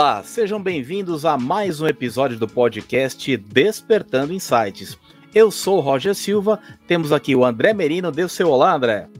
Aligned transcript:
Olá, 0.00 0.22
sejam 0.22 0.58
bem-vindos 0.62 1.26
a 1.26 1.36
mais 1.36 1.78
um 1.78 1.86
episódio 1.86 2.38
do 2.38 2.48
podcast 2.48 3.36
Despertando 3.36 4.32
Insights. 4.32 4.96
Eu 5.34 5.50
sou 5.50 5.76
o 5.76 5.80
Roger 5.80 6.14
Silva, 6.14 6.58
temos 6.86 7.12
aqui 7.12 7.36
o 7.36 7.44
André 7.44 7.74
Merino. 7.74 8.10
Dê 8.10 8.24
o 8.24 8.28
seu 8.28 8.48
olá, 8.48 8.74
André. 8.74 9.10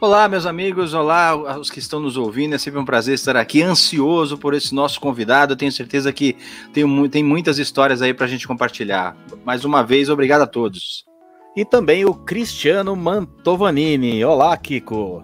Olá, 0.00 0.28
meus 0.28 0.44
amigos, 0.44 0.92
olá 0.92 1.36
os 1.56 1.70
que 1.70 1.78
estão 1.78 2.00
nos 2.00 2.16
ouvindo. 2.16 2.56
É 2.56 2.58
sempre 2.58 2.80
um 2.80 2.84
prazer 2.84 3.14
estar 3.14 3.36
aqui, 3.36 3.62
ansioso 3.62 4.36
por 4.36 4.54
esse 4.54 4.74
nosso 4.74 5.00
convidado. 5.00 5.52
Eu 5.52 5.56
tenho 5.56 5.70
certeza 5.70 6.12
que 6.12 6.36
tem, 6.72 7.08
tem 7.08 7.22
muitas 7.22 7.56
histórias 7.60 8.02
aí 8.02 8.12
para 8.12 8.26
a 8.26 8.28
gente 8.28 8.48
compartilhar. 8.48 9.16
Mais 9.44 9.64
uma 9.64 9.84
vez, 9.84 10.08
obrigado 10.08 10.42
a 10.42 10.48
todos. 10.48 11.04
E 11.56 11.64
também 11.64 12.04
o 12.04 12.12
Cristiano 12.12 12.96
Mantovanini. 12.96 14.24
Olá, 14.24 14.56
Kiko. 14.56 15.22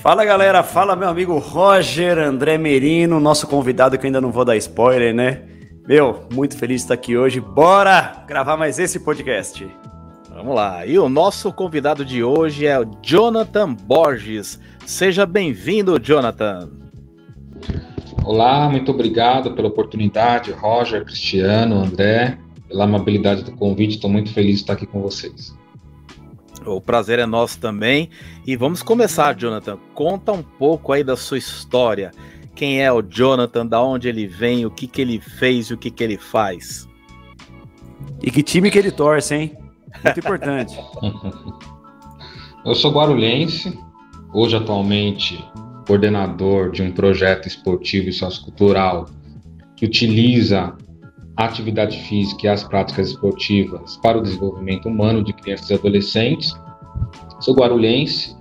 Fala 0.00 0.24
galera, 0.24 0.62
fala 0.62 0.94
meu 0.94 1.08
amigo 1.08 1.36
Roger 1.38 2.18
André 2.18 2.56
Merino, 2.56 3.18
nosso 3.18 3.48
convidado 3.48 3.98
que 3.98 4.06
ainda 4.06 4.20
não 4.20 4.30
vou 4.30 4.44
dar 4.44 4.56
spoiler, 4.56 5.12
né? 5.12 5.42
Meu, 5.88 6.20
muito 6.32 6.56
feliz 6.56 6.76
de 6.76 6.84
estar 6.84 6.94
aqui 6.94 7.16
hoje. 7.16 7.40
Bora 7.40 8.24
gravar 8.26 8.56
mais 8.56 8.78
esse 8.78 9.00
podcast. 9.00 9.66
Vamos 10.30 10.54
lá. 10.54 10.86
E 10.86 11.00
o 11.00 11.08
nosso 11.08 11.52
convidado 11.52 12.04
de 12.04 12.22
hoje 12.22 12.64
é 12.64 12.78
o 12.78 12.88
Jonathan 13.02 13.74
Borges. 13.74 14.60
Seja 14.86 15.26
bem-vindo, 15.26 15.98
Jonathan. 15.98 16.70
Olá, 18.22 18.68
muito 18.68 18.92
obrigado 18.92 19.52
pela 19.54 19.66
oportunidade, 19.66 20.52
Roger, 20.52 21.04
Cristiano, 21.04 21.74
André, 21.74 22.38
pela 22.68 22.84
amabilidade 22.84 23.42
do 23.42 23.50
convite. 23.50 23.96
Estou 23.96 24.08
muito 24.08 24.32
feliz 24.32 24.56
de 24.56 24.60
estar 24.60 24.74
aqui 24.74 24.86
com 24.86 25.02
vocês. 25.02 25.58
O 26.68 26.80
prazer 26.80 27.18
é 27.18 27.26
nosso 27.26 27.58
também. 27.58 28.10
E 28.46 28.56
vamos 28.56 28.82
começar, 28.82 29.34
Jonathan. 29.34 29.78
Conta 29.94 30.32
um 30.32 30.42
pouco 30.42 30.92
aí 30.92 31.02
da 31.02 31.16
sua 31.16 31.38
história. 31.38 32.10
Quem 32.54 32.82
é 32.82 32.92
o 32.92 33.02
Jonathan, 33.02 33.66
da 33.66 33.82
onde 33.82 34.08
ele 34.08 34.26
vem, 34.26 34.66
o 34.66 34.70
que, 34.70 34.86
que 34.86 35.00
ele 35.00 35.20
fez 35.20 35.66
e 35.66 35.74
o 35.74 35.78
que, 35.78 35.90
que 35.90 36.02
ele 36.02 36.16
faz. 36.16 36.88
E 38.22 38.30
que 38.30 38.42
time 38.42 38.70
que 38.70 38.78
ele 38.78 38.90
torce, 38.90 39.34
hein? 39.34 39.56
Muito 40.04 40.20
importante. 40.20 40.76
Eu 42.64 42.74
sou 42.74 42.92
guarulhense, 42.92 43.78
hoje 44.34 44.56
atualmente 44.56 45.42
coordenador 45.86 46.70
de 46.70 46.82
um 46.82 46.92
projeto 46.92 47.48
esportivo 47.48 48.10
e 48.10 48.12
sociocultural 48.12 49.06
que 49.74 49.86
utiliza 49.86 50.76
atividade 51.38 51.96
física 52.00 52.46
e 52.46 52.48
as 52.48 52.64
práticas 52.64 53.10
esportivas 53.10 53.96
para 53.98 54.18
o 54.18 54.22
desenvolvimento 54.22 54.88
humano 54.88 55.22
de 55.22 55.32
crianças 55.32 55.70
e 55.70 55.74
adolescentes. 55.74 56.52
Sou 57.40 57.54
guarulhense, 57.54 58.36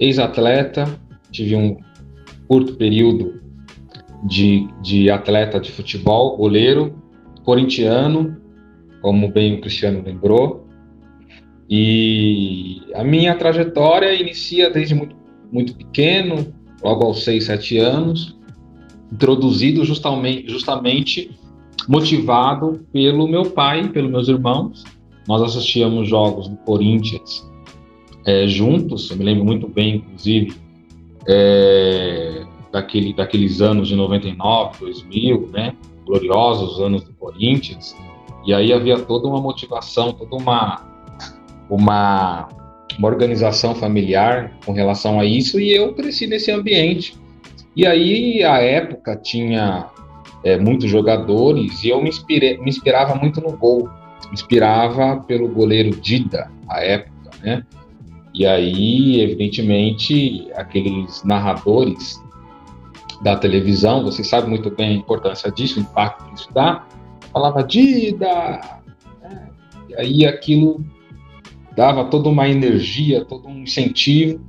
ex-atleta, 0.00 0.98
tive 1.30 1.54
um 1.54 1.76
curto 2.48 2.74
período 2.74 3.40
de, 4.24 4.68
de 4.82 5.08
atleta 5.08 5.60
de 5.60 5.70
futebol, 5.70 6.36
goleiro, 6.36 7.00
corintiano, 7.44 8.36
como 9.00 9.30
bem 9.30 9.54
o 9.54 9.60
Cristiano 9.60 10.02
lembrou. 10.04 10.66
E 11.70 12.82
a 12.94 13.04
minha 13.04 13.36
trajetória 13.36 14.12
inicia 14.14 14.68
desde 14.68 14.96
muito, 14.96 15.14
muito 15.52 15.76
pequeno, 15.76 16.52
logo 16.82 17.04
aos 17.04 17.22
6, 17.22 17.44
7 17.44 17.78
anos, 17.78 18.36
introduzido 19.12 19.84
justamente, 19.84 20.50
justamente 20.50 21.30
motivado 21.88 22.80
pelo 22.92 23.28
meu 23.28 23.50
pai, 23.50 23.88
pelos 23.88 24.10
meus 24.10 24.28
irmãos. 24.28 24.84
Nós 25.26 25.42
assistíamos 25.42 26.08
jogos 26.08 26.48
do 26.48 26.56
Corinthians 26.58 27.46
é, 28.26 28.46
juntos, 28.48 29.08
eu 29.08 29.16
me 29.16 29.24
lembro 29.24 29.44
muito 29.44 29.68
bem, 29.68 29.96
inclusive, 29.96 30.52
é, 31.28 32.44
daquele, 32.72 33.14
daqueles 33.14 33.60
anos 33.60 33.86
de 33.86 33.94
99, 33.94 34.80
2000, 34.80 35.48
né? 35.52 35.72
Gloriosos 36.04 36.80
anos 36.80 37.04
do 37.04 37.12
Corinthians. 37.14 37.96
E 38.44 38.52
aí 38.52 38.72
havia 38.72 38.98
toda 38.98 39.28
uma 39.28 39.40
motivação, 39.40 40.12
toda 40.12 40.36
uma, 40.36 40.84
uma, 41.70 42.48
uma 42.98 43.08
organização 43.08 43.76
familiar 43.76 44.56
com 44.64 44.72
relação 44.72 45.20
a 45.20 45.24
isso, 45.24 45.60
e 45.60 45.72
eu 45.72 45.94
cresci 45.94 46.26
nesse 46.26 46.50
ambiente. 46.50 47.16
E 47.76 47.86
aí, 47.86 48.42
a 48.42 48.58
época, 48.58 49.16
tinha 49.16 49.86
é, 50.46 50.56
muitos 50.56 50.88
jogadores 50.88 51.82
e 51.82 51.88
eu 51.88 52.00
me, 52.00 52.08
inspirei, 52.08 52.56
me 52.58 52.68
inspirava 52.68 53.16
muito 53.16 53.40
no 53.40 53.56
gol. 53.56 53.90
Me 54.26 54.32
inspirava 54.32 55.16
pelo 55.26 55.48
goleiro 55.48 55.90
Dida, 56.00 56.48
à 56.68 56.80
época, 56.80 57.30
né? 57.42 57.64
E 58.32 58.46
aí, 58.46 59.20
evidentemente, 59.20 60.46
aqueles 60.54 61.24
narradores 61.24 62.22
da 63.22 63.34
televisão, 63.34 64.04
você 64.04 64.22
sabe 64.22 64.48
muito 64.48 64.70
bem 64.70 64.90
a 64.90 64.92
importância 64.92 65.50
disso, 65.50 65.80
o 65.80 65.82
impacto 65.82 66.24
que 66.26 66.34
isso 66.34 66.52
dá, 66.54 66.86
falava 67.32 67.64
Dida! 67.64 68.60
Né? 69.20 69.48
E 69.88 69.94
aí 69.96 70.26
aquilo 70.26 70.84
dava 71.74 72.04
toda 72.04 72.28
uma 72.28 72.48
energia, 72.48 73.24
todo 73.24 73.48
um 73.48 73.62
incentivo, 73.62 74.40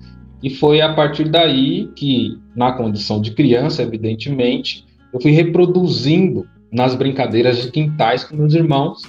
e 0.44 0.52
foi 0.52 0.80
a 0.80 0.94
partir 0.94 1.28
daí 1.28 1.88
que, 1.96 2.38
na 2.56 2.74
condição 2.74 3.20
de 3.20 3.32
criança, 3.32 3.82
evidentemente, 3.82 4.86
eu 5.18 5.22
fui 5.22 5.32
reproduzindo 5.32 6.48
nas 6.72 6.96
brincadeiras 6.96 7.62
de 7.62 7.72
quintais 7.72 8.24
com 8.24 8.36
meus 8.36 8.54
irmãos. 8.54 9.02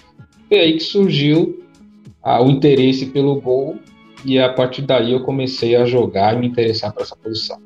Foi 0.49 0.59
aí 0.59 0.73
que 0.75 0.83
surgiu 0.83 1.63
ah, 2.23 2.43
o 2.43 2.51
interesse 2.51 3.07
pelo 3.07 3.39
gol 3.41 3.79
e 4.25 4.39
a 4.39 4.51
partir 4.53 4.83
daí 4.83 5.13
eu 5.13 5.23
comecei 5.23 5.77
a 5.77 5.85
jogar 5.85 6.35
e 6.35 6.41
me 6.41 6.49
interessar 6.49 6.93
por 6.93 7.03
essa 7.03 7.15
posição. 7.15 7.61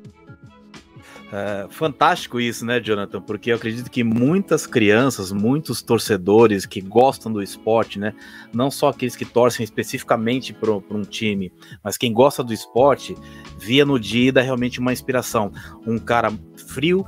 É, 1.31 1.65
fantástico 1.69 2.39
isso, 2.39 2.63
né, 2.63 2.79
Jonathan? 2.79 3.19
Porque 3.19 3.51
eu 3.51 3.55
acredito 3.55 3.89
que 3.89 4.03
muitas 4.03 4.67
crianças, 4.67 5.31
muitos 5.31 5.81
torcedores 5.81 6.63
que 6.65 6.79
gostam 6.79 7.31
do 7.31 7.41
esporte, 7.41 7.97
né, 7.97 8.13
não 8.53 8.69
só 8.69 8.89
aqueles 8.89 9.15
que 9.15 9.25
torcem 9.25 9.63
especificamente 9.63 10.53
para 10.53 10.71
um 10.71 11.01
time, 11.01 11.51
mas 11.83 11.97
quem 11.97 12.13
gosta 12.13 12.43
do 12.43 12.53
esporte, 12.53 13.15
via 13.57 13.83
no 13.83 13.99
Dida 13.99 14.43
realmente 14.43 14.79
uma 14.79 14.93
inspiração. 14.93 15.51
Um 15.87 15.97
cara 15.97 16.31
frio, 16.67 17.03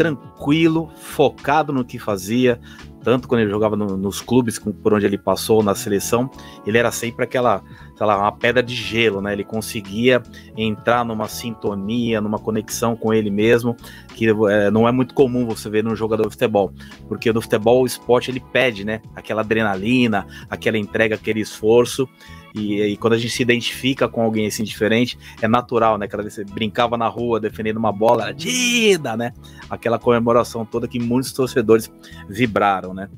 tranquilo, 0.00 0.90
focado 0.96 1.74
no 1.74 1.84
que 1.84 1.98
fazia, 1.98 2.58
tanto 3.04 3.28
quando 3.28 3.42
ele 3.42 3.50
jogava 3.50 3.76
no, 3.76 3.98
nos 3.98 4.22
clubes 4.22 4.58
por 4.58 4.94
onde 4.94 5.04
ele 5.04 5.18
passou, 5.18 5.62
na 5.62 5.74
seleção, 5.74 6.30
ele 6.66 6.78
era 6.78 6.90
sempre 6.90 7.22
aquela, 7.22 7.62
sei 7.98 8.06
lá, 8.06 8.16
uma 8.16 8.32
pedra 8.32 8.62
de 8.62 8.74
gelo, 8.74 9.20
né? 9.20 9.34
Ele 9.34 9.44
conseguia 9.44 10.22
entrar 10.56 11.04
numa 11.04 11.28
sintonia, 11.28 12.18
numa 12.18 12.38
conexão 12.38 12.96
com 12.96 13.12
ele 13.12 13.28
mesmo, 13.28 13.76
que 14.14 14.26
é, 14.48 14.70
não 14.70 14.88
é 14.88 14.92
muito 14.92 15.12
comum 15.12 15.44
você 15.44 15.68
ver 15.68 15.84
num 15.84 15.94
jogador 15.94 16.22
de 16.22 16.30
futebol, 16.30 16.72
porque 17.06 17.30
no 17.30 17.42
futebol 17.42 17.82
o 17.82 17.86
esporte 17.86 18.30
ele 18.30 18.40
pede, 18.40 18.86
né? 18.86 19.02
Aquela 19.14 19.42
adrenalina, 19.42 20.26
aquela 20.48 20.78
entrega, 20.78 21.14
aquele 21.14 21.40
esforço, 21.40 22.08
e, 22.54 22.82
e, 22.82 22.96
quando 22.96 23.12
a 23.12 23.18
gente 23.18 23.32
se 23.32 23.42
identifica 23.42 24.08
com 24.08 24.22
alguém 24.22 24.46
assim 24.46 24.64
diferente, 24.64 25.18
é 25.40 25.46
natural, 25.46 25.96
né? 25.96 26.06
Aquela 26.06 26.22
vez 26.22 26.34
você 26.34 26.44
brincava 26.44 26.96
na 26.96 27.06
rua 27.06 27.38
defendendo 27.38 27.76
uma 27.76 27.92
bola, 27.92 28.24
era 28.24 28.34
Dida, 28.34 29.16
né? 29.16 29.32
Aquela 29.68 29.98
comemoração 29.98 30.64
toda 30.64 30.88
que 30.88 30.98
muitos 30.98 31.32
torcedores 31.32 31.90
vibraram, 32.28 32.92
né? 32.92 33.08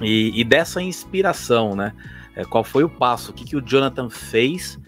E, 0.00 0.32
e 0.38 0.44
dessa 0.44 0.80
inspiração, 0.80 1.74
né? 1.74 1.92
É, 2.34 2.44
qual 2.44 2.64
foi 2.64 2.84
o 2.84 2.88
passo? 2.88 3.30
O 3.30 3.34
que, 3.34 3.44
que 3.44 3.56
o 3.56 3.62
Jonathan 3.62 4.08
fez 4.08 4.78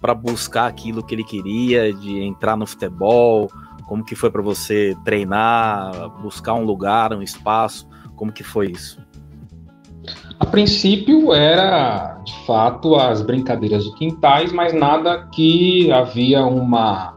para 0.00 0.14
buscar 0.14 0.66
aquilo 0.66 1.02
que 1.02 1.14
ele 1.14 1.24
queria, 1.24 1.92
de 1.92 2.20
entrar 2.20 2.56
no 2.56 2.66
futebol? 2.66 3.50
Como 3.86 4.04
que 4.04 4.14
foi 4.14 4.30
para 4.30 4.42
você 4.42 4.96
treinar, 5.04 6.10
buscar 6.20 6.54
um 6.54 6.64
lugar, 6.64 7.12
um 7.12 7.22
espaço? 7.22 7.88
Como 8.14 8.32
que 8.32 8.42
foi 8.42 8.70
isso? 8.70 9.07
A 10.40 10.46
princípio 10.46 11.34
era, 11.34 12.20
de 12.24 12.34
fato, 12.46 12.94
as 12.94 13.22
brincadeiras 13.22 13.84
de 13.84 13.94
quintais, 13.96 14.52
mas 14.52 14.72
nada 14.72 15.26
que 15.32 15.90
havia 15.90 16.46
uma, 16.46 17.16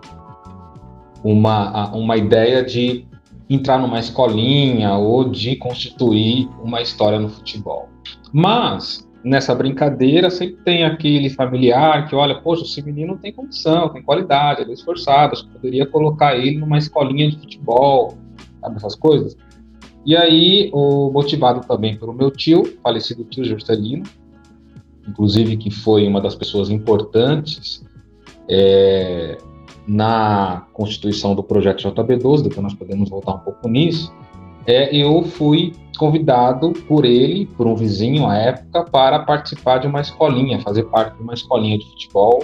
uma, 1.24 1.96
uma 1.96 2.18
ideia 2.18 2.64
de 2.64 3.06
entrar 3.48 3.78
numa 3.78 4.00
escolinha 4.00 4.94
ou 4.96 5.30
de 5.30 5.56
constituir 5.56 6.50
uma 6.64 6.82
história 6.82 7.20
no 7.20 7.30
futebol. 7.30 7.90
Mas, 8.34 9.08
nessa 9.24 9.54
brincadeira, 9.54 10.32
sempre 10.32 10.64
tem 10.64 10.84
aquele 10.84 11.30
familiar 11.30 12.08
que 12.08 12.16
olha, 12.16 12.36
poxa, 12.42 12.64
esse 12.64 12.82
menino 12.82 13.18
tem 13.18 13.32
condição, 13.32 13.90
tem 13.90 14.02
qualidade, 14.02 14.62
ele 14.62 14.72
é 14.72 14.74
esforçado, 14.74 15.34
acho 15.34 15.46
que 15.46 15.52
poderia 15.52 15.86
colocar 15.86 16.36
ele 16.36 16.58
numa 16.58 16.78
escolinha 16.78 17.30
de 17.30 17.38
futebol, 17.38 18.18
sabe 18.62 18.78
essas 18.78 18.96
coisas? 18.96 19.38
E 20.06 20.16
aí, 20.16 20.70
o, 20.74 21.12
motivado 21.12 21.62
também 21.68 21.96
pelo 21.96 22.14
meu 22.14 22.32
tio, 22.32 22.64
falecido 22.82 23.24
tio 23.26 23.46
Juscelino, 23.46 24.04
inclusive 25.08 25.58
que 25.58 25.70
foi 25.70 26.08
uma 26.08 26.20
das 26.20 26.36
pessoas 26.36 26.70
importantes 26.70 27.84
é, 28.50 29.38
na 29.88 30.66
constituição 30.74 31.36
do 31.36 31.44
projeto 31.44 31.84
JB12, 31.84 32.44
depois 32.44 32.62
nós 32.62 32.74
podemos 32.74 33.10
voltar 33.10 33.36
um 33.36 33.40
pouco 33.40 33.68
nisso, 33.68 34.12
é, 34.66 34.96
eu 34.96 35.24
fui 35.24 35.74
convidado 35.98 36.72
por 36.88 37.06
ele, 37.06 37.46
por 37.46 37.68
um 37.68 37.76
vizinho 37.76 38.28
à 38.28 38.36
época, 38.38 38.84
para 38.86 39.20
participar 39.20 39.80
de 39.80 39.88
uma 39.88 40.02
escolinha, 40.02 40.60
fazer 40.62 40.84
parte 40.84 41.16
de 41.18 41.24
uma 41.24 41.34
escolinha 41.34 41.78
de 41.78 41.86
futebol 41.86 42.44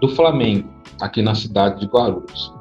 do 0.00 0.08
Flamengo, 0.08 0.68
aqui 1.00 1.22
na 1.22 1.34
cidade 1.34 1.80
de 1.80 1.86
Guarulhos. 1.86 2.55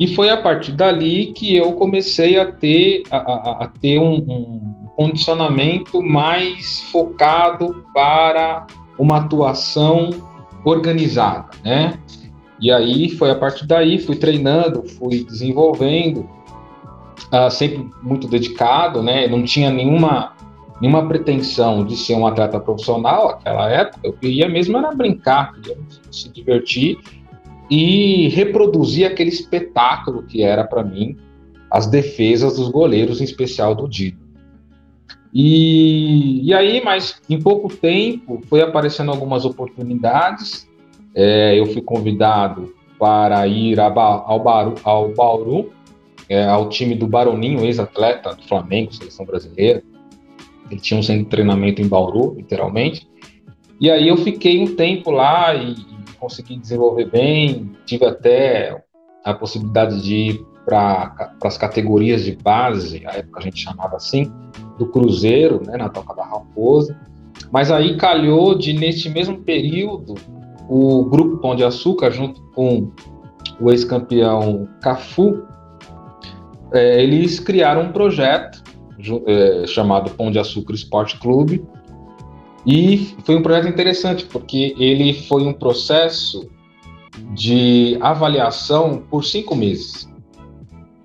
E 0.00 0.06
foi 0.14 0.30
a 0.30 0.36
partir 0.38 0.72
dali 0.72 1.26
que 1.26 1.54
eu 1.54 1.74
comecei 1.74 2.40
a 2.40 2.50
ter, 2.50 3.02
a, 3.10 3.18
a, 3.18 3.64
a 3.64 3.68
ter 3.68 3.98
um, 3.98 4.14
um, 4.14 4.88
condicionamento 4.96 6.02
mais 6.02 6.80
focado 6.90 7.84
para 7.92 8.66
uma 8.98 9.18
atuação 9.18 10.08
organizada, 10.64 11.50
né? 11.62 11.98
E 12.58 12.72
aí 12.72 13.10
foi 13.10 13.30
a 13.30 13.34
partir 13.34 13.66
daí, 13.66 13.98
fui 13.98 14.16
treinando, 14.16 14.88
fui 14.88 15.22
desenvolvendo, 15.22 16.28
uh, 17.32 17.50
sempre 17.50 17.90
muito 18.02 18.26
dedicado, 18.26 19.02
né? 19.02 19.28
Não 19.28 19.42
tinha 19.42 19.70
nenhuma 19.70 20.32
nenhuma 20.80 21.06
pretensão 21.06 21.84
de 21.84 21.94
ser 21.94 22.14
um 22.14 22.26
atleta 22.26 22.58
profissional 22.58 23.32
naquela 23.32 23.68
época, 23.68 24.00
eu 24.02 24.14
queria 24.14 24.48
mesmo 24.48 24.78
era 24.78 24.94
brincar, 24.94 25.52
queria 25.52 25.76
se 26.10 26.30
divertir 26.30 26.98
e 27.70 28.28
reproduzir 28.28 29.06
aquele 29.06 29.30
espetáculo 29.30 30.24
que 30.24 30.42
era 30.42 30.64
para 30.64 30.82
mim 30.82 31.16
as 31.70 31.86
defesas 31.86 32.56
dos 32.56 32.68
goleiros, 32.68 33.20
em 33.20 33.24
especial 33.24 33.74
do 33.74 33.88
Dido. 33.88 34.18
E, 35.32 36.44
e 36.44 36.52
aí, 36.52 36.82
mas 36.84 37.22
em 37.30 37.40
pouco 37.40 37.68
tempo, 37.68 38.42
foi 38.48 38.60
aparecendo 38.60 39.12
algumas 39.12 39.44
oportunidades. 39.44 40.68
É, 41.14 41.56
eu 41.56 41.66
fui 41.66 41.80
convidado 41.80 42.74
para 42.98 43.46
ir 43.46 43.78
a, 43.78 43.86
ao, 43.86 44.40
Bauru, 44.40 44.74
ao 44.82 45.14
Bauru, 45.14 45.72
é, 46.28 46.44
ao 46.44 46.68
time 46.68 46.96
do 46.96 47.06
Baroninho, 47.06 47.64
ex-atleta 47.64 48.34
do 48.34 48.42
Flamengo, 48.42 48.92
seleção 48.92 49.24
brasileira. 49.24 49.82
Ele 50.68 50.80
tinha 50.80 50.98
um 50.98 51.02
centro 51.02 51.24
de 51.24 51.30
treinamento 51.30 51.80
em 51.80 51.86
Bauru, 51.86 52.34
literalmente. 52.34 53.08
E 53.80 53.88
aí 53.88 54.08
eu 54.08 54.16
fiquei 54.16 54.60
um 54.60 54.74
tempo 54.74 55.10
lá 55.10 55.54
e 55.54 55.76
consegui 56.20 56.56
desenvolver 56.56 57.10
bem. 57.10 57.72
Tive 57.86 58.04
até 58.04 58.84
a 59.24 59.34
possibilidade 59.34 60.02
de 60.02 60.14
ir 60.14 60.46
para 60.64 61.34
as 61.42 61.58
categorias 61.58 62.22
de 62.22 62.36
base, 62.36 63.04
a 63.06 63.16
época 63.16 63.40
a 63.40 63.42
gente 63.42 63.58
chamava 63.58 63.96
assim, 63.96 64.30
do 64.78 64.86
Cruzeiro, 64.86 65.62
né, 65.66 65.76
na 65.76 65.88
Toca 65.88 66.14
da 66.14 66.24
Raposa. 66.24 66.96
Mas 67.50 67.70
aí 67.70 67.96
calhou 67.96 68.56
de, 68.56 68.72
neste 68.72 69.08
mesmo 69.08 69.38
período, 69.38 70.14
o 70.68 71.04
Grupo 71.06 71.38
Pão 71.38 71.56
de 71.56 71.64
Açúcar, 71.64 72.12
junto 72.12 72.40
com 72.54 72.92
o 73.60 73.70
ex-campeão 73.70 74.68
Cafu, 74.80 75.42
é, 76.72 77.02
eles 77.02 77.40
criaram 77.40 77.82
um 77.82 77.92
projeto 77.92 78.62
é, 79.26 79.66
chamado 79.66 80.10
Pão 80.12 80.30
de 80.30 80.38
Açúcar 80.38 80.74
Esporte 80.74 81.18
Clube. 81.18 81.64
E 82.66 83.14
foi 83.24 83.36
um 83.36 83.42
projeto 83.42 83.68
interessante, 83.68 84.26
porque 84.26 84.74
ele 84.78 85.14
foi 85.14 85.44
um 85.44 85.52
processo 85.52 86.48
de 87.32 87.96
avaliação 88.00 89.02
por 89.10 89.24
cinco 89.24 89.54
meses. 89.54 90.08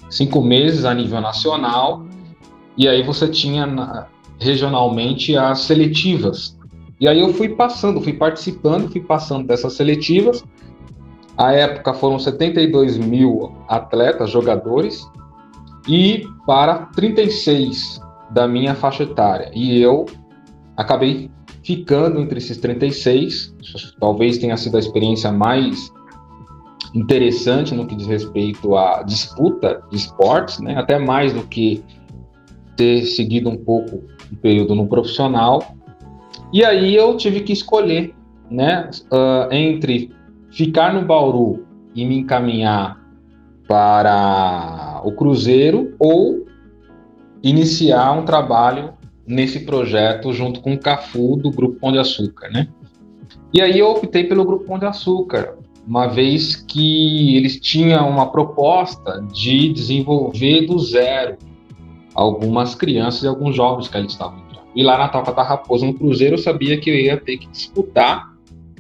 Cinco 0.10 0.42
meses 0.42 0.86
a 0.86 0.94
nível 0.94 1.22
nacional, 1.22 2.06
e 2.78 2.88
aí 2.88 3.04
você 3.04 3.28
tinha 3.28 3.66
na, 3.66 4.08
regionalmente 4.40 5.36
as 5.38 5.62
seletivas. 5.62 6.58
E 7.00 7.08
aí 7.08 7.20
eu 7.20 7.34
fui 7.34 7.50
passando, 7.50 8.02
fui 8.02 8.14
participando, 8.14 8.90
fui 8.90 9.02
passando 9.02 9.48
dessas 9.48 9.74
seletivas. 9.74 10.44
A 11.38 11.52
época 11.52 11.94
foram 11.94 12.18
72 12.18 12.98
mil 12.98 13.54
atletas, 13.68 14.30
jogadores, 14.30 15.10
e 15.88 16.26
para 16.46 16.86
36 16.96 18.00
da 18.32 18.48
minha 18.48 18.74
faixa 18.76 19.04
etária. 19.04 19.52
E 19.54 19.82
eu 19.82 20.06
acabei 20.78 21.30
ficando 21.66 22.22
entre 22.22 22.38
esses 22.38 22.58
36, 22.58 23.56
talvez 24.00 24.38
tenha 24.38 24.56
sido 24.56 24.78
a 24.78 24.80
experiência 24.80 25.32
mais 25.32 25.92
interessante 26.94 27.74
no 27.74 27.88
que 27.88 27.96
diz 27.96 28.06
respeito 28.06 28.78
à 28.78 29.02
disputa 29.02 29.82
de 29.90 29.98
esportes, 29.98 30.60
né? 30.60 30.78
até 30.78 31.00
mais 31.00 31.34
do 31.34 31.42
que 31.42 31.84
ter 32.78 33.04
seguido 33.06 33.50
um 33.50 33.58
pouco 33.58 34.04
o 34.32 34.36
período 34.36 34.76
no 34.76 34.88
profissional. 34.88 35.76
E 36.54 36.64
aí 36.64 36.96
eu 36.96 37.18
tive 37.18 37.42
que 37.42 37.52
escolher 37.52 38.14
né, 38.50 38.88
uh, 39.12 39.52
entre 39.52 40.12
ficar 40.52 40.94
no 40.94 41.02
Bauru 41.02 41.66
e 41.96 42.06
me 42.06 42.20
encaminhar 42.20 43.02
para 43.68 45.02
o 45.04 45.12
Cruzeiro 45.14 45.96
ou 45.98 46.46
iniciar 47.42 48.12
um 48.12 48.24
trabalho 48.24 48.94
nesse 49.28 49.62
projeto 49.62 50.34
junto 50.34 50.62
com 50.62 50.74
o 50.74 50.80
Cafu 50.80 51.36
do 51.36 51.52
Grupo 51.52 51.80
Pão 51.80 51.92
de 51.92 51.98
Açúcar, 51.98 52.50
né? 52.50 52.68
E 53.54 53.62
aí 53.62 53.80
eu 53.80 53.90
optei 53.90 54.24
pelo 54.26 54.46
Grupo 54.46 54.66
Pão 54.66 54.78
de 54.78 54.86
Açúcar, 54.86 55.58
uma 55.88 56.08
vez 56.08 56.56
que 56.56 57.38
eles 57.38 57.60
tinham 57.60 58.10
uma 58.10 58.32
proposta 58.32 59.26
de 59.34 59.72
desenvolver 59.72 60.66
do 60.66 60.78
zero 60.80 61.38
algumas 62.14 62.74
crianças 62.74 63.24
e 63.24 63.28
alguns 63.28 63.56
jovens 63.56 63.88
que 63.88 63.98
ali 63.98 64.08
estavam 64.08 64.40
entrando. 64.40 64.68
E 64.76 64.84
lá 64.84 64.98
na 64.98 65.10
Toca 65.10 65.34
da 65.34 65.44
Raposa, 65.44 65.86
no 65.86 65.94
Cruzeiro, 65.94 66.36
eu 66.36 66.40
sabia 66.40 66.80
que 66.80 66.90
eu 66.90 66.96
ia 66.96 67.18
ter 67.18 67.38
que 67.38 67.48
disputar, 67.48 68.34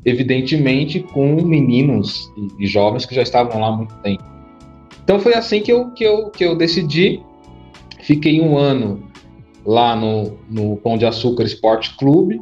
evidentemente, 0.03 0.99
com 0.99 1.41
meninos 1.43 2.31
e 2.59 2.65
jovens 2.65 3.05
que 3.05 3.13
já 3.13 3.21
estavam 3.21 3.59
lá 3.59 3.67
há 3.67 3.71
muito 3.71 3.93
tempo. 3.95 4.23
Então 5.03 5.19
foi 5.19 5.35
assim 5.35 5.61
que 5.61 5.71
eu, 5.71 5.91
que 5.91 6.03
eu, 6.03 6.29
que 6.29 6.43
eu 6.43 6.55
decidi. 6.55 7.21
Fiquei 8.01 8.41
um 8.41 8.57
ano 8.57 9.03
lá 9.65 9.95
no, 9.95 10.37
no 10.49 10.77
Pão 10.77 10.97
de 10.97 11.05
Açúcar 11.05 11.43
Esporte 11.43 11.95
Clube. 11.97 12.39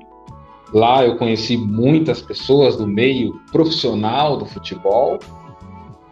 Lá 0.74 1.06
eu 1.06 1.16
conheci 1.18 1.56
muitas 1.56 2.22
pessoas 2.22 2.76
do 2.76 2.88
meio 2.88 3.40
profissional 3.52 4.38
do 4.38 4.46
futebol. 4.46 5.20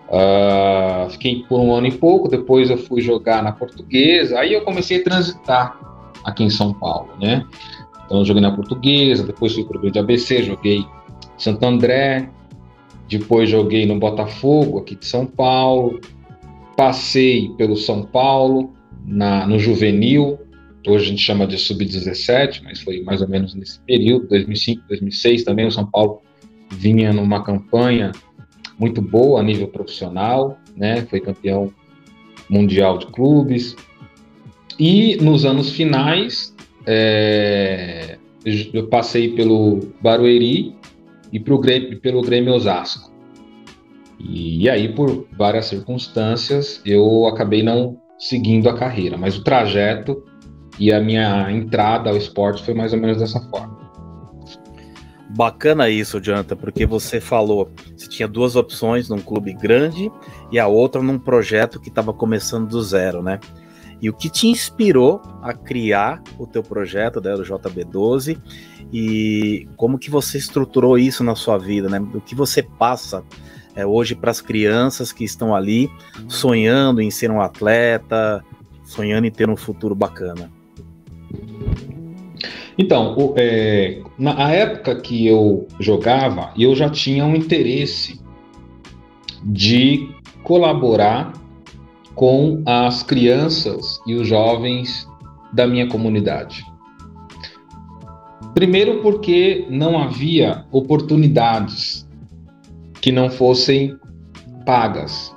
Uh, 0.08 1.10
fiquei 1.10 1.44
por 1.48 1.60
um 1.60 1.74
ano 1.74 1.88
e 1.88 1.92
pouco, 1.92 2.28
depois 2.28 2.70
eu 2.70 2.78
fui 2.78 3.02
jogar 3.02 3.42
na 3.42 3.54
Portuguesa, 3.54 4.40
aí 4.40 4.54
eu 4.54 4.62
comecei 4.62 5.00
a 5.00 5.04
transitar 5.04 5.80
aqui 6.24 6.44
em 6.44 6.50
São 6.50 6.74
Paulo, 6.74 7.10
né? 7.20 7.46
Então 8.06 8.20
eu 8.20 8.26
joguei 8.26 8.42
na 8.42 8.52
Portuguesa, 8.52 9.24
depois 9.24 9.54
fui 9.54 9.64
para 9.64 9.80
o 9.80 9.90
de 9.90 9.98
ABC, 9.98 10.44
joguei 10.44 10.86
Santo 11.38 11.66
André, 11.66 12.30
depois 13.08 13.50
joguei 13.50 13.86
no 13.86 13.98
Botafogo, 14.00 14.80
aqui 14.80 14.96
de 14.96 15.06
São 15.06 15.26
Paulo, 15.26 16.00
passei 16.76 17.50
pelo 17.58 17.78
São 17.78 18.04
Paulo, 18.04 18.74
na, 19.06 19.48
no 19.48 19.58
juvenil, 19.58 20.38
hoje 20.88 21.06
a 21.06 21.10
gente 21.10 21.22
chama 21.22 21.46
de 21.46 21.58
sub-17, 21.58 22.62
mas 22.64 22.82
foi 22.82 23.02
mais 23.02 23.22
ou 23.22 23.28
menos 23.28 23.54
nesse 23.54 23.80
período, 23.82 24.28
2005, 24.28 24.84
2006 24.88 25.44
também 25.44 25.68
o 25.68 25.72
São 25.72 25.86
Paulo 25.86 26.22
vinha 26.72 27.12
numa 27.14 27.44
campanha 27.44 28.12
muito 28.80 29.02
boa 29.02 29.40
a 29.40 29.44
nível 29.44 29.68
profissional, 29.68 30.58
né? 30.76 31.06
Foi 31.06 31.20
campeão 31.20 31.72
mundial 32.50 32.98
de 32.98 33.08
clubes. 33.08 33.76
E 34.80 35.18
nos 35.18 35.46
anos 35.46 35.72
finais, 35.72 36.56
é, 36.88 38.18
eu 38.74 38.88
passei 38.88 39.36
pelo 39.36 39.80
Barueri 40.02 40.76
e 41.32 41.40
pro 41.40 41.60
Grêmio, 41.60 42.00
pelo 42.00 42.22
Grêmio 42.22 42.54
Osasco. 42.54 43.12
E, 44.20 44.70
aí, 44.70 44.94
por 44.94 45.28
várias 45.38 45.66
circunstâncias, 45.66 46.82
eu 46.86 47.26
acabei 47.28 47.64
não 47.64 48.00
seguindo 48.20 48.70
a 48.70 48.78
carreira, 48.78 49.18
mas 49.18 49.36
o 49.36 49.44
trajeto 49.44 50.24
e 50.82 50.92
a 50.92 51.00
minha 51.00 51.52
entrada 51.52 52.10
ao 52.10 52.18
esporte 52.18 52.66
foi 52.66 52.74
mais 52.74 52.92
ou 52.92 53.00
menos 53.00 53.20
dessa 53.20 53.40
forma. 53.40 53.80
Bacana 55.30 55.88
isso, 55.88 56.20
Jonathan, 56.20 56.56
porque 56.56 56.88
você 56.88 57.22
falou, 57.22 57.70
você 57.96 58.10
tinha 58.10 58.28
duas 58.28 58.56
opções 58.56 59.08
num 59.08 59.20
clube 59.20 59.54
grande 59.54 60.12
e 60.52 60.58
a 60.58 60.66
outra 60.66 61.00
num 61.00 61.20
projeto 61.20 61.80
que 61.80 61.90
estava 61.90 62.12
começando 62.12 62.68
do 62.68 62.82
zero, 62.82 63.22
né? 63.22 63.40
E 64.02 64.10
o 64.10 64.14
que 64.14 64.28
te 64.28 64.48
inspirou 64.48 65.22
a 65.44 65.54
criar 65.54 66.20
o 66.40 66.48
teu 66.48 66.64
projeto 66.64 67.22
né, 67.22 67.36
do 67.36 67.44
JB12 67.44 68.42
e 68.92 69.70
como 69.78 70.00
que 70.00 70.10
você 70.10 70.40
estruturou 70.40 70.98
isso 70.98 71.24
na 71.24 71.36
sua 71.36 71.60
vida, 71.60 71.90
né? 71.90 72.00
O 72.00 72.20
que 72.20 72.34
você 72.34 72.64
passa 72.64 73.24
é, 73.76 73.86
hoje 73.86 74.16
para 74.16 74.32
as 74.32 74.42
crianças 74.42 75.14
que 75.14 75.24
estão 75.24 75.54
ali 75.54 75.92
sonhando 76.28 77.00
em 77.02 77.12
ser 77.12 77.30
um 77.30 77.40
atleta, 77.40 78.44
sonhando 78.84 79.28
em 79.28 79.32
ter 79.32 79.48
um 79.48 79.56
futuro 79.56 79.94
bacana? 79.94 80.52
Então, 82.78 83.16
o, 83.18 83.34
é, 83.38 84.02
na 84.18 84.52
época 84.52 84.96
que 84.96 85.28
eu 85.28 85.68
jogava, 85.80 86.52
eu 86.58 86.76
já 86.76 86.90
tinha 86.90 87.26
um 87.26 87.36
interesse 87.36 88.20
de 89.44 90.10
colaborar 90.44 91.34
com 92.16 92.62
as 92.66 93.04
crianças 93.04 94.00
e 94.06 94.16
os 94.16 94.28
jovens 94.28 95.08
da 95.54 95.68
minha 95.68 95.88
comunidade. 95.88 96.64
Primeiro, 98.54 99.02
porque 99.02 99.66
não 99.70 99.98
havia 99.98 100.66
oportunidades 100.72 102.08
que 103.00 103.12
não 103.12 103.30
fossem 103.30 103.98
pagas 104.66 105.36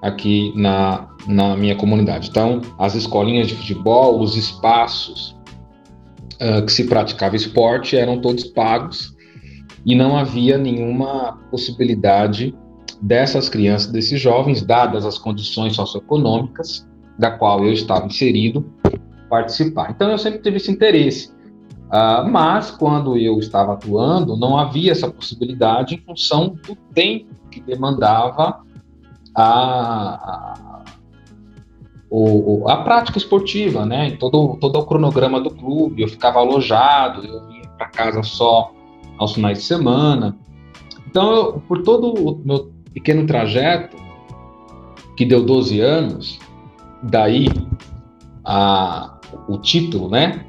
aqui 0.00 0.52
na, 0.54 1.13
na 1.26 1.56
minha 1.56 1.76
comunidade. 1.76 2.28
Então, 2.30 2.60
as 2.78 2.94
escolinhas 2.94 3.48
de 3.48 3.54
futebol, 3.54 4.20
os 4.20 4.36
espaços 4.36 5.36
uh, 6.34 6.64
que 6.64 6.72
se 6.72 6.84
praticava 6.84 7.36
esporte 7.36 7.96
eram 7.96 8.20
todos 8.20 8.44
pagos 8.44 9.14
e 9.84 9.94
não 9.94 10.16
havia 10.16 10.56
nenhuma 10.56 11.38
possibilidade 11.50 12.54
dessas 13.00 13.48
crianças, 13.48 13.90
desses 13.90 14.20
jovens, 14.20 14.62
dadas 14.62 15.04
as 15.04 15.18
condições 15.18 15.74
socioeconômicas 15.76 16.86
da 17.18 17.30
qual 17.30 17.64
eu 17.64 17.72
estava 17.72 18.06
inserido, 18.06 18.64
participar. 19.28 19.90
Então 19.90 20.10
eu 20.10 20.18
sempre 20.18 20.40
tive 20.40 20.56
esse 20.56 20.70
interesse. 20.70 21.32
Uh, 21.86 22.28
mas 22.30 22.70
quando 22.70 23.16
eu 23.16 23.38
estava 23.38 23.74
atuando, 23.74 24.36
não 24.36 24.58
havia 24.58 24.90
essa 24.90 25.08
possibilidade 25.08 25.94
em 25.94 25.98
função 25.98 26.56
do 26.66 26.74
tempo 26.92 27.28
que 27.50 27.60
demandava 27.60 28.64
a, 29.36 30.54
o, 32.16 32.68
a 32.68 32.76
prática 32.76 33.18
esportiva, 33.18 33.84
né? 33.84 34.12
Todo, 34.12 34.56
todo 34.60 34.78
o 34.78 34.86
cronograma 34.86 35.40
do 35.40 35.50
clube, 35.50 36.02
eu 36.02 36.08
ficava 36.08 36.38
alojado, 36.38 37.26
eu 37.26 37.50
ia 37.50 37.68
para 37.76 37.88
casa 37.88 38.22
só 38.22 38.72
aos 39.18 39.34
finais 39.34 39.58
de 39.58 39.64
semana. 39.64 40.36
Então, 41.08 41.32
eu, 41.32 41.52
por 41.66 41.82
todo 41.82 42.14
o 42.14 42.40
meu 42.44 42.70
pequeno 42.92 43.26
trajeto, 43.26 43.96
que 45.16 45.24
deu 45.24 45.44
12 45.44 45.80
anos, 45.80 46.38
daí 47.02 47.48
a, 48.44 49.18
o 49.48 49.58
título, 49.58 50.08
né? 50.08 50.46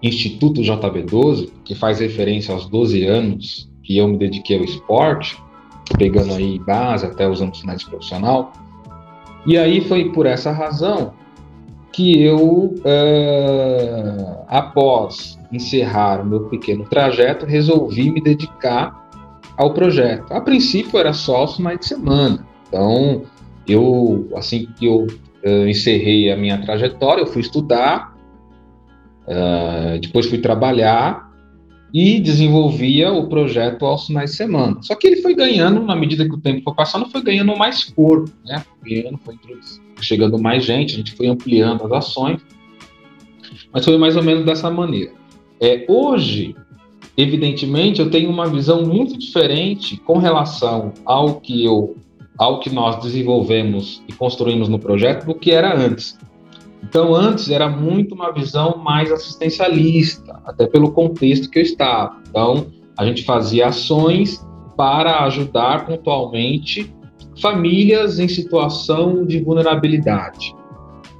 Instituto 0.00 0.60
JB12, 0.60 1.50
que 1.64 1.74
faz 1.74 1.98
referência 1.98 2.54
aos 2.54 2.68
12 2.68 3.04
anos 3.04 3.68
que 3.82 3.96
eu 3.96 4.06
me 4.06 4.16
dediquei 4.16 4.56
ao 4.56 4.64
esporte, 4.64 5.36
pegando 5.96 6.34
aí 6.34 6.60
base 6.60 7.04
até 7.04 7.28
os 7.28 7.42
anos 7.42 7.58
finais 7.58 7.80
de 7.80 7.86
profissional. 7.86 8.52
E 9.46 9.56
aí 9.56 9.80
foi 9.80 10.10
por 10.10 10.26
essa 10.26 10.50
razão 10.50 11.14
que 11.92 12.22
eu, 12.22 12.74
uh, 12.78 14.44
após 14.46 15.38
encerrar 15.50 16.20
o 16.20 16.26
meu 16.26 16.40
pequeno 16.44 16.84
trajeto, 16.84 17.46
resolvi 17.46 18.10
me 18.10 18.20
dedicar 18.20 19.08
ao 19.56 19.74
projeto. 19.74 20.32
A 20.32 20.40
princípio 20.40 20.98
era 20.98 21.12
só 21.12 21.44
os 21.44 21.56
finais 21.56 21.80
de 21.80 21.86
semana. 21.86 22.46
Então, 22.68 23.22
eu, 23.66 24.28
assim 24.36 24.68
que 24.78 24.86
eu 24.86 25.06
uh, 25.44 25.68
encerrei 25.68 26.30
a 26.30 26.36
minha 26.36 26.60
trajetória, 26.60 27.22
eu 27.22 27.26
fui 27.26 27.40
estudar, 27.40 28.16
uh, 29.26 29.98
depois 30.00 30.26
fui 30.26 30.38
trabalhar 30.38 31.27
e 31.92 32.20
desenvolvia 32.20 33.12
o 33.12 33.28
projeto 33.28 33.86
aos 33.86 34.06
finais 34.06 34.32
de 34.32 34.36
semana. 34.36 34.78
Só 34.82 34.94
que 34.94 35.06
ele 35.06 35.22
foi 35.22 35.34
ganhando, 35.34 35.82
na 35.82 35.96
medida 35.96 36.28
que 36.28 36.34
o 36.34 36.40
tempo 36.40 36.62
foi 36.62 36.74
passando, 36.74 37.08
foi 37.10 37.22
ganhando 37.22 37.56
mais 37.56 37.84
corpo, 37.84 38.30
né? 38.44 38.64
Ganhando, 38.82 39.18
foi 39.18 39.36
chegando 40.00 40.38
mais 40.38 40.64
gente, 40.64 40.94
a 40.94 40.96
gente 40.98 41.12
foi 41.12 41.26
ampliando 41.26 41.84
as 41.86 41.92
ações, 41.92 42.40
mas 43.72 43.84
foi 43.84 43.96
mais 43.96 44.16
ou 44.16 44.22
menos 44.22 44.44
dessa 44.44 44.70
maneira. 44.70 45.12
É, 45.60 45.84
hoje, 45.88 46.54
evidentemente, 47.16 48.00
eu 48.00 48.10
tenho 48.10 48.30
uma 48.30 48.46
visão 48.46 48.84
muito 48.84 49.18
diferente 49.18 49.96
com 49.98 50.18
relação 50.18 50.92
ao 51.04 51.40
que 51.40 51.64
eu, 51.64 51.96
ao 52.36 52.60
que 52.60 52.70
nós 52.70 53.02
desenvolvemos 53.02 54.02
e 54.06 54.12
construímos 54.12 54.68
no 54.68 54.78
projeto 54.78 55.26
do 55.26 55.34
que 55.34 55.50
era 55.50 55.76
antes. 55.76 56.18
Então, 56.82 57.14
antes 57.14 57.50
era 57.50 57.68
muito 57.68 58.14
uma 58.14 58.32
visão 58.32 58.78
mais 58.78 59.10
assistencialista, 59.10 60.40
até 60.44 60.66
pelo 60.66 60.92
contexto 60.92 61.50
que 61.50 61.58
eu 61.58 61.62
estava. 61.62 62.20
Então, 62.28 62.66
a 62.96 63.04
gente 63.04 63.24
fazia 63.24 63.68
ações 63.68 64.46
para 64.76 65.24
ajudar 65.24 65.86
pontualmente 65.86 66.94
famílias 67.40 68.18
em 68.18 68.28
situação 68.28 69.24
de 69.24 69.40
vulnerabilidade, 69.40 70.54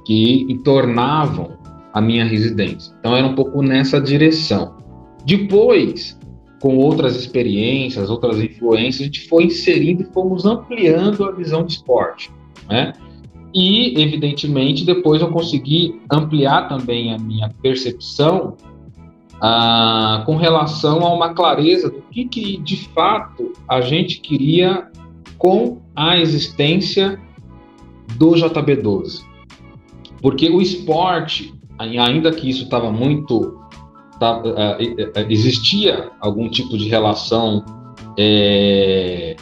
que 0.05 0.59
tornavam 0.63 1.57
a 1.93 2.01
minha 2.01 2.25
residência. 2.25 2.93
Então, 2.99 3.15
era 3.15 3.27
um 3.27 3.35
pouco 3.35 3.61
nessa 3.61 3.99
direção. 3.99 4.77
Depois, 5.25 6.17
com 6.61 6.77
outras 6.77 7.15
experiências, 7.15 8.09
outras 8.09 8.39
influências, 8.39 9.01
a 9.01 9.05
gente 9.05 9.27
foi 9.27 9.45
inserindo 9.45 10.03
e 10.03 10.13
fomos 10.13 10.45
ampliando 10.45 11.23
a 11.25 11.31
visão 11.31 11.65
de 11.65 11.73
esporte, 11.73 12.31
né? 12.69 12.93
E, 13.53 13.99
evidentemente, 13.99 14.85
depois 14.85 15.21
eu 15.21 15.29
consegui 15.29 15.99
ampliar 16.11 16.67
também 16.67 17.13
a 17.13 17.17
minha 17.17 17.49
percepção 17.61 18.55
ah, 19.41 20.23
com 20.25 20.35
relação 20.35 21.05
a 21.05 21.13
uma 21.13 21.33
clareza 21.33 21.89
do 21.89 22.01
que, 22.11 22.25
que, 22.25 22.57
de 22.57 22.89
fato, 22.89 23.53
a 23.67 23.81
gente 23.81 24.19
queria 24.19 24.89
com 25.37 25.81
a 25.95 26.17
existência 26.17 27.19
do 28.17 28.31
JB12. 28.31 29.21
Porque 30.21 30.49
o 30.49 30.61
esporte, 30.61 31.53
ainda 31.77 32.31
que 32.31 32.49
isso 32.49 32.63
estava 32.63 32.91
muito. 32.91 33.57
Uh, 34.21 34.75
existia 35.29 36.11
algum 36.19 36.49
tipo 36.49 36.77
de 36.77 36.89
relação 36.89 37.63
é, 38.17 39.37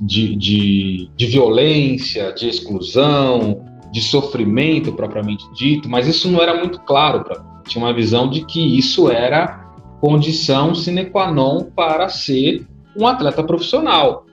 de, 0.00 0.34
de, 0.36 1.10
de 1.16 1.26
violência, 1.26 2.32
de 2.32 2.48
exclusão, 2.48 3.64
de 3.92 4.00
sofrimento 4.00 4.92
propriamente 4.92 5.44
dito, 5.52 5.88
mas 5.88 6.06
isso 6.06 6.30
não 6.30 6.40
era 6.40 6.56
muito 6.56 6.80
claro 6.80 7.24
para 7.24 7.40
mim. 7.40 7.48
Tinha 7.66 7.84
uma 7.84 7.92
visão 7.92 8.28
de 8.28 8.44
que 8.46 8.78
isso 8.78 9.10
era 9.10 9.68
condição 10.00 10.74
sine 10.74 11.04
qua 11.06 11.30
non 11.30 11.64
para 11.64 12.08
ser 12.08 12.66
um 12.96 13.06
atleta 13.06 13.44
profissional. 13.44 14.24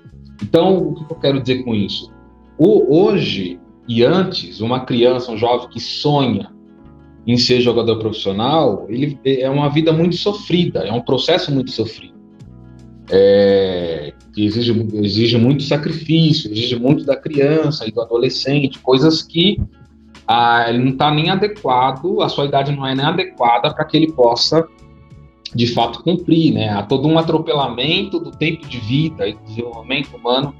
Então, 0.41 0.77
o 0.77 0.95
que 0.95 1.11
eu 1.11 1.17
quero 1.17 1.41
dizer 1.41 1.63
com 1.63 1.75
isso? 1.75 2.11
O, 2.57 3.01
hoje 3.01 3.59
e 3.87 4.03
antes, 4.03 4.59
uma 4.59 4.81
criança, 4.81 5.31
um 5.31 5.37
jovem 5.37 5.69
que 5.69 5.79
sonha 5.79 6.51
em 7.25 7.37
ser 7.37 7.59
jogador 7.59 7.97
profissional, 7.97 8.85
ele 8.87 9.19
é 9.25 9.49
uma 9.49 9.69
vida 9.69 9.91
muito 9.91 10.15
sofrida, 10.15 10.79
é 10.79 10.93
um 10.93 11.01
processo 11.01 11.51
muito 11.53 11.71
sofrido. 11.71 12.15
É, 13.11 14.13
que 14.37 14.45
exige, 14.45 14.87
exige 14.93 15.35
muito 15.35 15.63
sacrifício, 15.63 16.51
exige 16.51 16.75
muito 16.75 17.03
da 17.03 17.17
criança 17.17 17.87
e 17.87 17.91
do 17.91 17.99
adolescente, 17.99 18.77
coisas 18.77 19.23
que 19.23 19.59
ah, 20.27 20.65
ele 20.69 20.77
não 20.77 20.91
está 20.91 21.09
nem 21.09 21.31
adequado, 21.31 22.21
a 22.21 22.29
sua 22.29 22.45
idade 22.45 22.71
não 22.71 22.85
é 22.85 22.93
nem 22.93 23.03
adequada 23.03 23.73
para 23.73 23.83
que 23.83 23.97
ele 23.97 24.11
possa 24.11 24.67
de 25.55 25.65
fato 25.65 26.03
cumprir, 26.03 26.53
né? 26.53 26.69
Há 26.69 26.83
todo 26.83 27.07
um 27.07 27.17
atropelamento 27.17 28.19
do 28.19 28.29
tempo 28.29 28.67
de 28.67 28.77
vida 28.77 29.27
e 29.27 29.33
do 29.33 29.43
desenvolvimento 29.45 30.15
humano 30.15 30.53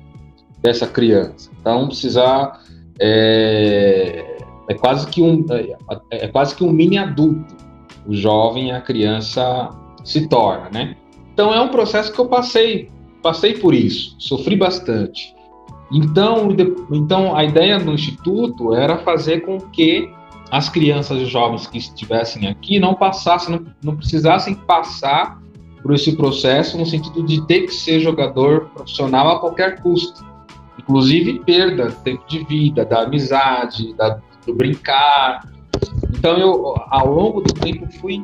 dessa 0.60 0.88
criança. 0.88 1.51
Então 1.62 1.86
precisa 1.86 2.60
é, 3.00 4.39
é 4.67 4.74
quase 4.74 5.05
que 5.05 5.22
um 5.22 5.46
é, 5.51 5.77
é 6.24 6.27
quase 6.29 6.55
que 6.55 6.63
um 6.63 6.72
mini 6.72 6.98
adulto 6.98 7.55
o 8.07 8.15
jovem 8.15 8.72
a 8.72 8.81
criança 8.81 9.69
se 10.03 10.27
torna, 10.27 10.67
né? 10.72 10.98
Então 11.31 11.53
é 11.53 11.62
um 11.62 11.67
processo 11.67 12.12
que 12.12 12.17
eu 12.17 12.25
passei 12.25 12.97
passei 13.21 13.53
por 13.55 13.74
isso, 13.74 14.15
sofri 14.19 14.55
bastante. 14.55 15.36
Então, 15.91 16.50
então 16.91 17.36
a 17.36 17.43
ideia 17.43 17.79
do 17.79 17.91
instituto 17.91 18.74
era 18.74 18.97
fazer 18.97 19.41
com 19.41 19.57
que 19.59 20.09
as 20.51 20.69
crianças 20.69 21.21
e 21.21 21.25
jovens 21.25 21.67
que 21.67 21.77
estivessem 21.77 22.47
aqui 22.47 22.79
não 22.79 22.93
passassem, 22.93 23.55
não, 23.55 23.65
não 23.83 23.97
precisassem 23.97 24.55
passar 24.55 25.41
por 25.81 25.93
esse 25.93 26.15
processo 26.15 26.77
no 26.77 26.86
sentido 26.86 27.24
de 27.24 27.45
ter 27.47 27.62
que 27.62 27.74
ser 27.74 28.00
jogador 28.00 28.69
profissional 28.74 29.29
a 29.29 29.39
qualquer 29.39 29.81
custo, 29.81 30.25
inclusive 30.77 31.39
perda 31.39 31.89
de 31.89 31.95
tempo 31.97 32.24
de 32.27 32.43
vida, 32.45 32.86
da 32.86 33.03
amizade, 33.03 33.93
da, 33.93 34.19
do 34.45 34.53
brincar. 34.53 35.47
Então 36.09 36.38
eu, 36.38 36.75
ao 36.89 37.13
longo 37.13 37.41
do 37.41 37.53
tempo, 37.53 37.88
fui 38.00 38.24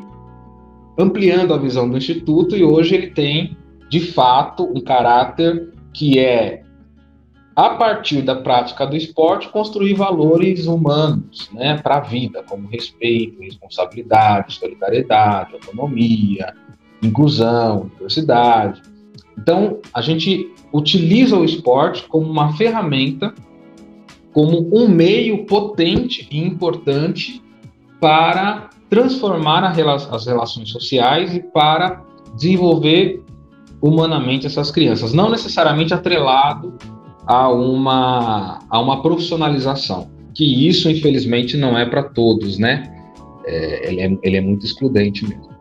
ampliando 0.98 1.54
a 1.54 1.58
visão 1.58 1.90
do 1.90 1.98
instituto 1.98 2.56
e 2.56 2.64
hoje 2.64 2.96
ele 2.96 3.08
tem 3.08 3.58
de 3.94 4.00
fato, 4.00 4.64
um 4.64 4.82
caráter 4.82 5.72
que 5.94 6.18
é, 6.18 6.64
a 7.56 7.76
partir 7.76 8.24
da 8.24 8.36
prática 8.36 8.88
do 8.88 8.96
esporte, 8.96 9.50
construir 9.50 9.94
valores 9.94 10.66
humanos 10.66 11.48
né, 11.54 11.78
para 11.78 11.98
a 11.98 12.00
vida, 12.00 12.42
como 12.42 12.68
respeito, 12.68 13.40
responsabilidade, 13.40 14.56
solidariedade, 14.56 15.54
autonomia, 15.54 16.56
inclusão, 17.04 17.92
diversidade. 17.94 18.82
Então, 19.38 19.78
a 19.94 20.02
gente 20.02 20.52
utiliza 20.74 21.38
o 21.38 21.46
esporte 21.46 22.08
como 22.08 22.28
uma 22.28 22.58
ferramenta, 22.58 23.32
como 24.32 24.76
um 24.76 24.88
meio 24.88 25.46
potente 25.46 26.28
e 26.32 26.40
importante 26.40 27.44
para 28.02 28.72
transformar 28.90 29.64
as 29.64 29.78
relações 30.26 30.72
sociais 30.72 31.36
e 31.36 31.44
para 31.44 32.04
desenvolver 32.36 33.23
humanamente 33.84 34.48
essas 34.48 34.72
crianças, 34.72 35.12
não 35.12 35.30
necessariamente 35.30 35.94
atrelado 35.94 36.74
a 37.28 37.50
uma, 37.50 38.60
a 38.70 38.80
uma 38.80 39.02
profissionalização, 39.02 40.10
que 40.34 40.68
isso, 40.68 40.90
infelizmente, 40.90 41.58
não 41.58 41.78
é 41.78 41.86
para 41.86 42.04
todos, 42.04 42.58
né? 42.58 42.90
É, 43.46 43.90
ele, 43.90 44.02
é, 44.02 44.18
ele 44.24 44.38
é 44.38 44.42
muito 44.42 44.66
excludente 44.66 45.28
mesmo. 45.28 45.53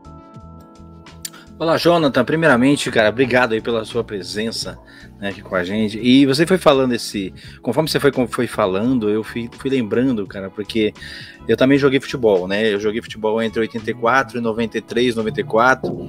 Olá, 1.63 1.77
Jonathan. 1.77 2.25
Primeiramente, 2.25 2.91
cara, 2.91 3.09
obrigado 3.09 3.53
aí 3.53 3.61
pela 3.61 3.85
sua 3.85 4.03
presença 4.03 4.77
né, 5.21 5.29
aqui 5.29 5.43
com 5.43 5.55
a 5.55 5.63
gente. 5.63 5.97
E 5.97 6.27
você 6.27 6.45
foi 6.45 6.59
falando 6.59 6.93
esse. 6.93 7.33
Conforme 7.63 7.89
você 7.89 8.01
foi, 8.01 8.11
foi 8.27 8.49
falando, 8.49 9.09
eu 9.09 9.23
fui, 9.23 9.49
fui 9.57 9.71
lembrando, 9.71 10.27
cara, 10.27 10.51
porque 10.51 10.93
eu 11.47 11.57
também 11.57 11.79
joguei 11.79 12.01
futebol, 12.01 12.49
né? 12.49 12.75
Eu 12.75 12.81
joguei 12.81 13.01
futebol 13.01 13.41
entre 13.41 13.61
84 13.61 14.39
e 14.39 14.41
93, 14.41 15.15
94. 15.15 16.09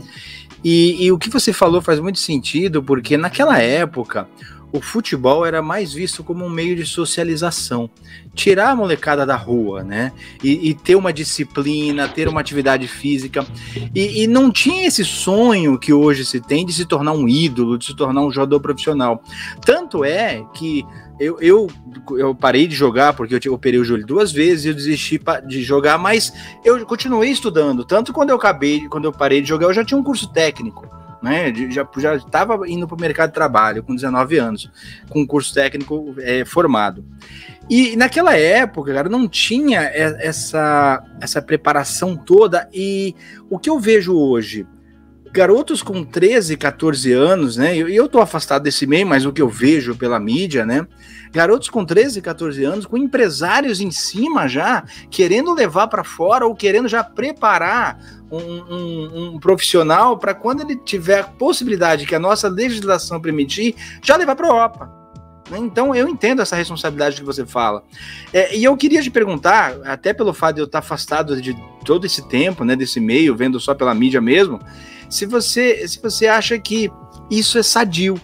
E, 0.64 1.06
e 1.06 1.12
o 1.12 1.20
que 1.20 1.30
você 1.30 1.54
falou 1.54 1.84
faz 1.84 2.00
muito 2.00 2.18
sentido, 2.18 2.82
porque 2.82 3.16
naquela 3.16 3.60
época 3.60 4.28
o 4.74 4.82
futebol 4.82 5.46
era 5.46 5.62
mais 5.62 5.94
visto 5.94 6.24
como 6.24 6.44
um 6.44 6.50
meio 6.50 6.76
de 6.76 6.84
socialização. 6.84 7.88
Tirar 8.34 8.72
a 8.72 8.76
molecada 8.76 9.24
da 9.24 9.36
rua, 9.36 9.84
né? 9.84 10.12
E, 10.44 10.70
e 10.70 10.74
ter 10.74 10.96
uma 10.96 11.14
disciplina, 11.14 12.10
ter 12.10 12.28
uma 12.28 12.42
atividade 12.42 12.88
física. 12.88 13.46
E, 13.94 14.24
e, 14.24 14.28
não 14.28 14.52
tinha 14.52 14.88
esse 14.88 15.06
sonho 15.06 15.78
que 15.78 15.94
hoje 15.94 16.26
se 16.26 16.42
tem 16.42 16.66
de 16.66 16.74
se 16.74 16.86
tornar 16.86 17.12
um 17.12 17.30
ídolo, 17.30 17.78
de 17.78 17.86
se 17.86 17.96
tornar 17.96 18.22
um 18.22 18.32
jogador 18.32 18.60
profissional. 18.62 19.24
Tanto 19.64 20.04
é 20.04 20.44
que 20.56 20.84
eu, 21.20 21.38
eu, 21.40 21.70
eu 22.18 22.34
parei 22.34 22.66
de 22.66 22.76
jogar 22.76 23.14
porque 23.14 23.48
eu 23.48 23.54
operei 23.54 23.80
o 23.80 23.86
joelho 23.86 24.08
duas 24.08 24.32
vezes 24.32 24.66
e 24.66 24.70
eu 24.70 24.74
desisti 24.74 25.22
de 25.48 25.62
jogar, 25.62 26.00
mas 26.00 26.34
eu 26.66 26.84
continuei 26.88 27.30
estudando. 27.30 27.86
Tanto 27.86 28.12
quando 28.12 28.32
eu 28.32 28.38
acabei, 28.38 28.88
quando 28.90 29.06
eu 29.06 29.12
parei 29.12 29.40
de 29.40 29.48
jogar, 29.48 29.68
eu 29.68 29.74
já 29.74 29.86
tinha 29.86 30.00
um 30.00 30.04
curso 30.04 30.34
técnico 30.34 31.03
né? 31.24 31.54
Já 31.72 31.88
já 31.98 32.16
estava 32.16 32.70
indo 32.70 32.86
para 32.86 32.98
o 32.98 33.02
mercado 33.02 33.30
de 33.30 33.34
trabalho 33.34 33.82
com 33.82 33.96
19 33.96 34.38
anos, 34.38 34.70
com 35.10 35.22
um 35.22 35.26
curso 35.26 35.54
técnico 35.54 36.14
é, 36.20 36.44
formado. 36.44 37.06
E 37.70 37.96
naquela 37.96 38.36
época, 38.38 38.94
cara, 38.94 39.08
não 39.08 39.26
tinha 39.26 39.82
essa 39.82 41.02
essa 41.22 41.42
preparação 41.42 42.18
toda 42.18 42.70
e 42.74 43.16
o 43.50 43.58
que 43.58 43.70
eu 43.70 43.80
vejo 43.80 44.14
hoje, 44.14 44.68
garotos 45.34 45.82
com 45.82 46.04
13, 46.04 46.56
14 46.56 47.12
anos, 47.12 47.58
né? 47.58 47.76
E 47.76 47.80
eu, 47.80 47.90
eu 47.90 48.08
tô 48.08 48.22
afastado 48.22 48.62
desse 48.62 48.86
meio, 48.86 49.08
mas 49.08 49.26
o 49.26 49.34
que 49.34 49.42
eu 49.42 49.50
vejo 49.50 49.96
pela 49.96 50.20
mídia, 50.20 50.64
né? 50.64 50.86
Garotos 51.32 51.72
com 51.72 51.84
13, 51.84 52.22
14 52.22 52.64
anos, 52.64 52.86
com 52.86 52.96
empresários 52.96 53.82
em 53.82 53.90
cima 53.90 54.48
já, 54.48 54.84
querendo 55.10 55.52
levar 55.52 55.88
para 55.88 56.04
fora 56.04 56.46
ou 56.46 56.54
querendo 56.54 56.88
já 56.88 57.04
preparar 57.04 57.98
um, 58.32 58.38
um, 58.38 59.34
um 59.34 59.40
profissional 59.40 60.20
para 60.20 60.36
quando 60.36 60.62
ele 60.62 60.76
tiver 60.76 61.22
a 61.22 61.24
possibilidade 61.24 62.06
que 62.06 62.14
a 62.14 62.20
nossa 62.20 62.48
legislação 62.48 63.20
permitir, 63.20 63.76
já 64.04 64.16
levar 64.16 64.36
para 64.36 64.48
Europa. 64.48 65.04
Né? 65.50 65.58
Então 65.58 65.96
eu 65.96 66.08
entendo 66.08 66.44
essa 66.44 66.56
responsabilidade 66.56 67.16
que 67.16 67.26
você 67.26 67.44
fala. 67.44 67.84
É, 68.32 68.56
e 68.56 68.64
eu 68.64 68.78
queria 68.78 69.02
te 69.02 69.10
perguntar, 69.10 69.78
até 69.84 70.14
pelo 70.14 70.32
fato 70.32 70.58
de 70.58 70.62
eu 70.62 70.66
estar 70.66 70.80
afastado 70.80 71.42
de 71.42 71.56
todo 71.84 72.06
esse 72.06 72.22
tempo, 72.30 72.64
né, 72.64 72.76
desse 72.76 73.00
meio, 73.00 73.36
vendo 73.36 73.60
só 73.60 73.74
pela 73.74 73.96
mídia 73.96 74.22
mesmo, 74.22 74.60
se 75.14 75.28
você, 75.28 75.88
se 75.88 76.02
você 76.02 76.26
acha 76.26 76.58
que 76.58 76.92
isso 77.30 77.60
é 77.60 77.64
sadio 77.64 78.20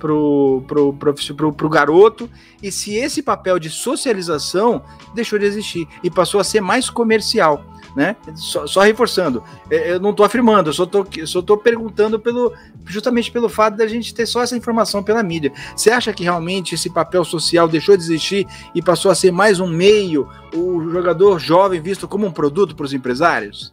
pro, 0.00 0.64
pro, 0.66 0.92
pro, 0.92 1.14
pro, 1.14 1.52
pro 1.52 1.68
garoto 1.68 2.28
e 2.60 2.72
se 2.72 2.96
esse 2.96 3.22
papel 3.22 3.56
de 3.60 3.70
socialização 3.70 4.82
deixou 5.14 5.38
de 5.38 5.44
existir 5.44 5.86
e 6.02 6.10
passou 6.10 6.40
a 6.40 6.44
ser 6.44 6.60
mais 6.60 6.90
comercial. 6.90 7.64
Né? 7.94 8.16
Só, 8.34 8.66
só 8.66 8.80
reforçando, 8.80 9.44
é, 9.70 9.92
eu 9.92 10.00
não 10.00 10.10
estou 10.10 10.26
afirmando, 10.26 10.70
eu 10.70 10.72
só 10.72 10.82
estou 10.82 11.56
perguntando 11.56 12.18
pelo, 12.18 12.52
justamente 12.84 13.30
pelo 13.30 13.48
fato 13.48 13.76
da 13.76 13.86
gente 13.86 14.12
ter 14.12 14.26
só 14.26 14.42
essa 14.42 14.56
informação 14.56 15.04
pela 15.04 15.22
mídia. 15.22 15.52
Você 15.76 15.92
acha 15.92 16.12
que 16.12 16.24
realmente 16.24 16.74
esse 16.74 16.90
papel 16.90 17.24
social 17.24 17.68
deixou 17.68 17.96
de 17.96 18.02
existir 18.02 18.44
e 18.74 18.82
passou 18.82 19.12
a 19.12 19.14
ser 19.14 19.30
mais 19.30 19.60
um 19.60 19.68
meio, 19.68 20.28
o 20.52 20.90
jogador 20.90 21.38
jovem 21.38 21.80
visto 21.80 22.08
como 22.08 22.26
um 22.26 22.32
produto 22.32 22.74
para 22.74 22.86
os 22.86 22.92
empresários? 22.92 23.72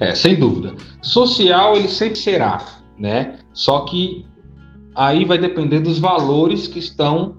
É, 0.00 0.14
sem 0.14 0.36
dúvida. 0.36 0.74
Social 1.00 1.76
ele 1.76 1.88
sempre 1.88 2.18
será, 2.18 2.64
né? 2.98 3.38
Só 3.52 3.80
que 3.80 4.26
aí 4.94 5.24
vai 5.24 5.38
depender 5.38 5.80
dos 5.80 5.98
valores 5.98 6.66
que 6.66 6.78
estão 6.78 7.36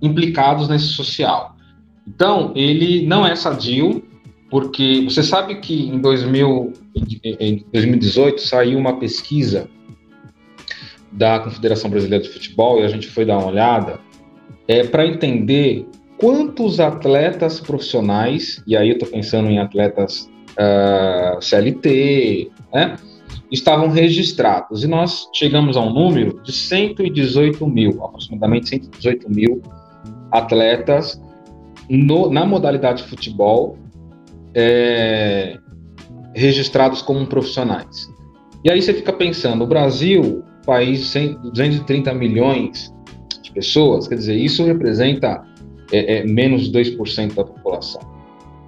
implicados 0.00 0.68
nesse 0.68 0.86
social. 0.86 1.56
Então, 2.06 2.52
ele 2.54 3.06
não 3.06 3.26
é 3.26 3.34
sadio, 3.36 4.02
porque 4.50 5.02
você 5.04 5.22
sabe 5.22 5.56
que 5.60 5.88
em, 5.88 6.00
2000, 6.00 6.72
em 7.40 7.64
2018 7.72 8.40
saiu 8.40 8.78
uma 8.78 8.98
pesquisa 8.98 9.68
da 11.12 11.38
Confederação 11.38 11.90
Brasileira 11.90 12.24
de 12.24 12.30
Futebol 12.30 12.80
e 12.80 12.84
a 12.84 12.88
gente 12.88 13.06
foi 13.06 13.24
dar 13.24 13.38
uma 13.38 13.48
olhada 13.48 14.00
é, 14.66 14.84
para 14.84 15.06
entender 15.06 15.86
quantos 16.16 16.80
atletas 16.80 17.60
profissionais, 17.60 18.62
e 18.66 18.76
aí 18.76 18.88
eu 18.88 18.94
estou 18.94 19.08
pensando 19.08 19.48
em 19.50 19.58
atletas 19.58 20.30
uh, 20.58 21.36
ah, 21.36 21.38
CLT, 21.40 22.50
né? 22.72 22.96
estavam 23.50 23.88
registrados. 23.88 24.82
E 24.82 24.86
nós 24.86 25.28
chegamos 25.34 25.76
a 25.76 25.80
um 25.80 25.92
número 25.92 26.40
de 26.42 26.52
118 26.52 27.66
mil, 27.66 28.02
aproximadamente 28.02 28.68
118 28.70 29.30
mil 29.30 29.62
atletas 30.30 31.20
no, 31.88 32.30
na 32.30 32.46
modalidade 32.46 33.02
de 33.02 33.08
futebol 33.08 33.76
é, 34.54 35.58
registrados 36.34 37.02
como 37.02 37.26
profissionais. 37.26 38.10
E 38.64 38.70
aí 38.70 38.80
você 38.80 38.94
fica 38.94 39.12
pensando, 39.12 39.64
o 39.64 39.66
Brasil, 39.66 40.42
país 40.64 41.12
de 41.12 41.28
230 41.50 42.14
milhões 42.14 42.94
de 43.42 43.52
pessoas, 43.52 44.08
quer 44.08 44.14
dizer, 44.14 44.36
isso 44.36 44.64
representa 44.64 45.44
é, 45.90 46.18
é, 46.18 46.24
menos 46.24 46.70
de 46.70 46.78
2% 46.78 47.34
da 47.34 47.44
população. 47.44 48.00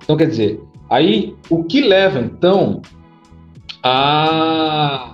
Então, 0.02 0.16
quer 0.16 0.26
dizer, 0.26 0.60
aí 0.94 1.34
o 1.50 1.64
que 1.64 1.80
leva 1.80 2.20
então 2.20 2.80
a 3.82 5.10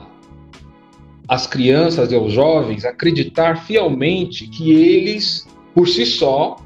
as 1.27 1.47
crianças 1.47 2.11
e 2.11 2.17
aos 2.17 2.33
jovens 2.33 2.85
acreditar 2.85 3.65
fielmente 3.65 4.49
que 4.49 4.73
eles, 4.73 5.47
por 5.73 5.87
si 5.87 6.05
só, 6.05 6.57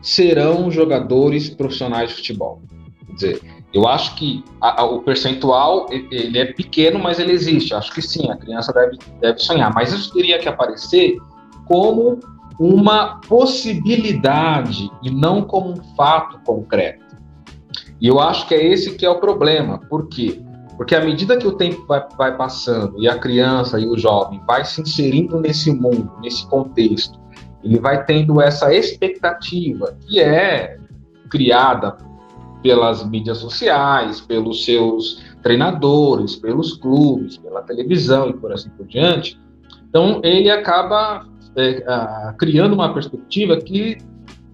serão 0.00 0.70
jogadores 0.70 1.50
profissionais 1.50 2.08
de 2.08 2.16
futebol. 2.16 2.62
Quer 3.06 3.12
dizer, 3.12 3.42
eu 3.74 3.86
acho 3.86 4.14
que 4.14 4.42
a, 4.62 4.80
a, 4.80 4.84
o 4.86 5.02
percentual 5.02 5.86
ele 5.90 6.38
é 6.38 6.46
pequeno, 6.46 6.98
mas 6.98 7.18
ele 7.18 7.32
existe. 7.32 7.74
Acho 7.74 7.92
que 7.92 8.00
sim, 8.00 8.30
a 8.30 8.36
criança 8.36 8.72
deve, 8.72 8.96
deve 9.20 9.38
sonhar. 9.40 9.74
Mas 9.74 9.92
isso 9.92 10.10
teria 10.14 10.38
que 10.38 10.48
aparecer 10.48 11.18
como 11.66 12.18
uma 12.58 13.20
possibilidade 13.28 14.90
e 15.02 15.10
não 15.10 15.42
como 15.42 15.72
um 15.72 15.96
fato 15.96 16.38
concreto. 16.46 17.03
E 18.00 18.08
eu 18.08 18.20
acho 18.20 18.46
que 18.46 18.54
é 18.54 18.66
esse 18.66 18.96
que 18.96 19.06
é 19.06 19.10
o 19.10 19.20
problema. 19.20 19.78
Por 19.88 20.08
quê? 20.08 20.42
Porque 20.76 20.94
à 20.94 21.04
medida 21.04 21.36
que 21.36 21.46
o 21.46 21.52
tempo 21.52 21.86
vai, 21.86 22.04
vai 22.16 22.36
passando 22.36 23.00
e 23.00 23.08
a 23.08 23.18
criança 23.18 23.78
e 23.78 23.86
o 23.86 23.96
jovem 23.96 24.40
vai 24.46 24.64
se 24.64 24.80
inserindo 24.80 25.40
nesse 25.40 25.72
mundo, 25.72 26.10
nesse 26.20 26.46
contexto, 26.48 27.18
ele 27.62 27.78
vai 27.78 28.04
tendo 28.04 28.40
essa 28.40 28.74
expectativa 28.74 29.96
que 30.06 30.20
é 30.20 30.78
criada 31.30 31.96
pelas 32.62 33.04
mídias 33.08 33.38
sociais, 33.38 34.20
pelos 34.20 34.64
seus 34.64 35.22
treinadores, 35.42 36.36
pelos 36.36 36.76
clubes, 36.76 37.36
pela 37.36 37.62
televisão 37.62 38.30
e 38.30 38.32
por 38.32 38.52
assim 38.52 38.70
por 38.70 38.86
diante. 38.86 39.38
Então 39.88 40.20
ele 40.24 40.50
acaba 40.50 41.26
é, 41.56 41.84
a, 41.86 42.34
criando 42.38 42.72
uma 42.72 42.92
perspectiva 42.92 43.56
que 43.58 43.98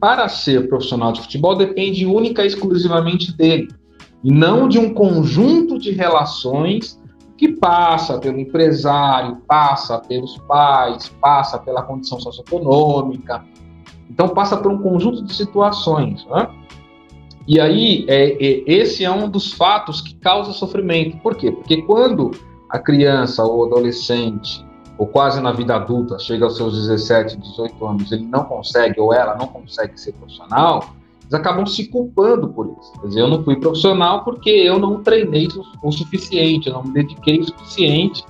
para 0.00 0.28
ser 0.28 0.68
profissional 0.68 1.12
de 1.12 1.20
futebol 1.20 1.54
depende 1.54 2.06
única 2.06 2.42
e 2.42 2.46
exclusivamente 2.46 3.36
dele 3.36 3.68
e 4.22 4.32
não 4.32 4.68
de 4.68 4.78
um 4.78 4.92
conjunto 4.94 5.78
de 5.78 5.90
relações 5.90 6.98
que 7.36 7.48
passa 7.48 8.18
pelo 8.18 8.38
empresário, 8.38 9.38
passa 9.46 9.98
pelos 9.98 10.36
pais, 10.46 11.08
passa 11.20 11.58
pela 11.58 11.82
condição 11.82 12.20
socioeconômica. 12.20 13.42
Então, 14.10 14.28
passa 14.28 14.58
por 14.58 14.70
um 14.70 14.82
conjunto 14.82 15.24
de 15.24 15.32
situações. 15.34 16.26
Né? 16.26 16.48
E 17.48 17.58
aí, 17.58 18.04
é, 18.08 18.32
é, 18.32 18.62
esse 18.66 19.04
é 19.04 19.10
um 19.10 19.28
dos 19.28 19.54
fatos 19.54 20.02
que 20.02 20.14
causa 20.16 20.52
sofrimento. 20.52 21.16
Por 21.18 21.34
quê? 21.34 21.50
Porque 21.50 21.80
quando 21.82 22.32
a 22.68 22.78
criança 22.78 23.42
ou 23.42 23.64
adolescente, 23.64 24.62
ou 25.00 25.06
quase 25.06 25.40
na 25.40 25.50
vida 25.50 25.74
adulta, 25.74 26.18
chega 26.18 26.44
aos 26.44 26.58
seus 26.58 26.76
17, 26.76 27.38
18 27.38 27.86
anos, 27.86 28.12
ele 28.12 28.26
não 28.26 28.44
consegue, 28.44 29.00
ou 29.00 29.14
ela 29.14 29.34
não 29.34 29.46
consegue 29.46 29.98
ser 29.98 30.12
profissional, 30.12 30.90
eles 31.22 31.32
acabam 31.32 31.64
se 31.64 31.88
culpando 31.88 32.50
por 32.50 32.66
isso. 32.78 32.92
Quer 33.00 33.06
dizer, 33.06 33.20
eu 33.22 33.28
não 33.28 33.42
fui 33.42 33.56
profissional 33.56 34.22
porque 34.24 34.50
eu 34.50 34.78
não 34.78 35.02
treinei 35.02 35.48
o 35.82 35.90
suficiente, 35.90 36.68
eu 36.68 36.74
não 36.74 36.82
me 36.84 36.92
dediquei 36.92 37.40
o 37.40 37.44
suficiente. 37.44 38.22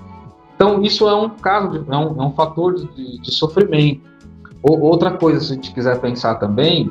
Então, 0.54 0.80
isso 0.80 1.08
é 1.08 1.14
um 1.16 1.30
caso, 1.30 1.70
de, 1.70 1.92
é, 1.92 1.96
um, 1.96 2.22
é 2.22 2.26
um 2.26 2.32
fator 2.34 2.76
de, 2.76 3.20
de 3.20 3.34
sofrimento. 3.34 4.08
Ou, 4.62 4.80
outra 4.80 5.10
coisa, 5.10 5.40
se 5.40 5.50
a 5.50 5.54
gente 5.56 5.74
quiser 5.74 6.00
pensar 6.00 6.36
também, 6.36 6.88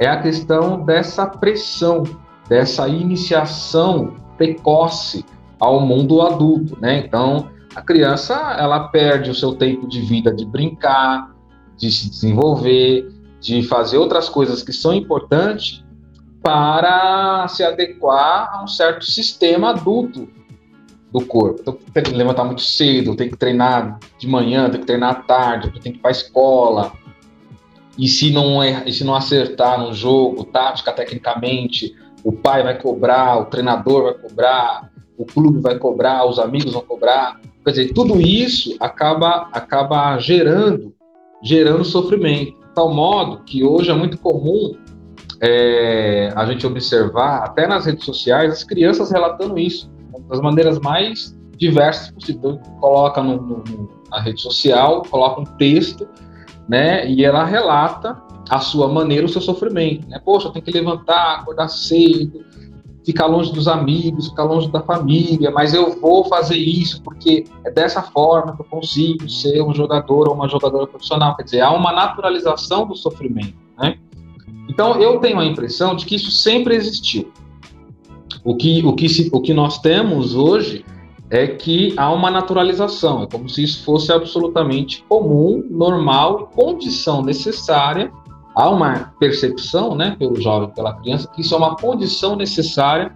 é 0.00 0.08
a 0.08 0.20
questão 0.20 0.82
dessa 0.82 1.24
pressão, 1.24 2.02
dessa 2.48 2.88
iniciação 2.88 4.14
precoce 4.36 5.24
ao 5.60 5.80
mundo 5.80 6.20
adulto, 6.20 6.76
né? 6.80 6.98
Então, 7.06 7.48
a 7.74 7.82
criança, 7.82 8.34
ela 8.58 8.88
perde 8.88 9.30
o 9.30 9.34
seu 9.34 9.54
tempo 9.54 9.88
de 9.88 10.00
vida 10.00 10.34
de 10.34 10.44
brincar, 10.44 11.34
de 11.76 11.90
se 11.90 12.10
desenvolver, 12.10 13.08
de 13.40 13.62
fazer 13.62 13.96
outras 13.96 14.28
coisas 14.28 14.62
que 14.62 14.72
são 14.72 14.92
importantes 14.92 15.84
para 16.42 17.46
se 17.48 17.62
adequar 17.62 18.50
a 18.52 18.64
um 18.64 18.66
certo 18.66 19.04
sistema 19.04 19.70
adulto 19.70 20.28
do 21.12 21.24
corpo. 21.24 21.60
Então, 21.60 21.78
tem 21.92 22.02
que 22.02 22.10
levantar 22.12 22.44
muito 22.44 22.62
cedo, 22.62 23.16
tem 23.16 23.28
que 23.28 23.36
treinar 23.36 23.98
de 24.18 24.26
manhã, 24.26 24.68
tem 24.70 24.80
que 24.80 24.86
treinar 24.86 25.10
à 25.10 25.14
tarde, 25.14 25.72
tem 25.80 25.92
que 25.92 25.98
ir 25.98 26.00
para 26.00 26.10
a 26.10 26.12
escola. 26.12 26.92
E 27.98 28.08
se 28.08 28.30
não, 28.30 28.62
é, 28.62 28.82
e 28.86 28.92
se 28.92 29.04
não 29.04 29.14
acertar 29.14 29.78
no 29.80 29.92
jogo, 29.92 30.44
tática, 30.44 30.92
tecnicamente, 30.92 31.94
o 32.22 32.32
pai 32.32 32.62
vai 32.62 32.78
cobrar, 32.80 33.38
o 33.38 33.46
treinador 33.46 34.04
vai 34.04 34.14
cobrar, 34.14 34.90
o 35.18 35.24
clube 35.24 35.60
vai 35.60 35.78
cobrar, 35.78 36.26
os 36.26 36.38
amigos 36.38 36.72
vão 36.72 36.82
cobrar. 36.82 37.40
Quer 37.64 37.70
dizer, 37.70 37.92
tudo 37.92 38.20
isso 38.20 38.76
acaba, 38.80 39.48
acaba 39.52 40.18
gerando 40.18 40.94
gerando 41.42 41.84
sofrimento. 41.84 42.52
De 42.52 42.74
tal 42.74 42.92
modo 42.94 43.42
que 43.44 43.64
hoje 43.64 43.90
é 43.90 43.94
muito 43.94 44.18
comum 44.18 44.76
é, 45.40 46.32
a 46.36 46.44
gente 46.46 46.66
observar, 46.66 47.44
até 47.44 47.66
nas 47.66 47.86
redes 47.86 48.04
sociais, 48.04 48.52
as 48.52 48.64
crianças 48.64 49.10
relatando 49.10 49.58
isso, 49.58 49.90
das 50.28 50.40
maneiras 50.40 50.78
mais 50.78 51.36
diversas 51.56 52.10
possíveis. 52.10 52.38
Então, 52.38 52.58
coloca 52.80 53.22
no, 53.22 53.40
no, 53.40 53.90
na 54.10 54.20
rede 54.20 54.40
social, 54.40 55.02
coloca 55.10 55.40
um 55.40 55.44
texto, 55.56 56.06
né, 56.68 57.08
e 57.10 57.24
ela 57.24 57.44
relata 57.44 58.22
a 58.48 58.60
sua 58.60 58.88
maneira 58.88 59.26
o 59.26 59.28
seu 59.28 59.40
sofrimento. 59.40 60.08
Né? 60.08 60.20
Poxa, 60.24 60.48
eu 60.48 60.52
tenho 60.52 60.64
que 60.64 60.70
levantar, 60.70 61.40
acordar 61.40 61.68
cedo, 61.68 62.44
ficar 63.04 63.26
longe 63.26 63.52
dos 63.52 63.66
amigos, 63.66 64.28
ficar 64.28 64.44
longe 64.44 64.70
da 64.70 64.80
família, 64.80 65.50
mas 65.50 65.72
eu 65.74 65.98
vou 66.00 66.24
fazer 66.26 66.56
isso 66.56 67.02
porque 67.02 67.44
é 67.64 67.70
dessa 67.70 68.02
forma 68.02 68.54
que 68.54 68.62
eu 68.62 68.66
consigo 68.66 69.28
ser 69.28 69.62
um 69.62 69.74
jogador 69.74 70.28
ou 70.28 70.34
uma 70.34 70.48
jogadora 70.48 70.86
profissional. 70.86 71.36
Quer 71.36 71.44
dizer, 71.44 71.60
há 71.60 71.70
uma 71.72 71.92
naturalização 71.92 72.86
do 72.86 72.94
sofrimento, 72.94 73.54
né? 73.78 73.96
Então, 74.68 75.00
eu 75.00 75.18
tenho 75.18 75.38
a 75.40 75.44
impressão 75.44 75.96
de 75.96 76.06
que 76.06 76.14
isso 76.14 76.30
sempre 76.30 76.76
existiu. 76.76 77.32
O 78.44 78.54
que, 78.54 78.84
o 78.86 78.94
que, 78.94 79.08
se, 79.08 79.28
o 79.32 79.40
que 79.40 79.52
nós 79.52 79.78
temos 79.78 80.34
hoje 80.34 80.84
é 81.28 81.46
que 81.46 81.94
há 81.96 82.12
uma 82.12 82.30
naturalização, 82.30 83.22
é 83.22 83.26
como 83.26 83.48
se 83.48 83.62
isso 83.62 83.84
fosse 83.84 84.12
absolutamente 84.12 85.04
comum, 85.08 85.64
normal 85.70 86.50
condição 86.54 87.22
necessária 87.22 88.12
há 88.54 88.68
uma 88.68 89.12
percepção, 89.18 89.94
né, 89.94 90.16
pelo 90.18 90.40
jovem, 90.40 90.70
pela 90.70 90.94
criança, 90.94 91.28
que 91.28 91.40
isso 91.40 91.54
é 91.54 91.58
uma 91.58 91.76
condição 91.76 92.36
necessária 92.36 93.14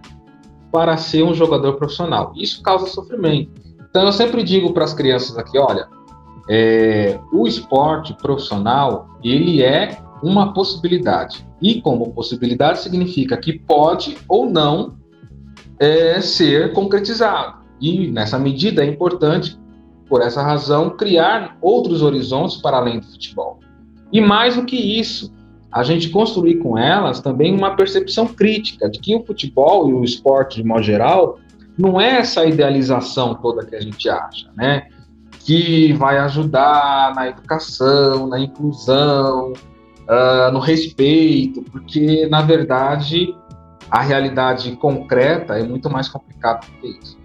para 0.71 0.97
ser 0.97 1.23
um 1.23 1.33
jogador 1.33 1.73
profissional. 1.73 2.33
Isso 2.35 2.61
causa 2.61 2.87
sofrimento. 2.87 3.51
Então 3.89 4.03
eu 4.03 4.11
sempre 4.11 4.43
digo 4.43 4.73
para 4.73 4.83
as 4.83 4.93
crianças 4.93 5.37
aqui, 5.37 5.57
olha, 5.57 5.87
é, 6.49 7.19
o 7.31 7.47
esporte 7.47 8.13
profissional 8.13 9.07
ele 9.23 9.63
é 9.63 9.97
uma 10.21 10.53
possibilidade 10.53 11.45
e 11.61 11.81
como 11.81 12.11
possibilidade 12.11 12.79
significa 12.79 13.37
que 13.37 13.57
pode 13.57 14.17
ou 14.27 14.49
não 14.49 14.97
é, 15.79 16.19
ser 16.21 16.73
concretizado. 16.73 17.63
E 17.79 18.09
nessa 18.09 18.37
medida 18.37 18.83
é 18.83 18.87
importante, 18.87 19.57
por 20.07 20.21
essa 20.21 20.41
razão, 20.41 20.91
criar 20.91 21.57
outros 21.61 22.01
horizontes 22.01 22.57
para 22.57 22.77
além 22.77 22.99
do 22.99 23.05
futebol. 23.05 23.59
E 24.11 24.21
mais 24.21 24.55
do 24.55 24.65
que 24.65 24.75
isso, 24.75 25.33
a 25.71 25.83
gente 25.83 26.09
construir 26.09 26.55
com 26.59 26.77
elas 26.77 27.19
também 27.19 27.53
uma 27.53 27.75
percepção 27.75 28.27
crítica 28.27 28.89
de 28.89 28.99
que 28.99 29.15
o 29.15 29.25
futebol 29.25 29.89
e 29.89 29.93
o 29.93 30.03
esporte 30.03 30.61
de 30.61 30.67
modo 30.67 30.83
geral 30.83 31.37
não 31.77 31.99
é 31.99 32.17
essa 32.17 32.45
idealização 32.45 33.35
toda 33.35 33.65
que 33.65 33.75
a 33.75 33.81
gente 33.81 34.07
acha, 34.07 34.49
né? 34.55 34.87
Que 35.39 35.91
vai 35.93 36.17
ajudar 36.19 37.13
na 37.13 37.27
educação, 37.27 38.27
na 38.27 38.39
inclusão, 38.39 39.51
uh, 39.51 40.51
no 40.51 40.59
respeito, 40.59 41.61
porque 41.63 42.25
na 42.27 42.41
verdade 42.41 43.35
a 43.91 44.01
realidade 44.01 44.75
concreta 44.77 45.59
é 45.59 45.63
muito 45.63 45.89
mais 45.89 46.07
complicada 46.07 46.61
do 46.65 46.81
que 46.81 46.87
isso. 46.99 47.24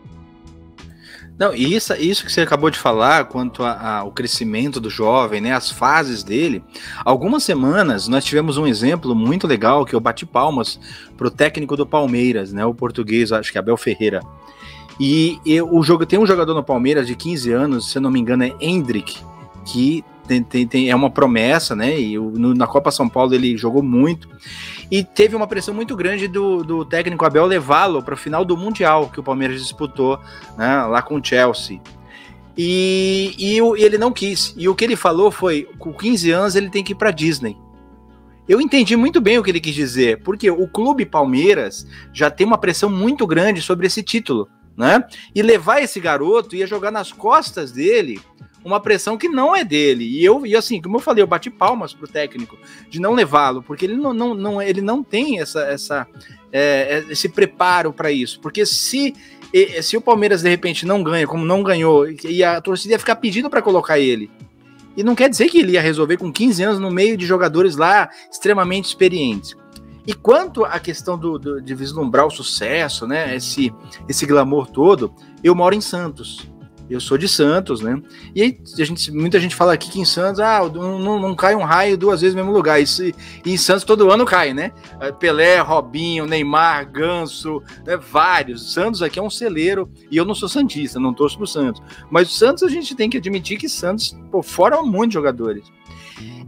Não, 1.40 1.54
e 1.54 1.74
isso, 1.74 1.94
isso 1.94 2.22
que 2.22 2.30
você 2.30 2.42
acabou 2.42 2.68
de 2.68 2.78
falar, 2.78 3.24
quanto 3.24 3.64
ao 3.64 4.12
crescimento 4.12 4.78
do 4.78 4.90
jovem, 4.90 5.40
né, 5.40 5.54
as 5.54 5.70
fases 5.70 6.22
dele. 6.22 6.62
Algumas 7.02 7.42
semanas 7.42 8.06
nós 8.06 8.26
tivemos 8.26 8.58
um 8.58 8.66
exemplo 8.66 9.14
muito 9.14 9.46
legal 9.46 9.86
que 9.86 9.94
eu 9.94 10.00
bati 10.00 10.26
palmas 10.26 10.78
para 11.16 11.26
o 11.26 11.30
técnico 11.30 11.78
do 11.78 11.86
Palmeiras, 11.86 12.52
né, 12.52 12.62
o 12.66 12.74
português, 12.74 13.32
acho 13.32 13.50
que 13.50 13.56
é 13.56 13.60
Abel 13.60 13.78
Ferreira. 13.78 14.20
E, 15.00 15.38
e 15.46 15.62
o 15.62 15.82
jogo 15.82 16.04
tem 16.04 16.18
um 16.18 16.26
jogador 16.26 16.52
no 16.52 16.62
Palmeiras 16.62 17.06
de 17.06 17.16
15 17.16 17.50
anos, 17.50 17.90
se 17.90 17.96
eu 17.96 18.02
não 18.02 18.10
me 18.10 18.20
engano 18.20 18.44
é 18.44 18.52
Hendrick, 18.60 19.16
que 19.64 20.04
tem, 20.30 20.44
tem, 20.44 20.66
tem, 20.66 20.90
é 20.90 20.94
uma 20.94 21.10
promessa, 21.10 21.74
né? 21.74 21.98
E 21.98 22.16
o, 22.16 22.30
no, 22.30 22.54
na 22.54 22.66
Copa 22.68 22.92
São 22.92 23.08
Paulo 23.08 23.34
ele 23.34 23.56
jogou 23.56 23.82
muito. 23.82 24.28
E 24.88 25.02
teve 25.02 25.34
uma 25.34 25.46
pressão 25.48 25.74
muito 25.74 25.96
grande 25.96 26.28
do, 26.28 26.62
do 26.62 26.84
técnico 26.84 27.24
Abel 27.24 27.46
levá-lo 27.46 28.00
para 28.00 28.14
o 28.14 28.16
final 28.16 28.44
do 28.44 28.56
Mundial 28.56 29.08
que 29.08 29.18
o 29.18 29.24
Palmeiras 29.24 29.60
disputou 29.60 30.20
né, 30.56 30.82
lá 30.84 31.02
com 31.02 31.16
o 31.16 31.24
Chelsea. 31.24 31.80
E, 32.56 33.34
e, 33.36 33.58
e, 33.58 33.82
ele 33.82 33.98
não 33.98 34.12
quis. 34.12 34.54
E 34.56 34.68
o 34.68 34.74
que 34.74 34.84
ele 34.84 34.94
falou 34.94 35.32
foi: 35.32 35.68
com 35.80 35.92
15 35.92 36.30
anos 36.30 36.54
ele 36.54 36.70
tem 36.70 36.84
que 36.84 36.92
ir 36.92 36.96
para 36.96 37.10
Disney. 37.10 37.56
Eu 38.48 38.60
entendi 38.60 38.96
muito 38.96 39.20
bem 39.20 39.36
o 39.36 39.42
que 39.42 39.50
ele 39.50 39.60
quis 39.60 39.74
dizer, 39.74 40.22
porque 40.22 40.48
o 40.48 40.68
clube 40.68 41.04
Palmeiras 41.04 41.86
já 42.12 42.30
tem 42.30 42.46
uma 42.46 42.58
pressão 42.58 42.88
muito 42.88 43.26
grande 43.26 43.60
sobre 43.62 43.86
esse 43.86 44.02
título, 44.02 44.48
né? 44.76 45.04
E 45.34 45.42
levar 45.42 45.82
esse 45.82 45.98
garoto 45.98 46.54
ia 46.54 46.66
jogar 46.66 46.90
nas 46.92 47.12
costas 47.12 47.72
dele 47.72 48.20
uma 48.64 48.80
pressão 48.80 49.16
que 49.16 49.28
não 49.28 49.54
é 49.54 49.64
dele. 49.64 50.04
E 50.04 50.24
eu, 50.24 50.44
e 50.46 50.54
assim, 50.54 50.80
como 50.80 50.96
eu 50.96 51.00
falei, 51.00 51.22
eu 51.22 51.26
bati 51.26 51.50
palmas 51.50 51.92
pro 51.92 52.08
técnico 52.08 52.58
de 52.88 53.00
não 53.00 53.14
levá-lo, 53.14 53.62
porque 53.62 53.86
ele 53.86 53.96
não, 53.96 54.12
não, 54.12 54.34
não, 54.34 54.62
ele 54.62 54.80
não 54.80 55.02
tem 55.02 55.40
essa, 55.40 55.60
essa, 55.62 56.06
é, 56.52 57.04
esse 57.08 57.28
preparo 57.28 57.92
para 57.92 58.10
isso. 58.10 58.40
Porque 58.40 58.66
se, 58.66 59.14
se 59.82 59.96
o 59.96 60.00
Palmeiras 60.00 60.42
de 60.42 60.48
repente 60.48 60.84
não 60.86 61.02
ganha, 61.02 61.26
como 61.26 61.44
não 61.44 61.62
ganhou, 61.62 62.06
e 62.08 62.44
a 62.44 62.60
torcida 62.60 62.94
ia 62.94 62.98
ficar 62.98 63.16
pedindo 63.16 63.48
para 63.48 63.62
colocar 63.62 63.98
ele. 63.98 64.30
E 64.96 65.02
não 65.02 65.14
quer 65.14 65.30
dizer 65.30 65.48
que 65.48 65.58
ele 65.58 65.72
ia 65.72 65.80
resolver 65.80 66.16
com 66.16 66.32
15 66.32 66.62
anos 66.62 66.78
no 66.78 66.90
meio 66.90 67.16
de 67.16 67.24
jogadores 67.24 67.76
lá 67.76 68.10
extremamente 68.30 68.86
experientes. 68.86 69.56
E 70.06 70.12
quanto 70.12 70.64
à 70.64 70.80
questão 70.80 71.16
do, 71.16 71.38
do, 71.38 71.62
de 71.62 71.74
vislumbrar 71.74 72.26
o 72.26 72.30
sucesso, 72.30 73.06
né, 73.06 73.36
esse, 73.36 73.72
esse 74.08 74.26
glamour 74.26 74.66
todo, 74.66 75.14
eu 75.44 75.54
moro 75.54 75.74
em 75.74 75.80
Santos. 75.80 76.50
Eu 76.90 77.00
sou 77.00 77.16
de 77.16 77.28
Santos, 77.28 77.80
né? 77.80 78.02
E 78.34 78.42
aí, 78.42 78.58
a 78.78 78.84
gente, 78.84 79.12
muita 79.12 79.38
gente 79.38 79.54
fala 79.54 79.72
aqui 79.72 79.88
que 79.88 80.00
em 80.00 80.04
Santos, 80.04 80.40
ah, 80.40 80.60
não, 80.68 81.20
não 81.20 81.34
cai 81.36 81.54
um 81.54 81.62
raio 81.62 81.96
duas 81.96 82.20
vezes 82.20 82.34
no 82.34 82.42
mesmo 82.42 82.54
lugar. 82.54 82.82
Isso, 82.82 83.04
e 83.04 83.14
em 83.46 83.56
Santos 83.56 83.84
todo 83.84 84.10
ano 84.10 84.26
cai, 84.26 84.52
né? 84.52 84.72
É, 85.00 85.12
Pelé, 85.12 85.60
Robinho, 85.60 86.26
Neymar, 86.26 86.90
Ganso, 86.90 87.62
né? 87.86 87.96
vários. 87.96 88.72
Santos 88.72 89.02
aqui 89.02 89.20
é 89.20 89.22
um 89.22 89.30
celeiro, 89.30 89.88
e 90.10 90.16
eu 90.16 90.24
não 90.24 90.34
sou 90.34 90.48
Santista, 90.48 90.98
não 90.98 91.14
torço 91.14 91.36
pro 91.36 91.46
Santos. 91.46 91.80
Mas 92.10 92.28
o 92.28 92.32
Santos 92.32 92.64
a 92.64 92.68
gente 92.68 92.94
tem 92.96 93.08
que 93.08 93.18
admitir 93.18 93.56
que 93.56 93.68
Santos, 93.68 94.16
pô, 94.30 94.42
fora 94.42 94.82
muitos 94.82 95.14
jogadores. 95.14 95.64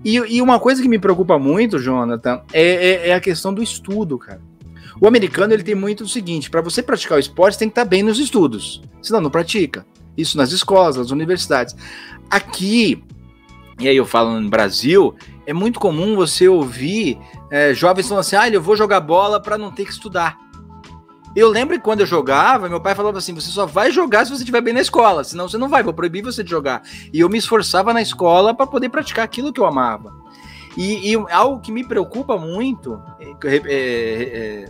E, 0.04 0.16
e, 0.16 0.42
uma 0.42 0.58
coisa 0.58 0.82
que 0.82 0.88
me 0.88 0.98
preocupa 0.98 1.38
muito, 1.38 1.78
Jonathan, 1.78 2.42
é, 2.52 2.62
é, 2.62 3.08
é 3.10 3.14
a 3.14 3.20
questão 3.20 3.54
do 3.54 3.62
estudo, 3.62 4.18
cara. 4.18 4.40
O 5.00 5.06
americano 5.06 5.52
ele 5.52 5.62
tem 5.62 5.74
muito 5.74 6.04
o 6.04 6.08
seguinte: 6.08 6.50
para 6.50 6.60
você 6.60 6.82
praticar 6.82 7.16
o 7.16 7.20
esporte, 7.20 7.58
tem 7.58 7.68
que 7.68 7.72
estar 7.72 7.84
tá 7.84 7.88
bem 7.88 8.02
nos 8.02 8.18
estudos, 8.18 8.82
senão 9.00 9.20
não 9.20 9.30
pratica. 9.30 9.86
Isso 10.16 10.36
nas 10.36 10.52
escolas, 10.52 10.96
nas 10.96 11.10
universidades. 11.10 11.74
Aqui, 12.30 13.02
e 13.78 13.88
aí 13.88 13.96
eu 13.96 14.06
falo 14.06 14.38
no 14.38 14.48
Brasil, 14.48 15.14
é 15.46 15.52
muito 15.52 15.80
comum 15.80 16.14
você 16.14 16.48
ouvir 16.48 17.18
é, 17.50 17.74
jovens 17.74 18.08
falando 18.08 18.20
assim: 18.20 18.36
ah, 18.36 18.48
eu 18.48 18.62
vou 18.62 18.76
jogar 18.76 19.00
bola 19.00 19.40
para 19.40 19.58
não 19.58 19.70
ter 19.70 19.84
que 19.84 19.92
estudar. 19.92 20.38
Eu 21.34 21.48
lembro 21.48 21.76
que 21.76 21.82
quando 21.82 22.00
eu 22.00 22.06
jogava, 22.06 22.68
meu 22.68 22.80
pai 22.80 22.94
falava 22.94 23.18
assim: 23.18 23.34
você 23.34 23.50
só 23.50 23.66
vai 23.66 23.90
jogar 23.90 24.24
se 24.24 24.30
você 24.30 24.42
estiver 24.42 24.60
bem 24.60 24.74
na 24.74 24.80
escola, 24.80 25.24
senão 25.24 25.48
você 25.48 25.56
não 25.56 25.68
vai, 25.68 25.82
vou 25.82 25.94
proibir 25.94 26.22
você 26.22 26.44
de 26.44 26.50
jogar. 26.50 26.82
E 27.12 27.20
eu 27.20 27.28
me 27.28 27.38
esforçava 27.38 27.92
na 27.92 28.02
escola 28.02 28.54
para 28.54 28.66
poder 28.66 28.90
praticar 28.90 29.24
aquilo 29.24 29.52
que 29.52 29.60
eu 29.60 29.66
amava. 29.66 30.12
E, 30.76 31.12
e, 31.12 31.16
algo 31.30 31.60
que 31.60 31.70
me 31.70 31.84
preocupa 31.84 32.36
muito, 32.36 33.00
é, 33.20 33.30
é, 33.44 33.62
é, 33.66 34.64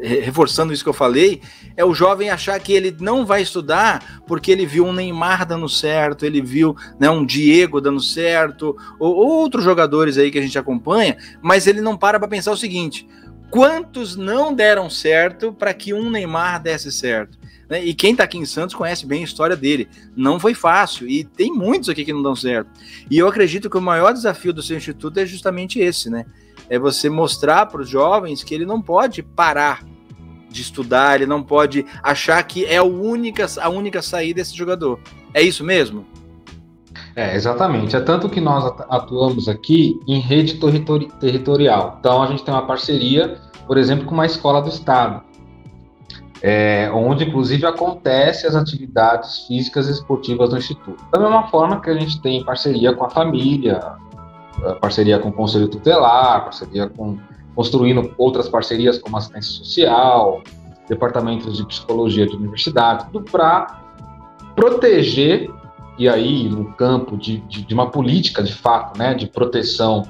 reforçando 0.00 0.72
isso 0.72 0.82
que 0.82 0.88
eu 0.88 0.94
falei, 0.94 1.40
é 1.76 1.84
o 1.84 1.94
jovem 1.94 2.30
achar 2.30 2.58
que 2.60 2.72
ele 2.72 2.94
não 3.00 3.26
vai 3.26 3.42
estudar 3.42 4.22
porque 4.26 4.50
ele 4.50 4.66
viu 4.66 4.86
um 4.86 4.92
Neymar 4.92 5.46
dando 5.46 5.68
certo, 5.68 6.24
ele 6.24 6.40
viu 6.40 6.76
né, 6.98 7.10
um 7.10 7.24
Diego 7.24 7.80
dando 7.80 8.00
certo, 8.00 8.76
ou, 8.98 9.14
ou 9.14 9.28
outros 9.28 9.64
jogadores 9.64 10.18
aí 10.18 10.30
que 10.30 10.38
a 10.38 10.42
gente 10.42 10.58
acompanha, 10.58 11.16
mas 11.40 11.66
ele 11.66 11.80
não 11.80 11.96
para 11.96 12.18
para 12.18 12.28
pensar 12.28 12.52
o 12.52 12.56
seguinte: 12.56 13.06
quantos 13.50 14.16
não 14.16 14.54
deram 14.54 14.88
certo 14.88 15.52
para 15.52 15.74
que 15.74 15.92
um 15.92 16.10
Neymar 16.10 16.62
desse 16.62 16.90
certo? 16.90 17.38
Né? 17.72 17.84
E 17.84 17.94
quem 17.94 18.12
está 18.12 18.24
aqui 18.24 18.36
em 18.36 18.44
Santos 18.44 18.74
conhece 18.74 19.06
bem 19.06 19.22
a 19.22 19.24
história 19.24 19.56
dele. 19.56 19.88
Não 20.14 20.38
foi 20.38 20.52
fácil 20.52 21.08
e 21.08 21.24
tem 21.24 21.50
muitos 21.50 21.88
aqui 21.88 22.04
que 22.04 22.12
não 22.12 22.22
dão 22.22 22.36
certo. 22.36 22.70
E 23.10 23.16
eu 23.16 23.26
acredito 23.26 23.70
que 23.70 23.78
o 23.78 23.80
maior 23.80 24.12
desafio 24.12 24.52
do 24.52 24.62
seu 24.62 24.76
instituto 24.76 25.18
é 25.18 25.24
justamente 25.24 25.80
esse, 25.80 26.10
né? 26.10 26.26
É 26.68 26.78
você 26.78 27.10
mostrar 27.10 27.66
para 27.66 27.82
os 27.82 27.88
jovens 27.88 28.42
que 28.42 28.54
ele 28.54 28.64
não 28.64 28.80
pode 28.80 29.22
parar 29.22 29.84
de 30.48 30.62
estudar, 30.62 31.16
ele 31.16 31.26
não 31.26 31.42
pode 31.42 31.84
achar 32.02 32.42
que 32.42 32.64
é 32.64 32.76
a 32.76 32.84
única, 32.84 33.46
a 33.60 33.68
única 33.68 34.02
saída 34.02 34.40
desse 34.40 34.56
jogador. 34.56 35.00
É 35.34 35.42
isso 35.42 35.64
mesmo? 35.64 36.04
É, 37.16 37.34
exatamente. 37.34 37.96
É 37.96 38.00
tanto 38.00 38.28
que 38.28 38.40
nós 38.40 38.64
atuamos 38.88 39.48
aqui 39.48 39.98
em 40.06 40.20
rede 40.20 40.54
territori 40.54 41.08
territorial. 41.20 41.96
Então, 41.98 42.22
a 42.22 42.26
gente 42.26 42.44
tem 42.44 42.52
uma 42.52 42.66
parceria, 42.66 43.38
por 43.66 43.76
exemplo, 43.76 44.06
com 44.06 44.14
uma 44.14 44.26
escola 44.26 44.60
do 44.62 44.68
Estado, 44.68 45.22
é, 46.42 46.90
onde, 46.92 47.24
inclusive, 47.24 47.64
acontecem 47.66 48.48
as 48.48 48.56
atividades 48.56 49.46
físicas 49.46 49.88
e 49.88 49.92
esportivas 49.92 50.50
do 50.50 50.58
Instituto. 50.58 51.02
Da 51.10 51.18
mesma 51.18 51.48
forma 51.48 51.80
que 51.80 51.90
a 51.90 51.94
gente 51.94 52.20
tem 52.20 52.44
parceria 52.44 52.94
com 52.94 53.04
a 53.04 53.10
família, 53.10 53.80
parceria 54.80 55.18
com 55.18 55.28
o 55.28 55.32
Conselho 55.32 55.68
Tutelar, 55.68 56.44
parceria 56.44 56.88
com 56.88 57.18
construindo 57.54 58.14
outras 58.16 58.48
parcerias 58.48 58.98
como 58.98 59.16
assistência 59.16 59.52
social, 59.52 60.42
departamentos 60.88 61.56
de 61.56 61.66
psicologia 61.66 62.26
de 62.26 62.34
universidade, 62.34 63.06
tudo 63.12 63.30
para 63.30 63.82
proteger 64.54 65.50
e 65.98 66.08
aí 66.08 66.48
no 66.48 66.72
campo 66.72 67.16
de, 67.16 67.38
de, 67.40 67.62
de 67.62 67.74
uma 67.74 67.90
política 67.90 68.42
de 68.42 68.52
fato, 68.52 68.98
né, 68.98 69.14
de 69.14 69.26
proteção 69.26 70.02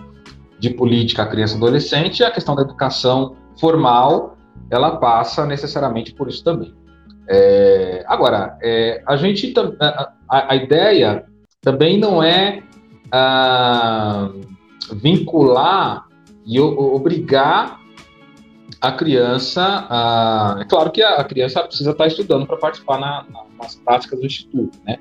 de 0.59 0.71
política 0.71 1.25
à 1.25 1.27
criança 1.27 1.55
e 1.55 1.57
adolescente, 1.57 2.23
a 2.23 2.31
questão 2.31 2.55
da 2.55 2.63
educação 2.63 3.35
formal, 3.59 4.37
ela 4.71 4.97
passa 4.97 5.45
necessariamente 5.45 6.15
por 6.15 6.29
isso 6.29 6.45
também. 6.45 6.73
É, 7.29 8.05
agora, 8.07 8.57
é, 8.63 9.03
a 9.07 9.17
gente 9.17 9.53
a, 9.81 10.53
a, 10.53 10.57
ideia 10.57 11.25
também 11.61 11.99
não 11.99 12.23
é 12.23 12.63
ah, 13.13 14.31
vincular 14.93 16.07
e 16.47 16.59
obrigar 16.61 17.81
a 18.81 18.91
criança, 18.91 19.87
a, 19.89 20.57
é 20.61 20.65
claro 20.65 20.91
que 20.91 21.03
a, 21.03 21.23
criança 21.23 21.63
precisa 21.63 21.93
estar 21.93 22.07
estudando 22.07 22.47
para 22.47 22.57
participar 22.57 22.99
na, 22.99 23.25
na, 23.31 23.45
nas 23.61 23.77
práticas 23.77 24.19
do 24.19 24.27
instituto, 24.27 24.77
né? 24.85 24.99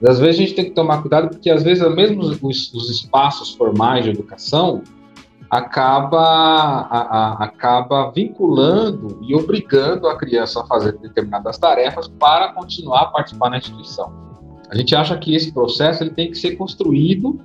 Mas, 0.00 0.12
às 0.12 0.18
vezes 0.18 0.40
a 0.40 0.44
gente 0.44 0.54
tem 0.54 0.64
que 0.64 0.70
tomar 0.72 1.02
cuidado 1.02 1.28
porque 1.28 1.50
às 1.50 1.62
vezes 1.62 1.86
mesmo 1.94 2.22
os, 2.22 2.72
os 2.74 2.90
espaços 2.90 3.54
formais 3.54 4.04
de 4.04 4.10
educação 4.10 4.82
acaba 5.50 6.18
a, 6.20 7.00
a, 7.00 7.44
acaba 7.44 8.10
vinculando 8.10 9.18
e 9.22 9.34
obrigando 9.34 10.08
a 10.08 10.16
criança 10.16 10.62
a 10.62 10.66
fazer 10.66 10.96
determinadas 10.98 11.58
tarefas 11.58 12.08
para 12.08 12.52
continuar 12.52 13.02
a 13.02 13.06
participar 13.06 13.50
na 13.50 13.58
instituição. 13.58 14.12
A 14.70 14.76
gente 14.76 14.94
acha 14.94 15.16
que 15.18 15.34
esse 15.34 15.52
processo 15.52 16.02
ele 16.02 16.10
tem 16.10 16.30
que 16.30 16.36
ser 16.36 16.56
construído 16.56 17.38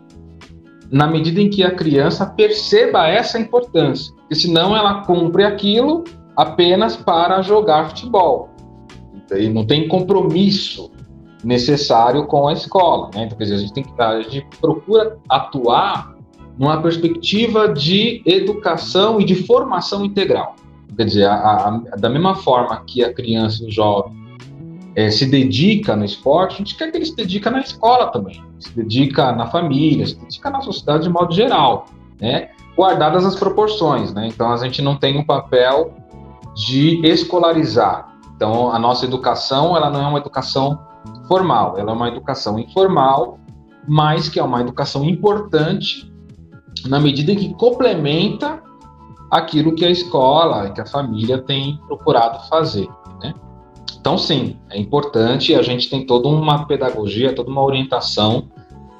na 0.91 1.07
medida 1.07 1.41
em 1.41 1.49
que 1.49 1.63
a 1.63 1.71
criança 1.71 2.25
perceba 2.25 3.07
essa 3.07 3.39
importância, 3.39 4.13
porque 4.15 4.35
senão 4.35 4.75
ela 4.75 5.03
cumpre 5.05 5.43
aquilo 5.43 6.03
apenas 6.35 6.95
para 6.95 7.41
jogar 7.41 7.89
futebol. 7.89 8.49
E 9.35 9.49
não 9.49 9.65
tem 9.65 9.87
compromisso 9.87 10.91
necessário 11.43 12.25
com 12.27 12.47
a 12.47 12.53
escola. 12.53 13.09
Né? 13.13 13.25
Então, 13.25 13.37
quer 13.37 13.45
dizer, 13.45 13.55
a 13.55 13.59
gente, 13.59 13.73
tem 13.73 13.83
que, 13.83 14.01
a 14.01 14.21
gente 14.21 14.47
procura 14.59 15.17
atuar 15.29 16.15
numa 16.57 16.81
perspectiva 16.81 17.67
de 17.69 18.21
educação 18.25 19.19
e 19.19 19.25
de 19.25 19.35
formação 19.35 20.05
integral. 20.05 20.55
Quer 20.95 21.05
dizer, 21.05 21.25
a, 21.25 21.35
a, 21.35 21.95
da 21.97 22.09
mesma 22.09 22.35
forma 22.35 22.81
que 22.85 23.03
a 23.03 23.13
criança 23.13 23.63
e 23.63 23.67
o 23.67 23.71
jovem 23.71 24.24
é, 24.95 25.11
se 25.11 25.25
dedica 25.25 25.95
no 25.95 26.05
esporte, 26.05 26.55
a 26.55 26.57
gente 26.59 26.77
quer 26.77 26.89
que 26.89 26.97
ele 26.97 27.05
se 27.05 27.15
dedique 27.15 27.49
na 27.49 27.59
escola 27.59 28.07
também, 28.07 28.41
se 28.59 28.73
dedica 28.75 29.31
na 29.33 29.47
família, 29.47 30.07
se 30.07 30.15
dedica 30.15 30.49
na 30.49 30.61
sociedade 30.61 31.03
de 31.03 31.09
modo 31.09 31.33
geral, 31.33 31.85
né? 32.19 32.49
guardadas 32.77 33.25
as 33.25 33.35
proporções. 33.35 34.13
Né? 34.13 34.27
Então, 34.27 34.51
a 34.51 34.57
gente 34.57 34.81
não 34.81 34.95
tem 34.95 35.17
um 35.17 35.25
papel 35.25 35.93
de 36.55 37.05
escolarizar. 37.05 38.15
Então, 38.35 38.71
a 38.71 38.79
nossa 38.79 39.05
educação 39.05 39.75
ela 39.75 39.89
não 39.89 40.01
é 40.01 40.07
uma 40.07 40.19
educação 40.19 40.79
formal, 41.27 41.77
ela 41.77 41.91
é 41.91 41.93
uma 41.93 42.07
educação 42.07 42.57
informal, 42.59 43.39
mas 43.87 44.29
que 44.29 44.39
é 44.39 44.43
uma 44.43 44.61
educação 44.61 45.05
importante 45.05 46.11
na 46.87 46.99
medida 46.99 47.31
em 47.31 47.35
que 47.35 47.53
complementa 47.53 48.61
aquilo 49.31 49.75
que 49.75 49.85
a 49.85 49.89
escola, 49.89 50.69
que 50.69 50.81
a 50.81 50.85
família 50.85 51.41
tem 51.41 51.79
procurado 51.87 52.47
fazer. 52.47 52.87
Né? 53.21 53.33
Então, 53.99 54.17
sim, 54.17 54.57
é 54.69 54.77
importante 54.77 55.55
a 55.55 55.61
gente 55.61 55.89
tem 55.89 56.05
toda 56.05 56.27
uma 56.27 56.65
pedagogia, 56.65 57.33
toda 57.33 57.49
uma 57.49 57.63
orientação 57.63 58.49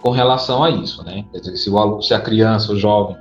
com 0.01 0.09
relação 0.09 0.63
a 0.63 0.69
isso. 0.69 1.03
Né? 1.03 1.25
Quer 1.31 1.39
dizer, 1.39 1.57
se, 1.57 1.69
o 1.69 1.77
aluno, 1.77 2.01
se 2.01 2.13
a 2.13 2.19
criança, 2.19 2.71
o 2.71 2.77
jovem, 2.77 3.15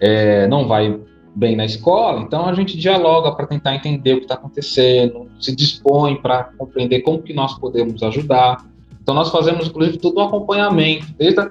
é, 0.00 0.46
não 0.48 0.68
vai 0.68 1.00
bem 1.34 1.56
na 1.56 1.64
escola, 1.64 2.20
então 2.20 2.46
a 2.46 2.54
gente 2.54 2.78
dialoga 2.78 3.32
para 3.32 3.46
tentar 3.46 3.74
entender 3.74 4.14
o 4.14 4.18
que 4.18 4.24
está 4.24 4.34
acontecendo, 4.34 5.28
se 5.40 5.54
dispõe 5.54 6.14
para 6.14 6.44
compreender 6.56 7.00
como 7.00 7.22
que 7.22 7.34
nós 7.34 7.58
podemos 7.58 8.02
ajudar. 8.02 8.64
Então 9.02 9.14
nós 9.14 9.30
fazemos 9.30 9.66
inclusive 9.66 9.98
todo 9.98 10.18
um 10.18 10.22
acompanhamento 10.22 11.06
desde, 11.18 11.40
a, 11.40 11.50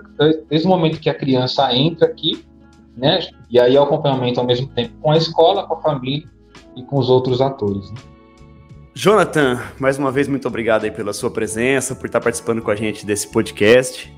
desde 0.49 0.65
o 0.65 0.69
momento 0.69 0.99
que 0.99 1.09
a 1.09 1.13
criança 1.13 1.75
entra 1.75 2.07
aqui, 2.07 2.45
né? 2.95 3.19
E 3.49 3.59
aí 3.59 3.77
o 3.77 3.83
acompanhamento 3.83 4.39
ao 4.39 4.45
mesmo 4.45 4.67
tempo 4.67 4.93
com 5.01 5.11
a 5.11 5.17
escola, 5.17 5.67
com 5.67 5.73
a 5.73 5.81
família 5.81 6.27
e 6.75 6.83
com 6.83 6.97
os 6.97 7.09
outros 7.09 7.41
atores. 7.41 7.91
Né? 7.91 7.97
Jonathan, 8.95 9.59
mais 9.79 9.97
uma 9.97 10.11
vez 10.11 10.27
muito 10.27 10.47
obrigado 10.47 10.83
aí 10.83 10.91
pela 10.91 11.13
sua 11.13 11.31
presença, 11.31 11.95
por 11.95 12.05
estar 12.05 12.21
participando 12.21 12.61
com 12.61 12.69
a 12.69 12.75
gente 12.75 13.05
desse 13.05 13.27
podcast. 13.27 14.13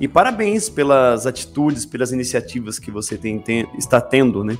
E 0.00 0.08
parabéns 0.08 0.68
pelas 0.68 1.24
atitudes, 1.24 1.86
pelas 1.86 2.10
iniciativas 2.10 2.80
que 2.80 2.90
você 2.90 3.16
tem, 3.16 3.38
tem, 3.38 3.68
está 3.78 4.00
tendo, 4.00 4.42
né? 4.42 4.58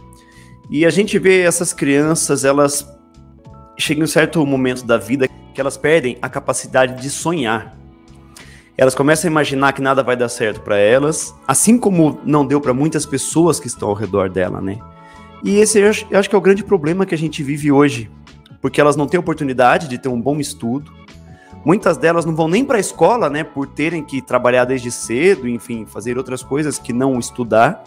E 0.70 0.86
a 0.86 0.90
gente 0.90 1.18
vê 1.18 1.40
essas 1.40 1.72
crianças, 1.72 2.44
elas 2.44 2.86
chegam 3.76 4.02
em 4.02 4.04
um 4.04 4.08
certo 4.08 4.44
momento 4.46 4.84
da 4.84 4.96
vida 4.96 5.26
que 5.26 5.60
elas 5.60 5.76
perdem 5.76 6.16
a 6.22 6.28
capacidade 6.28 7.02
de 7.02 7.10
sonhar. 7.10 7.76
Elas 8.76 8.94
começam 8.94 9.28
a 9.28 9.32
imaginar 9.32 9.72
que 9.72 9.82
nada 9.82 10.04
vai 10.04 10.16
dar 10.16 10.28
certo 10.28 10.60
para 10.60 10.76
elas, 10.76 11.34
assim 11.48 11.76
como 11.76 12.20
não 12.24 12.46
deu 12.46 12.60
para 12.60 12.72
muitas 12.72 13.04
pessoas 13.04 13.58
que 13.58 13.66
estão 13.66 13.88
ao 13.88 13.94
redor 13.94 14.30
dela, 14.30 14.60
né? 14.60 14.78
E 15.42 15.56
esse 15.56 15.80
eu 15.80 15.90
acho, 15.90 16.06
eu 16.10 16.18
acho 16.18 16.28
que 16.28 16.34
é 16.34 16.38
o 16.38 16.42
grande 16.42 16.62
problema 16.62 17.04
que 17.04 17.14
a 17.14 17.18
gente 17.18 17.42
vive 17.42 17.72
hoje, 17.72 18.08
porque 18.60 18.80
elas 18.80 18.96
não 18.96 19.06
têm 19.06 19.18
oportunidade 19.18 19.88
de 19.88 19.98
ter 19.98 20.08
um 20.08 20.20
bom 20.20 20.38
estudo. 20.38 20.92
Muitas 21.64 21.96
delas 21.96 22.24
não 22.24 22.34
vão 22.34 22.48
nem 22.48 22.64
para 22.64 22.76
a 22.76 22.80
escola, 22.80 23.28
né, 23.28 23.44
por 23.44 23.66
terem 23.66 24.04
que 24.04 24.22
trabalhar 24.22 24.64
desde 24.64 24.90
cedo, 24.90 25.48
enfim, 25.48 25.86
fazer 25.86 26.16
outras 26.16 26.42
coisas 26.42 26.78
que 26.78 26.92
não 26.92 27.18
estudar. 27.18 27.84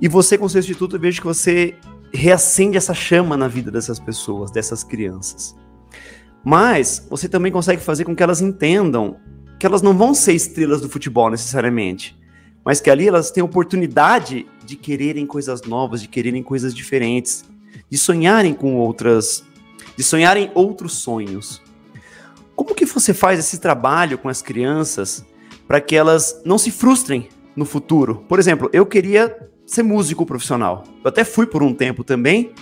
E 0.00 0.08
você, 0.08 0.36
com 0.36 0.48
seu 0.48 0.58
instituto, 0.60 0.96
eu 0.96 1.00
vejo 1.00 1.20
que 1.20 1.26
você 1.26 1.76
reacende 2.12 2.76
essa 2.76 2.94
chama 2.94 3.36
na 3.36 3.48
vida 3.48 3.70
dessas 3.70 3.98
pessoas, 3.98 4.50
dessas 4.50 4.84
crianças. 4.84 5.56
Mas 6.44 7.06
você 7.08 7.28
também 7.28 7.50
consegue 7.50 7.80
fazer 7.80 8.04
com 8.04 8.14
que 8.14 8.22
elas 8.22 8.40
entendam 8.40 9.16
que 9.58 9.66
elas 9.66 9.82
não 9.82 9.96
vão 9.96 10.12
ser 10.12 10.34
estrelas 10.34 10.80
do 10.80 10.88
futebol 10.88 11.30
necessariamente, 11.30 12.16
mas 12.64 12.80
que 12.80 12.90
ali 12.90 13.08
elas 13.08 13.30
têm 13.30 13.42
oportunidade 13.42 14.46
de 14.64 14.76
quererem 14.76 15.26
coisas 15.26 15.62
novas, 15.62 16.02
de 16.02 16.08
quererem 16.08 16.42
coisas 16.42 16.74
diferentes, 16.74 17.44
de 17.90 17.96
sonharem 17.96 18.52
com 18.52 18.76
outras, 18.76 19.44
de 19.96 20.02
sonharem 20.02 20.50
outros 20.54 20.94
sonhos. 20.94 21.62
Como 22.56 22.74
que 22.74 22.86
você 22.86 23.12
faz 23.12 23.38
esse 23.38 23.58
trabalho 23.58 24.18
com 24.18 24.28
as 24.28 24.40
crianças 24.40 25.24
para 25.66 25.80
que 25.80 25.96
elas 25.96 26.40
não 26.44 26.58
se 26.58 26.70
frustrem 26.70 27.28
no 27.56 27.64
futuro? 27.64 28.24
Por 28.28 28.38
exemplo, 28.38 28.70
eu 28.72 28.86
queria 28.86 29.36
ser 29.66 29.82
músico 29.82 30.26
profissional. 30.26 30.84
Eu 31.02 31.08
até 31.08 31.24
fui 31.24 31.46
por 31.46 31.62
um 31.62 31.74
tempo 31.74 32.04
também, 32.04 32.52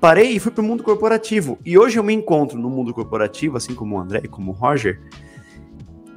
parei 0.00 0.32
e 0.32 0.40
fui 0.40 0.52
para 0.52 0.62
o 0.62 0.64
mundo 0.64 0.82
corporativo. 0.82 1.58
E 1.64 1.76
hoje 1.76 1.98
eu 1.98 2.02
me 2.02 2.12
encontro 2.12 2.58
no 2.58 2.70
mundo 2.70 2.94
corporativo, 2.94 3.56
assim 3.56 3.74
como 3.74 3.96
o 3.96 4.00
André 4.00 4.22
e 4.24 4.28
como 4.28 4.52
o 4.52 4.54
Roger, 4.54 5.00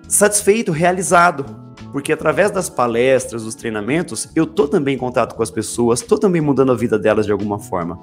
satisfeito, 0.08 0.72
realizado. 0.72 1.46
Porque 1.92 2.12
através 2.12 2.52
das 2.52 2.70
palestras, 2.70 3.44
dos 3.44 3.56
treinamentos, 3.56 4.30
eu 4.36 4.46
tô 4.46 4.68
também 4.68 4.96
em 4.96 4.98
contato 4.98 5.36
com 5.36 5.44
as 5.44 5.50
pessoas, 5.50 6.02
tô 6.02 6.18
também 6.18 6.42
mudando 6.42 6.72
a 6.72 6.76
vida 6.76 7.00
delas 7.00 7.26
de 7.26 7.32
alguma 7.32 7.60
forma. 7.60 8.00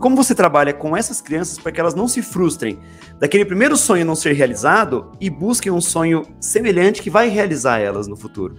Como 0.00 0.16
você 0.16 0.34
trabalha 0.34 0.72
com 0.72 0.96
essas 0.96 1.20
crianças 1.20 1.58
para 1.58 1.72
que 1.72 1.80
elas 1.80 1.94
não 1.94 2.08
se 2.08 2.22
frustrem 2.22 2.78
daquele 3.18 3.44
primeiro 3.44 3.76
sonho 3.76 4.04
não 4.04 4.14
ser 4.14 4.32
realizado 4.32 5.12
e 5.20 5.30
busquem 5.30 5.72
um 5.72 5.80
sonho 5.80 6.22
semelhante 6.40 7.02
que 7.02 7.10
vai 7.10 7.28
realizar 7.28 7.78
elas 7.78 8.06
no 8.06 8.16
futuro? 8.16 8.56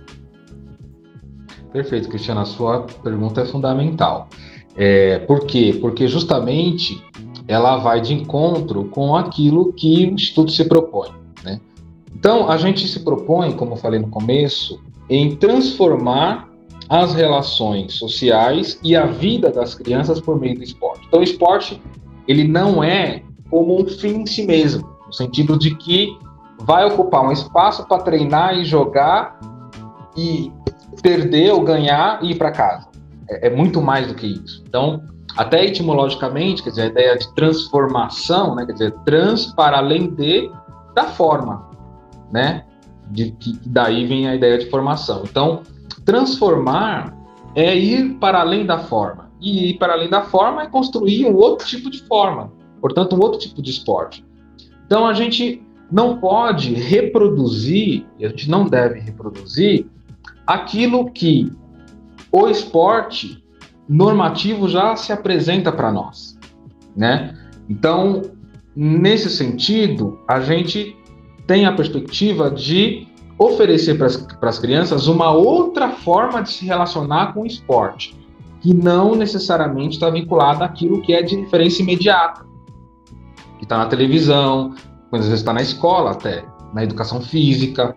Perfeito, 1.72 2.08
Cristiano. 2.08 2.42
A 2.42 2.46
sua 2.46 2.84
pergunta 3.04 3.42
é 3.42 3.46
fundamental. 3.46 4.30
É, 4.76 5.20
por 5.20 5.46
quê? 5.46 5.78
Porque 5.82 6.08
justamente 6.08 7.04
ela 7.48 7.78
vai 7.78 8.02
de 8.02 8.14
encontro 8.14 8.86
com 8.86 9.16
aquilo 9.16 9.74
que 9.74 10.06
o 10.06 10.14
Instituto 10.14 10.52
se 10.52 10.66
propõe. 10.66 11.10
Né? 11.44 11.60
Então, 12.16 12.50
a 12.50 12.58
gente 12.58 12.88
se 12.88 13.02
propõe, 13.02 13.52
como 13.52 13.74
eu 13.74 13.78
falei 13.78 14.00
no 14.00 14.08
começo, 14.08 14.82
em 15.10 15.36
transformar 15.36 16.50
as 16.90 17.14
relações 17.14 17.94
sociais 17.94 18.80
e 18.84 18.96
a 18.96 19.06
vida 19.06 19.50
das 19.50 19.74
crianças 19.76 20.20
por 20.20 20.40
meio 20.40 20.56
do 20.56 20.64
esporte. 20.64 21.06
Então, 21.08 21.20
o 21.20 21.24
esporte 21.24 21.82
ele 22.28 22.48
não 22.48 22.84
é 22.84 23.24
como 23.50 23.82
um 23.82 23.88
fim 23.88 24.22
em 24.22 24.26
si 24.26 24.46
mesmo, 24.46 24.90
no 25.06 25.14
sentido 25.14 25.58
de 25.58 25.76
que 25.76 26.18
vai 26.60 26.86
ocupar 26.86 27.24
um 27.24 27.32
espaço 27.32 27.88
para 27.88 28.04
treinar 28.04 28.58
e 28.58 28.66
jogar 28.66 29.40
e 30.16 30.52
perder 31.02 31.52
ou 31.52 31.62
ganhar 31.62 32.24
e 32.24 32.32
ir 32.32 32.36
para 32.36 32.52
casa. 32.52 32.88
É, 33.30 33.48
é, 33.48 33.50
muito 33.50 33.82
mais 33.82 34.08
do 34.08 34.16
que 34.16 34.28
isso. 34.28 34.64
Então, 34.68 35.04
até 35.36 35.66
etimologicamente, 35.66 36.64
quer 36.64 36.70
dizer, 36.70 36.82
a 36.84 36.88
ideia 36.88 37.18
de 37.18 37.34
transformação, 37.36 38.56
né, 38.56 38.66
quer 38.66 38.74
dizer, 38.74 38.92
trans 39.06 39.54
para 39.54 39.78
além 39.78 40.10
de 40.10 40.50
da 40.96 41.06
forma, 41.06 41.70
né? 42.32 42.64
De 43.12 43.32
que 43.32 43.60
daí 43.66 44.06
vem 44.06 44.28
a 44.28 44.36
ideia 44.36 44.58
de 44.58 44.70
formação. 44.70 45.24
Então, 45.30 45.62
transformar 46.06 47.18
é 47.56 47.76
ir 47.76 48.14
para 48.16 48.40
além 48.42 48.66
da 48.66 48.80
forma. 48.80 49.32
E 49.42 49.72
ir 49.72 49.78
para 49.78 49.94
além 49.94 50.10
da 50.10 50.22
forma 50.22 50.64
é 50.64 50.68
construir 50.68 51.26
um 51.26 51.36
outro 51.36 51.68
tipo 51.68 51.90
de 51.90 52.04
forma, 52.04 52.54
portanto, 52.80 53.16
um 53.16 53.20
outro 53.20 53.40
tipo 53.40 53.62
de 53.62 53.72
esporte. 53.72 54.26
Então, 54.86 55.06
a 55.06 55.14
gente 55.14 55.62
não 55.92 56.18
pode 56.18 56.74
reproduzir, 56.74 58.06
e 58.20 58.26
a 58.26 58.30
gente 58.30 58.50
não 58.50 58.66
deve 58.66 59.00
reproduzir, 59.00 59.88
aquilo 60.46 61.12
que 61.12 61.52
o 62.32 62.48
esporte 62.48 63.44
normativo 63.88 64.68
já 64.68 64.96
se 64.96 65.12
apresenta 65.12 65.72
para 65.72 65.92
nós, 65.92 66.38
né? 66.96 67.38
Então, 67.70 68.22
nesse 68.76 69.30
sentido, 69.30 70.20
a 70.28 70.40
gente 70.40 70.96
tem 71.48 71.66
a 71.66 71.74
perspectiva 71.74 72.50
de 72.50 73.08
oferecer 73.38 73.98
para 73.98 74.50
as 74.50 74.60
crianças 74.60 75.08
uma 75.08 75.32
outra 75.32 75.90
forma 75.90 76.42
de 76.42 76.52
se 76.52 76.66
relacionar 76.66 77.34
com 77.34 77.42
o 77.42 77.46
esporte, 77.46 78.16
que 78.62 78.74
não 78.74 79.16
necessariamente 79.16 79.96
está 79.96 80.10
vinculada 80.10 80.66
àquilo 80.66 81.02
que 81.02 81.14
é 81.14 81.22
de 81.22 81.36
referência 81.36 81.84
imediata, 81.84 82.46
que 83.58 83.66
está 83.66 83.78
na 83.78 83.86
televisão, 83.88 84.74
muitas 85.12 85.28
vezes 85.28 85.42
está 85.42 85.54
na 85.54 85.62
escola 85.62 86.12
até, 86.12 86.46
na 86.74 86.84
educação 86.84 87.22
física, 87.22 87.96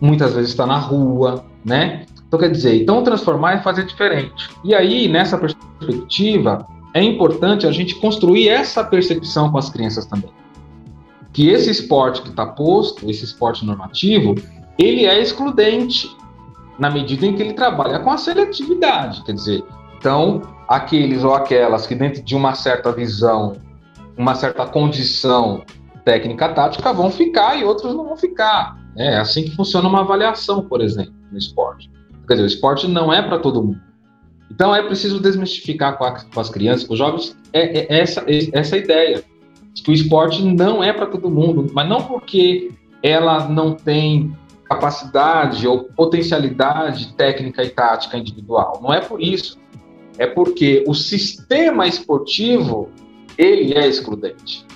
muitas 0.00 0.34
vezes 0.34 0.50
está 0.50 0.66
na 0.66 0.78
rua, 0.78 1.44
né? 1.64 2.06
Então, 2.26 2.38
quer 2.38 2.50
dizer, 2.50 2.80
então 2.80 3.02
transformar 3.02 3.54
é 3.54 3.62
fazer 3.62 3.84
diferente. 3.84 4.48
E 4.62 4.74
aí, 4.74 5.08
nessa 5.08 5.36
perspectiva, 5.36 6.64
é 6.94 7.02
importante 7.02 7.66
a 7.66 7.72
gente 7.72 7.96
construir 7.96 8.48
essa 8.48 8.84
percepção 8.84 9.50
com 9.50 9.58
as 9.58 9.68
crianças 9.68 10.06
também. 10.06 10.30
Que 11.32 11.48
esse 11.50 11.70
esporte 11.70 12.22
que 12.22 12.30
está 12.30 12.46
posto, 12.46 13.08
esse 13.08 13.24
esporte 13.24 13.64
normativo, 13.64 14.34
ele 14.78 15.06
é 15.06 15.20
excludente 15.20 16.10
na 16.78 16.90
medida 16.90 17.26
em 17.26 17.36
que 17.36 17.42
ele 17.42 17.52
trabalha 17.52 18.00
com 18.00 18.10
a 18.10 18.16
seletividade. 18.16 19.22
Quer 19.24 19.34
dizer, 19.34 19.64
então, 19.98 20.40
aqueles 20.66 21.22
ou 21.22 21.34
aquelas 21.34 21.86
que 21.86 21.94
dentro 21.94 22.22
de 22.22 22.34
uma 22.34 22.54
certa 22.54 22.90
visão, 22.90 23.56
uma 24.16 24.34
certa 24.34 24.66
condição 24.66 25.62
técnica 26.04 26.48
tática 26.48 26.92
vão 26.92 27.10
ficar 27.10 27.56
e 27.56 27.64
outros 27.64 27.94
não 27.94 28.04
vão 28.04 28.16
ficar. 28.16 28.78
É 28.96 29.18
assim 29.18 29.44
que 29.44 29.54
funciona 29.54 29.88
uma 29.88 30.00
avaliação, 30.00 30.62
por 30.62 30.80
exemplo, 30.80 31.12
no 31.30 31.38
esporte. 31.38 31.90
Quer 32.26 32.34
dizer, 32.34 32.44
o 32.44 32.46
esporte 32.46 32.88
não 32.88 33.12
é 33.12 33.20
para 33.20 33.38
todo 33.38 33.62
mundo. 33.62 33.80
Então 34.50 34.74
é 34.74 34.82
preciso 34.82 35.20
desmistificar 35.20 35.96
com, 35.96 36.04
a, 36.04 36.12
com 36.12 36.40
as 36.40 36.48
crianças, 36.48 36.86
com 36.86 36.94
os 36.94 36.98
jovens, 36.98 37.36
é, 37.52 37.80
é 37.80 38.00
essa, 38.00 38.24
é, 38.26 38.58
essa 38.58 38.76
ideia 38.76 39.18
de 39.18 39.24
que 39.74 39.90
o 39.90 39.94
esporte 39.94 40.42
não 40.42 40.82
é 40.82 40.92
para 40.92 41.06
todo 41.06 41.30
mundo, 41.30 41.70
mas 41.72 41.88
não 41.88 42.02
porque 42.02 42.70
ela 43.02 43.48
não 43.48 43.74
tem 43.74 44.36
capacidade 44.64 45.66
ou 45.66 45.84
potencialidade 45.84 47.14
técnica 47.14 47.62
e 47.62 47.70
tática 47.70 48.16
individual. 48.16 48.78
Não 48.82 48.92
é 48.92 49.00
por 49.00 49.20
isso. 49.20 49.58
É 50.18 50.26
porque 50.26 50.84
o 50.86 50.94
sistema 50.94 51.86
esportivo 51.86 52.88
ele 53.38 53.72
é 53.74 53.88
excludente, 53.88 54.66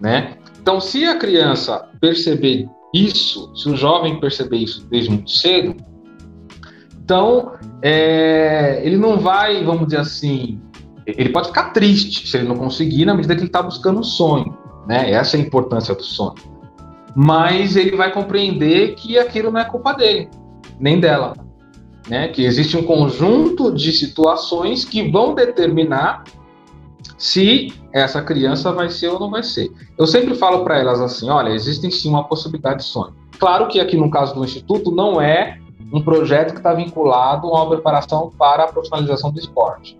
né? 0.00 0.38
Então, 0.60 0.80
se 0.80 1.04
a 1.04 1.16
criança 1.16 1.88
perceber 2.00 2.66
isso, 2.92 3.54
se 3.54 3.68
o 3.68 3.76
jovem 3.76 4.18
perceber 4.18 4.56
isso 4.56 4.86
desde 4.88 5.10
muito 5.10 5.30
cedo, 5.30 5.76
então, 7.04 7.52
é, 7.82 8.80
ele 8.84 8.96
não 8.96 9.16
vai, 9.16 9.62
vamos 9.62 9.84
dizer 9.84 10.00
assim, 10.00 10.60
ele 11.06 11.28
pode 11.28 11.48
ficar 11.48 11.70
triste 11.70 12.28
se 12.28 12.36
ele 12.36 12.48
não 12.48 12.56
conseguir 12.56 13.04
na 13.04 13.14
medida 13.14 13.34
que 13.34 13.40
ele 13.40 13.48
está 13.48 13.62
buscando 13.62 14.00
um 14.00 14.04
sonho, 14.04 14.56
né? 14.86 15.10
Essa 15.12 15.36
é 15.36 15.40
a 15.40 15.42
importância 15.42 15.94
do 15.94 16.02
sonho. 16.02 16.34
Mas 17.14 17.76
ele 17.76 17.96
vai 17.96 18.12
compreender 18.12 18.94
que 18.96 19.18
aquilo 19.18 19.50
não 19.50 19.60
é 19.60 19.64
culpa 19.64 19.92
dele, 19.92 20.28
nem 20.78 20.98
dela, 20.98 21.34
né? 22.08 22.28
Que 22.28 22.44
existe 22.44 22.76
um 22.76 22.82
conjunto 22.82 23.72
de 23.72 23.92
situações 23.92 24.84
que 24.84 25.10
vão 25.10 25.34
determinar 25.34 26.24
se 27.16 27.72
essa 27.92 28.20
criança 28.20 28.72
vai 28.72 28.90
ser 28.90 29.08
ou 29.08 29.20
não 29.20 29.30
vai 29.30 29.42
ser. 29.42 29.70
Eu 29.96 30.06
sempre 30.06 30.34
falo 30.34 30.64
para 30.64 30.78
elas 30.78 31.00
assim, 31.00 31.30
olha, 31.30 31.50
existe 31.50 31.90
sim 31.90 32.08
uma 32.08 32.24
possibilidade 32.24 32.78
de 32.78 32.84
sonho. 32.84 33.14
Claro 33.38 33.68
que 33.68 33.80
aqui 33.80 33.96
no 33.96 34.10
caso 34.10 34.34
do 34.34 34.44
instituto 34.44 34.90
não 34.90 35.20
é 35.20 35.58
um 35.92 36.02
projeto 36.02 36.52
que 36.52 36.58
está 36.58 36.74
vinculado 36.74 37.46
a 37.46 37.62
uma 37.62 37.68
preparação 37.70 38.30
para 38.36 38.64
a 38.64 38.68
profissionalização 38.68 39.30
do 39.30 39.38
esporte. 39.38 39.96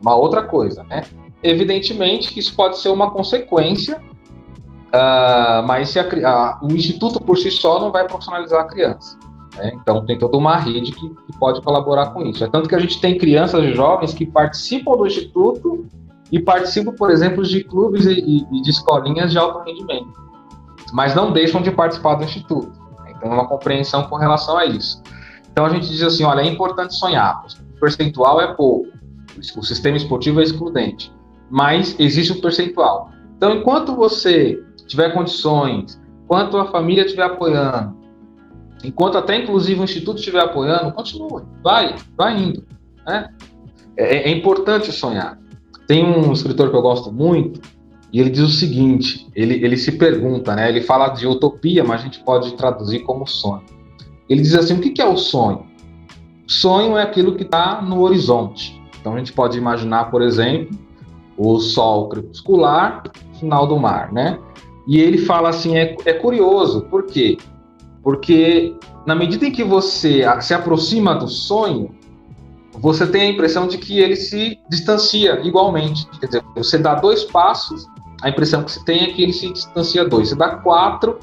Uma 0.00 0.14
outra 0.14 0.42
coisa, 0.42 0.82
né? 0.84 1.02
Evidentemente 1.42 2.32
que 2.32 2.40
isso 2.40 2.54
pode 2.54 2.78
ser 2.78 2.88
uma 2.90 3.10
consequência, 3.10 3.96
uh, 3.96 5.66
mas 5.66 5.90
se 5.90 5.98
a, 5.98 6.04
a, 6.04 6.60
o 6.62 6.72
instituto 6.72 7.20
por 7.20 7.36
si 7.38 7.50
só 7.50 7.80
não 7.80 7.90
vai 7.90 8.06
profissionalizar 8.06 8.60
a 8.60 8.64
criança. 8.64 9.18
Né? 9.56 9.72
Então 9.74 10.04
tem 10.04 10.18
toda 10.18 10.36
uma 10.36 10.56
rede 10.56 10.92
que, 10.92 11.08
que, 11.08 11.38
pode 11.38 11.60
colaborar 11.62 12.10
com 12.10 12.22
isso. 12.22 12.44
É 12.44 12.48
tanto 12.48 12.68
que 12.68 12.74
a 12.74 12.78
gente 12.78 13.00
tem 13.00 13.16
crianças 13.16 13.62
e 13.64 13.74
jovens 13.74 14.12
que 14.12 14.26
participam 14.26 14.92
do 14.92 15.06
instituto 15.06 15.86
e 16.30 16.38
participam, 16.38 16.92
por 16.92 17.10
exemplo, 17.10 17.42
de 17.42 17.64
clubes 17.64 18.06
e, 18.06 18.46
e 18.50 18.62
de 18.62 18.70
escolinhas 18.70 19.32
de 19.32 19.38
alto 19.38 19.64
rendimento, 19.64 20.12
mas 20.92 21.14
não 21.14 21.32
deixam 21.32 21.60
de 21.60 21.70
participar 21.70 22.14
do 22.14 22.24
instituto. 22.24 22.80
Tem 23.20 23.30
uma 23.30 23.46
compreensão 23.46 24.04
com 24.04 24.16
relação 24.16 24.56
a 24.56 24.64
isso. 24.64 25.02
Então 25.52 25.66
a 25.66 25.68
gente 25.68 25.88
diz 25.88 26.02
assim, 26.02 26.24
olha, 26.24 26.40
é 26.40 26.46
importante 26.46 26.94
sonhar. 26.94 27.44
O 27.76 27.80
percentual 27.80 28.40
é 28.40 28.54
pouco. 28.54 28.88
O 29.56 29.62
sistema 29.62 29.96
esportivo 29.96 30.40
é 30.40 30.42
excludente. 30.42 31.12
Mas 31.50 31.96
existe 31.98 32.32
um 32.32 32.40
percentual. 32.40 33.10
Então, 33.36 33.56
enquanto 33.56 33.94
você 33.94 34.62
tiver 34.86 35.12
condições, 35.12 36.00
enquanto 36.24 36.56
a 36.56 36.66
família 36.66 37.04
estiver 37.04 37.24
apoiando, 37.24 37.96
enquanto 38.84 39.18
até 39.18 39.36
inclusive 39.36 39.80
o 39.80 39.84
instituto 39.84 40.18
estiver 40.18 40.40
apoiando, 40.40 40.92
continue, 40.92 41.42
vai, 41.62 41.96
vai 42.16 42.40
indo. 42.40 42.64
Né? 43.06 43.28
É, 43.96 44.30
é 44.30 44.30
importante 44.30 44.92
sonhar. 44.92 45.38
Tem 45.86 46.04
um 46.04 46.32
escritor 46.32 46.70
que 46.70 46.76
eu 46.76 46.82
gosto 46.82 47.10
muito, 47.10 47.60
e 48.12 48.20
ele 48.20 48.30
diz 48.30 48.42
o 48.42 48.48
seguinte: 48.48 49.28
ele, 49.34 49.54
ele 49.64 49.76
se 49.76 49.92
pergunta, 49.92 50.54
né? 50.54 50.68
Ele 50.68 50.80
fala 50.80 51.08
de 51.08 51.26
utopia, 51.26 51.84
mas 51.84 52.00
a 52.00 52.04
gente 52.04 52.20
pode 52.20 52.52
traduzir 52.54 53.00
como 53.00 53.26
sonho. 53.26 53.62
Ele 54.28 54.42
diz 54.42 54.54
assim: 54.54 54.74
o 54.74 54.80
que, 54.80 54.90
que 54.90 55.02
é 55.02 55.06
o 55.06 55.16
sonho? 55.16 55.66
Sonho 56.46 56.96
é 56.96 57.02
aquilo 57.02 57.36
que 57.36 57.44
está 57.44 57.80
no 57.80 58.00
horizonte. 58.00 58.79
Então 59.00 59.14
a 59.14 59.18
gente 59.18 59.32
pode 59.32 59.56
imaginar, 59.56 60.10
por 60.10 60.22
exemplo, 60.22 60.78
o 61.36 61.58
sol 61.58 62.08
crepuscular, 62.08 63.02
final 63.38 63.66
do 63.66 63.78
mar, 63.78 64.12
né? 64.12 64.38
E 64.86 64.98
ele 64.98 65.18
fala 65.18 65.48
assim: 65.48 65.76
é, 65.76 65.96
é 66.04 66.12
curioso, 66.12 66.82
por 66.82 67.04
quê? 67.06 67.38
Porque 68.02 68.74
na 69.06 69.14
medida 69.14 69.46
em 69.46 69.52
que 69.52 69.64
você 69.64 70.24
se 70.40 70.54
aproxima 70.54 71.14
do 71.14 71.28
sonho, 71.28 71.94
você 72.78 73.06
tem 73.06 73.22
a 73.22 73.30
impressão 73.30 73.66
de 73.66 73.78
que 73.78 73.98
ele 73.98 74.16
se 74.16 74.58
distancia 74.68 75.40
igualmente. 75.44 76.06
Quer 76.18 76.26
dizer, 76.26 76.44
você 76.54 76.78
dá 76.78 76.94
dois 76.94 77.24
passos, 77.24 77.86
a 78.22 78.28
impressão 78.28 78.62
que 78.62 78.72
você 78.72 78.84
tem 78.84 79.04
é 79.04 79.12
que 79.12 79.22
ele 79.22 79.32
se 79.32 79.52
distancia 79.52 80.04
dois. 80.04 80.28
Você 80.28 80.34
dá 80.34 80.56
quatro, 80.56 81.18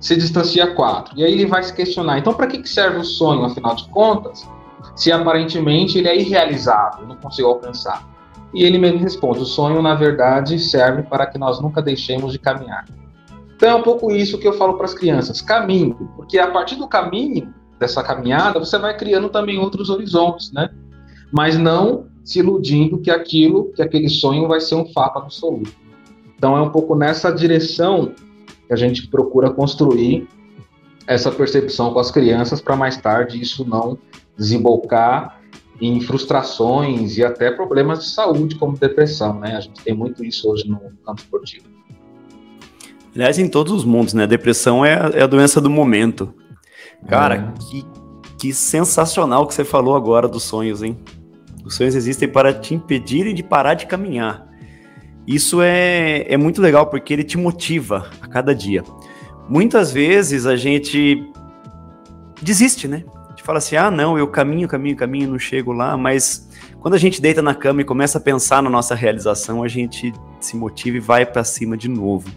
se 0.00 0.16
distancia 0.16 0.74
quatro. 0.74 1.18
E 1.18 1.24
aí 1.24 1.32
ele 1.32 1.46
vai 1.46 1.62
se 1.62 1.74
questionar: 1.74 2.18
então, 2.18 2.32
para 2.32 2.46
que 2.46 2.66
serve 2.66 2.98
o 2.98 3.04
sonho, 3.04 3.44
afinal 3.44 3.74
de 3.74 3.88
contas, 3.88 4.48
se 4.96 5.12
aparentemente 5.12 5.98
ele 5.98 6.08
é 6.08 6.18
irrealizável, 6.18 7.02
eu 7.02 7.08
não 7.08 7.16
consigo 7.16 7.48
alcançar? 7.48 8.04
E 8.52 8.64
ele 8.64 8.78
mesmo 8.78 8.98
responde: 8.98 9.40
o 9.40 9.44
sonho, 9.44 9.82
na 9.82 9.94
verdade, 9.94 10.58
serve 10.58 11.02
para 11.02 11.26
que 11.26 11.38
nós 11.38 11.60
nunca 11.60 11.82
deixemos 11.82 12.32
de 12.32 12.38
caminhar. 12.38 12.86
Então 13.54 13.68
é 13.68 13.74
um 13.74 13.82
pouco 13.82 14.10
isso 14.10 14.38
que 14.38 14.48
eu 14.48 14.54
falo 14.54 14.74
para 14.74 14.86
as 14.86 14.94
crianças: 14.94 15.40
caminho, 15.42 15.94
porque 16.16 16.38
a 16.38 16.50
partir 16.50 16.76
do 16.76 16.88
caminho, 16.88 17.54
dessa 17.78 18.02
caminhada, 18.02 18.58
você 18.58 18.78
vai 18.78 18.96
criando 18.96 19.28
também 19.28 19.58
outros 19.58 19.90
horizontes, 19.90 20.50
né? 20.52 20.70
Mas 21.30 21.58
não 21.58 22.06
se 22.24 22.38
iludindo 22.38 22.98
que 22.98 23.10
aquilo, 23.10 23.72
que 23.72 23.82
aquele 23.82 24.08
sonho 24.08 24.48
vai 24.48 24.60
ser 24.60 24.74
um 24.74 24.86
fato 24.92 25.18
absoluto. 25.18 25.72
Então 26.36 26.56
é 26.56 26.60
um 26.60 26.70
pouco 26.70 26.94
nessa 26.94 27.30
direção 27.30 28.12
que 28.66 28.72
a 28.72 28.76
gente 28.76 29.06
procura 29.08 29.50
construir 29.50 30.28
essa 31.06 31.30
percepção 31.30 31.92
com 31.92 31.98
as 31.98 32.10
crianças 32.10 32.60
para 32.60 32.76
mais 32.76 32.96
tarde 32.96 33.40
isso 33.40 33.64
não 33.68 33.98
desembocar 34.36 35.40
em 35.80 36.00
frustrações 36.00 37.16
e 37.16 37.24
até 37.24 37.50
problemas 37.50 38.00
de 38.00 38.10
saúde 38.10 38.56
como 38.56 38.76
depressão, 38.76 39.38
né? 39.38 39.56
A 39.56 39.60
gente 39.60 39.82
tem 39.82 39.94
muito 39.94 40.24
isso 40.24 40.50
hoje 40.50 40.68
no 40.68 40.80
campo 41.04 41.20
esportivo. 41.20 41.66
Aliás, 43.14 43.38
em 43.38 43.48
todos 43.48 43.72
os 43.72 43.84
mundos, 43.84 44.14
né? 44.14 44.24
A 44.24 44.26
depressão 44.26 44.84
é 44.84 44.94
a, 44.94 45.10
é 45.14 45.22
a 45.22 45.26
doença 45.26 45.60
do 45.60 45.70
momento. 45.70 46.34
Cara, 47.06 47.54
é. 47.54 47.60
que, 47.60 47.86
que 48.38 48.52
sensacional 48.52 49.46
que 49.46 49.54
você 49.54 49.64
falou 49.64 49.94
agora 49.94 50.26
dos 50.26 50.44
sonhos, 50.44 50.82
hein? 50.82 50.98
Os 51.64 51.74
sonhos 51.74 51.94
existem 51.94 52.28
para 52.28 52.54
te 52.54 52.74
impedirem 52.74 53.34
de 53.34 53.42
parar 53.42 53.74
de 53.74 53.86
caminhar. 53.86 54.46
Isso 55.26 55.60
é, 55.60 56.24
é 56.28 56.36
muito 56.36 56.62
legal 56.62 56.86
porque 56.86 57.12
ele 57.12 57.24
te 57.24 57.36
motiva 57.36 58.08
a 58.20 58.28
cada 58.28 58.54
dia. 58.54 58.84
Muitas 59.48 59.92
vezes 59.92 60.46
a 60.46 60.56
gente 60.56 61.24
desiste, 62.42 62.88
né? 62.88 63.04
A 63.26 63.30
gente 63.30 63.42
fala 63.42 63.58
assim: 63.58 63.76
ah, 63.76 63.90
não, 63.90 64.18
eu 64.18 64.26
caminho, 64.26 64.66
caminho, 64.66 64.96
caminho, 64.96 65.30
não 65.30 65.38
chego 65.38 65.72
lá, 65.72 65.96
mas 65.96 66.48
quando 66.80 66.94
a 66.94 66.98
gente 66.98 67.20
deita 67.20 67.42
na 67.42 67.54
cama 67.54 67.80
e 67.80 67.84
começa 67.84 68.18
a 68.18 68.20
pensar 68.20 68.62
na 68.62 68.70
nossa 68.70 68.94
realização, 68.94 69.62
a 69.62 69.68
gente 69.68 70.12
se 70.40 70.56
motiva 70.56 70.96
e 70.96 71.00
vai 71.00 71.24
para 71.24 71.44
cima 71.44 71.76
de 71.76 71.88
novo. 71.88 72.28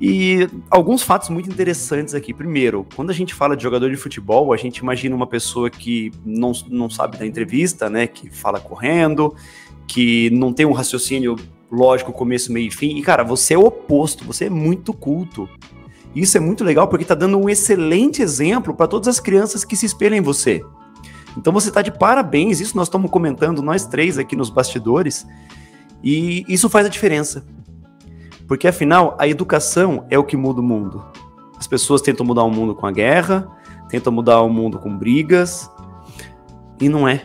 E 0.00 0.48
alguns 0.70 1.02
fatos 1.02 1.28
muito 1.28 1.50
interessantes 1.50 2.14
aqui. 2.14 2.32
Primeiro, 2.32 2.86
quando 2.94 3.10
a 3.10 3.12
gente 3.12 3.34
fala 3.34 3.56
de 3.56 3.62
jogador 3.64 3.90
de 3.90 3.96
futebol, 3.96 4.52
a 4.52 4.56
gente 4.56 4.78
imagina 4.78 5.16
uma 5.16 5.26
pessoa 5.26 5.68
que 5.68 6.12
não, 6.24 6.52
não 6.70 6.88
sabe 6.88 7.18
da 7.18 7.26
entrevista, 7.26 7.90
né? 7.90 8.06
Que 8.06 8.30
fala 8.30 8.60
correndo, 8.60 9.34
que 9.88 10.30
não 10.30 10.52
tem 10.52 10.64
um 10.64 10.72
raciocínio 10.72 11.34
lógico, 11.70 12.12
começo, 12.12 12.52
meio 12.52 12.68
e 12.68 12.70
fim. 12.70 12.96
E, 12.96 13.02
cara, 13.02 13.24
você 13.24 13.54
é 13.54 13.58
o 13.58 13.64
oposto, 13.66 14.24
você 14.24 14.44
é 14.44 14.50
muito 14.50 14.92
culto. 14.92 15.48
Isso 16.14 16.36
é 16.36 16.40
muito 16.40 16.64
legal 16.64 16.88
porque 16.88 17.04
tá 17.04 17.14
dando 17.14 17.38
um 17.38 17.48
excelente 17.48 18.22
exemplo 18.22 18.74
para 18.74 18.86
todas 18.86 19.08
as 19.08 19.20
crianças 19.20 19.64
que 19.64 19.76
se 19.76 19.86
espelham 19.86 20.16
em 20.16 20.22
você. 20.22 20.64
Então 21.36 21.52
você 21.52 21.70
tá 21.70 21.82
de 21.82 21.92
parabéns, 21.92 22.60
isso 22.60 22.76
nós 22.76 22.88
estamos 22.88 23.10
comentando, 23.10 23.62
nós 23.62 23.86
três 23.86 24.18
aqui 24.18 24.34
nos 24.34 24.50
bastidores, 24.50 25.26
e 26.02 26.44
isso 26.48 26.68
faz 26.68 26.86
a 26.86 26.90
diferença. 26.90 27.44
Porque 28.46 28.66
afinal, 28.66 29.14
a 29.18 29.28
educação 29.28 30.06
é 30.10 30.18
o 30.18 30.24
que 30.24 30.36
muda 30.36 30.60
o 30.60 30.64
mundo. 30.64 31.04
As 31.58 31.66
pessoas 31.66 32.00
tentam 32.00 32.24
mudar 32.24 32.44
o 32.44 32.50
mundo 32.50 32.74
com 32.74 32.86
a 32.86 32.92
guerra, 32.92 33.46
tentam 33.88 34.12
mudar 34.12 34.40
o 34.40 34.48
mundo 34.48 34.78
com 34.78 34.96
brigas, 34.96 35.70
e 36.80 36.88
não 36.88 37.06
é. 37.06 37.22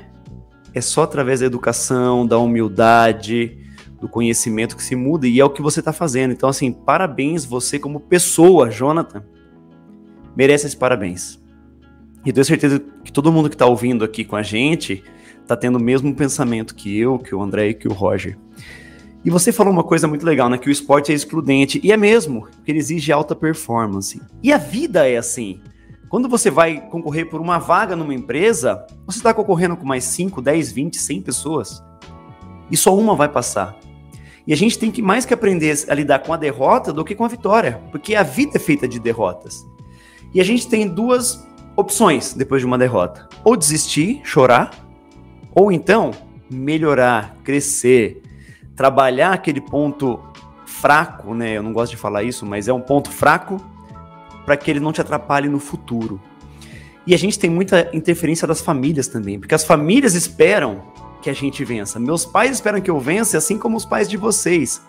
É 0.74 0.82
só 0.82 1.04
através 1.04 1.40
da 1.40 1.46
educação, 1.46 2.26
da 2.26 2.38
humildade, 2.38 3.63
do 4.04 4.10
conhecimento 4.10 4.76
que 4.76 4.84
se 4.84 4.98
muda, 4.98 5.26
e 5.26 5.40
é 5.40 5.46
o 5.46 5.50
que 5.50 5.62
você 5.62 5.80
está 5.80 5.94
fazendo. 5.94 6.34
Então, 6.34 6.50
assim, 6.50 6.74
parabéns 6.74 7.46
você 7.46 7.80
como 7.80 8.02
pessoa, 8.02 8.70
Jonathan. 8.70 9.24
Merece 10.36 10.68
esse 10.68 10.76
parabéns. 10.76 11.42
E 12.26 12.34
tenho 12.34 12.44
certeza 12.44 12.84
que 13.02 13.14
todo 13.14 13.32
mundo 13.32 13.48
que 13.50 13.56
está 13.56 13.66
ouvindo 13.66 14.04
aqui 14.04 14.26
com 14.26 14.36
a 14.36 14.44
gente 14.44 15.02
está 15.42 15.56
tendo 15.56 15.78
o 15.78 15.82
mesmo 15.82 16.14
pensamento 16.14 16.76
que 16.76 17.00
eu, 17.00 17.18
que 17.18 17.34
o 17.34 17.42
André 17.42 17.70
e 17.70 17.74
que 17.74 17.88
o 17.88 17.94
Roger. 17.94 18.38
E 19.24 19.30
você 19.30 19.54
falou 19.54 19.72
uma 19.72 19.86
coisa 19.86 20.06
muito 20.06 20.26
legal, 20.26 20.50
né? 20.50 20.58
Que 20.58 20.68
o 20.68 20.72
esporte 20.72 21.14
é 21.14 21.16
excludente. 21.16 21.80
E 21.82 21.90
é 21.90 21.96
mesmo, 21.96 22.42
porque 22.42 22.74
ele 22.74 22.80
exige 22.80 23.10
alta 23.10 23.34
performance. 23.34 24.22
E 24.42 24.52
a 24.52 24.58
vida 24.58 25.08
é 25.08 25.16
assim. 25.16 25.62
Quando 26.10 26.28
você 26.28 26.52
vai 26.52 26.90
concorrer 26.90 27.30
por 27.30 27.40
uma 27.40 27.58
vaga 27.58 27.96
numa 27.96 28.14
empresa, 28.14 28.86
você 29.06 29.20
está 29.20 29.34
concorrendo 29.34 29.78
com 29.78 29.86
mais 29.86 30.04
5, 30.04 30.42
10, 30.42 30.74
20, 30.74 30.98
100 30.98 31.22
pessoas. 31.22 31.82
E 32.70 32.76
só 32.76 32.94
uma 32.98 33.16
vai 33.16 33.30
passar. 33.30 33.78
E 34.46 34.54
a 34.54 34.58
gente 34.58 34.78
tem 34.78 34.92
que 34.92 35.02
mais 35.02 35.26
que 35.26 35.34
aprender 35.34 35.74
a 35.88 35.94
lidar 35.94 36.20
com 36.20 36.34
a 36.34 36.38
derrota 36.38 36.92
do 36.92 37.06
que 37.06 37.16
com 37.16 37.24
a 37.24 37.30
vitória, 37.30 37.82
porque 37.92 38.14
a 38.14 38.24
vida 38.24 38.58
é 38.58 38.60
feita 38.60 38.88
de 38.88 39.00
derrotas. 39.00 39.66
E 40.34 40.42
a 40.42 40.44
gente 40.44 40.68
tem 40.68 40.88
duas 40.88 41.48
opções 41.76 42.34
depois 42.34 42.62
de 42.62 42.66
uma 42.66 42.78
derrota: 42.78 43.28
ou 43.44 43.56
desistir, 43.56 44.22
chorar, 44.24 44.72
ou 45.56 45.72
então 45.72 46.12
melhorar, 46.50 47.36
crescer, 47.44 48.22
trabalhar 48.76 49.34
aquele 49.34 49.62
ponto 49.62 50.20
fraco, 50.66 51.34
né? 51.34 51.58
Eu 51.58 51.64
não 51.64 51.72
gosto 51.72 51.92
de 51.92 51.98
falar 51.98 52.24
isso, 52.24 52.46
mas 52.46 52.68
é 52.68 52.74
um 52.74 52.82
ponto 52.82 53.10
fraco 53.10 53.62
para 54.46 54.58
que 54.58 54.70
ele 54.70 54.80
não 54.80 54.92
te 54.92 55.00
atrapalhe 55.00 55.48
no 55.48 55.60
futuro. 55.60 56.20
E 57.06 57.14
a 57.14 57.18
gente 57.18 57.38
tem 57.38 57.50
muita 57.50 57.90
interferência 57.94 58.48
das 58.48 58.62
famílias 58.62 59.08
também, 59.08 59.40
porque 59.40 59.56
as 59.56 59.64
famílias 59.64 60.16
esperam 60.16 60.93
que 61.24 61.30
a 61.30 61.34
gente 61.34 61.64
vença. 61.64 62.00
Meus 62.00 62.26
pais 62.26 62.52
esperam 62.52 62.82
que 62.82 62.92
eu 62.92 63.00
vença, 63.00 63.38
assim 63.38 63.58
como 63.58 63.78
os 63.78 63.86
pais 63.86 64.10
de 64.10 64.18
vocês. 64.18 64.82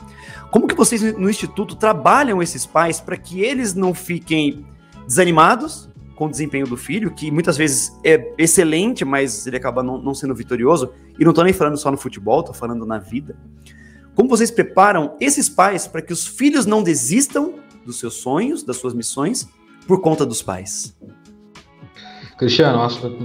Como 0.51 0.67
que 0.67 0.75
vocês 0.75 1.01
no 1.17 1.31
instituto 1.31 1.77
trabalham 1.77 2.43
esses 2.43 2.67
pais 2.67 3.01
para 3.01 3.17
que 3.17 3.41
eles 3.41 3.73
não 3.73 3.95
fiquem 3.95 4.67
desanimados 5.07 5.89
com 6.17 6.27
o 6.27 6.31
desempenho 6.31 6.67
do 6.67 6.77
filho, 6.77 7.13
que 7.13 7.31
muitas 7.31 7.57
vezes 7.57 7.97
é 8.05 8.33
excelente, 8.37 9.05
mas 9.05 9.47
ele 9.47 9.57
acaba 9.57 9.83
não, 9.83 9.97
não 9.97 10.13
sendo 10.13 10.35
vitorioso. 10.35 10.93
E 11.19 11.25
não 11.25 11.31
estou 11.31 11.45
nem 11.45 11.53
falando 11.53 11.77
só 11.77 11.91
no 11.91 11.97
futebol, 11.97 12.41
estou 12.41 12.55
falando 12.55 12.85
na 12.85 12.99
vida. 12.99 13.37
Como 14.17 14.29
vocês 14.29 14.51
preparam 14.51 15.17
esses 15.21 15.49
pais 15.49 15.87
para 15.87 16.03
que 16.03 16.13
os 16.13 16.27
filhos 16.27 16.67
não 16.67 16.83
desistam 16.83 17.55
dos 17.87 17.99
seus 17.99 18.15
sonhos, 18.15 18.65
das 18.65 18.77
suas 18.77 18.93
missões, 18.93 19.49
por 19.87 20.01
conta 20.01 20.27
dos 20.27 20.43
pais? 20.43 20.97
Cristiano, 22.45 22.79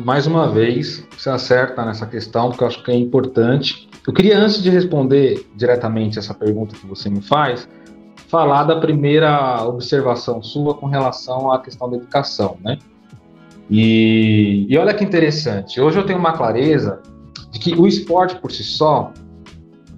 mais 0.06 0.26
uma 0.26 0.48
vez 0.48 1.06
você 1.18 1.30
acerta 1.30 1.84
nessa 1.84 2.06
questão, 2.06 2.48
porque 2.48 2.64
eu 2.64 2.68
acho 2.70 2.82
que 2.82 2.90
é 2.90 2.96
importante. 2.96 3.90
Eu 4.08 4.14
queria, 4.14 4.40
antes 4.40 4.64
de 4.64 4.70
responder 4.70 5.46
diretamente 5.58 6.18
essa 6.18 6.34
pergunta 6.34 6.74
que 6.74 6.88
você 6.88 7.10
me 7.10 7.22
faz, 7.22 7.68
falar 8.30 8.64
da 8.64 8.80
primeira 8.80 9.62
observação 9.66 10.42
sua 10.42 10.74
com 10.74 10.86
relação 10.86 11.52
à 11.52 11.60
questão 11.62 11.90
da 11.90 11.98
educação, 11.98 12.58
né? 12.64 12.78
E, 13.70 14.66
e 14.70 14.78
olha 14.78 14.94
que 14.94 15.04
interessante, 15.04 15.82
hoje 15.82 16.00
eu 16.00 16.06
tenho 16.06 16.18
uma 16.18 16.32
clareza 16.32 17.02
de 17.52 17.60
que 17.60 17.76
o 17.76 17.86
esporte 17.86 18.38
por 18.38 18.54
si 18.54 18.64
só, 18.64 19.12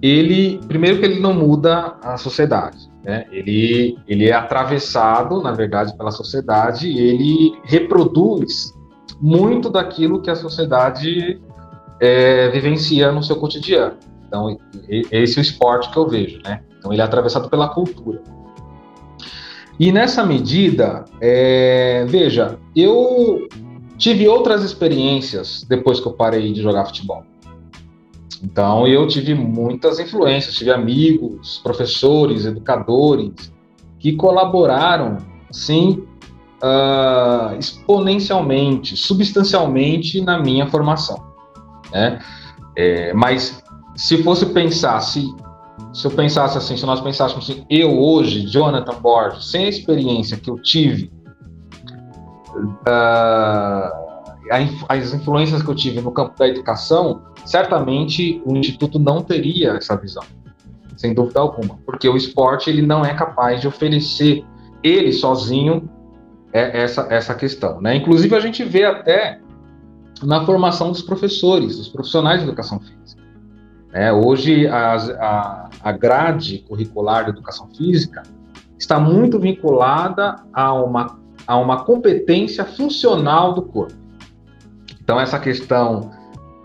ele, 0.02 0.58
primeiro 0.66 0.98
que 0.98 1.04
ele 1.04 1.20
não 1.20 1.32
muda 1.32 1.94
a 2.02 2.16
sociedade, 2.16 2.90
né? 3.04 3.24
Ele, 3.30 3.96
ele 4.08 4.28
é 4.28 4.32
atravessado, 4.32 5.40
na 5.40 5.52
verdade, 5.52 5.96
pela 5.96 6.10
sociedade 6.10 6.88
ele 6.88 7.56
reproduz 7.62 8.71
muito 9.20 9.70
daquilo 9.70 10.20
que 10.20 10.30
a 10.30 10.34
sociedade 10.34 11.40
é, 12.00 12.48
vivencia 12.50 13.12
no 13.12 13.22
seu 13.22 13.36
cotidiano. 13.36 13.94
Então, 14.26 14.58
esse 14.88 15.38
é 15.38 15.40
o 15.40 15.42
esporte 15.42 15.90
que 15.90 15.96
eu 15.96 16.08
vejo, 16.08 16.40
né? 16.42 16.62
Então 16.78 16.92
ele 16.92 17.00
é 17.00 17.04
atravessado 17.04 17.48
pela 17.48 17.68
cultura. 17.68 18.20
E 19.78 19.92
nessa 19.92 20.24
medida, 20.24 21.04
é, 21.20 22.04
veja, 22.08 22.58
eu 22.74 23.48
tive 23.96 24.26
outras 24.26 24.64
experiências 24.64 25.64
depois 25.68 26.00
que 26.00 26.06
eu 26.06 26.12
parei 26.12 26.52
de 26.52 26.60
jogar 26.60 26.86
futebol. 26.86 27.24
Então 28.42 28.86
eu 28.88 29.06
tive 29.06 29.34
muitas 29.34 30.00
influências, 30.00 30.54
tive 30.54 30.72
amigos, 30.72 31.60
professores, 31.62 32.44
educadores 32.44 33.52
que 33.98 34.16
colaboraram, 34.16 35.18
sim, 35.50 36.04
uh, 36.62 37.56
exponencialmente, 37.58 38.96
substancialmente 38.96 40.20
na 40.20 40.38
minha 40.38 40.66
formação. 40.68 41.22
Né? 41.90 42.20
É, 42.76 43.12
mas 43.12 43.62
se 43.96 44.22
fosse 44.22 44.46
pensar, 44.46 45.00
se 45.00 45.26
se 45.92 46.06
eu 46.06 46.10
pensasse 46.10 46.56
assim, 46.56 46.76
se 46.76 46.86
nós 46.86 47.00
pensássemos 47.00 47.48
assim, 47.48 47.66
eu 47.68 47.98
hoje, 47.98 48.46
Jonathan 48.46 48.98
Borges, 49.00 49.50
sem 49.50 49.66
a 49.66 49.68
experiência 49.68 50.38
que 50.38 50.50
eu 50.50 50.56
tive, 50.56 51.12
uh, 52.88 54.02
as 54.88 55.12
influências 55.12 55.62
que 55.62 55.68
eu 55.68 55.74
tive 55.74 56.00
no 56.00 56.10
campo 56.10 56.38
da 56.38 56.48
educação, 56.48 57.22
certamente 57.44 58.42
o 58.44 58.56
Instituto 58.56 58.98
não 58.98 59.22
teria 59.22 59.72
essa 59.72 59.96
visão, 59.96 60.22
sem 60.96 61.12
dúvida 61.14 61.40
alguma, 61.40 61.78
porque 61.84 62.08
o 62.08 62.16
esporte 62.16 62.70
ele 62.70 62.82
não 62.82 63.04
é 63.04 63.12
capaz 63.14 63.60
de 63.60 63.68
oferecer 63.68 64.44
ele 64.82 65.12
sozinho 65.12 65.88
essa, 66.52 67.06
essa 67.10 67.34
questão. 67.34 67.80
Né? 67.80 67.96
Inclusive, 67.96 68.34
a 68.34 68.40
gente 68.40 68.62
vê 68.64 68.84
até 68.84 69.40
na 70.22 70.44
formação 70.44 70.90
dos 70.90 71.02
professores, 71.02 71.76
dos 71.76 71.88
profissionais 71.88 72.40
de 72.40 72.46
educação 72.46 72.78
física. 72.78 73.22
É, 73.92 74.12
hoje, 74.12 74.66
a, 74.68 75.68
a 75.82 75.92
grade 75.92 76.64
curricular 76.68 77.24
de 77.24 77.30
educação 77.30 77.68
física 77.76 78.22
está 78.78 78.98
muito 78.98 79.38
vinculada 79.38 80.36
a 80.52 80.72
uma, 80.72 81.18
a 81.46 81.56
uma 81.56 81.84
competência 81.84 82.64
funcional 82.64 83.54
do 83.54 83.62
corpo. 83.62 83.94
Então, 85.00 85.20
essa 85.20 85.38
questão 85.38 86.10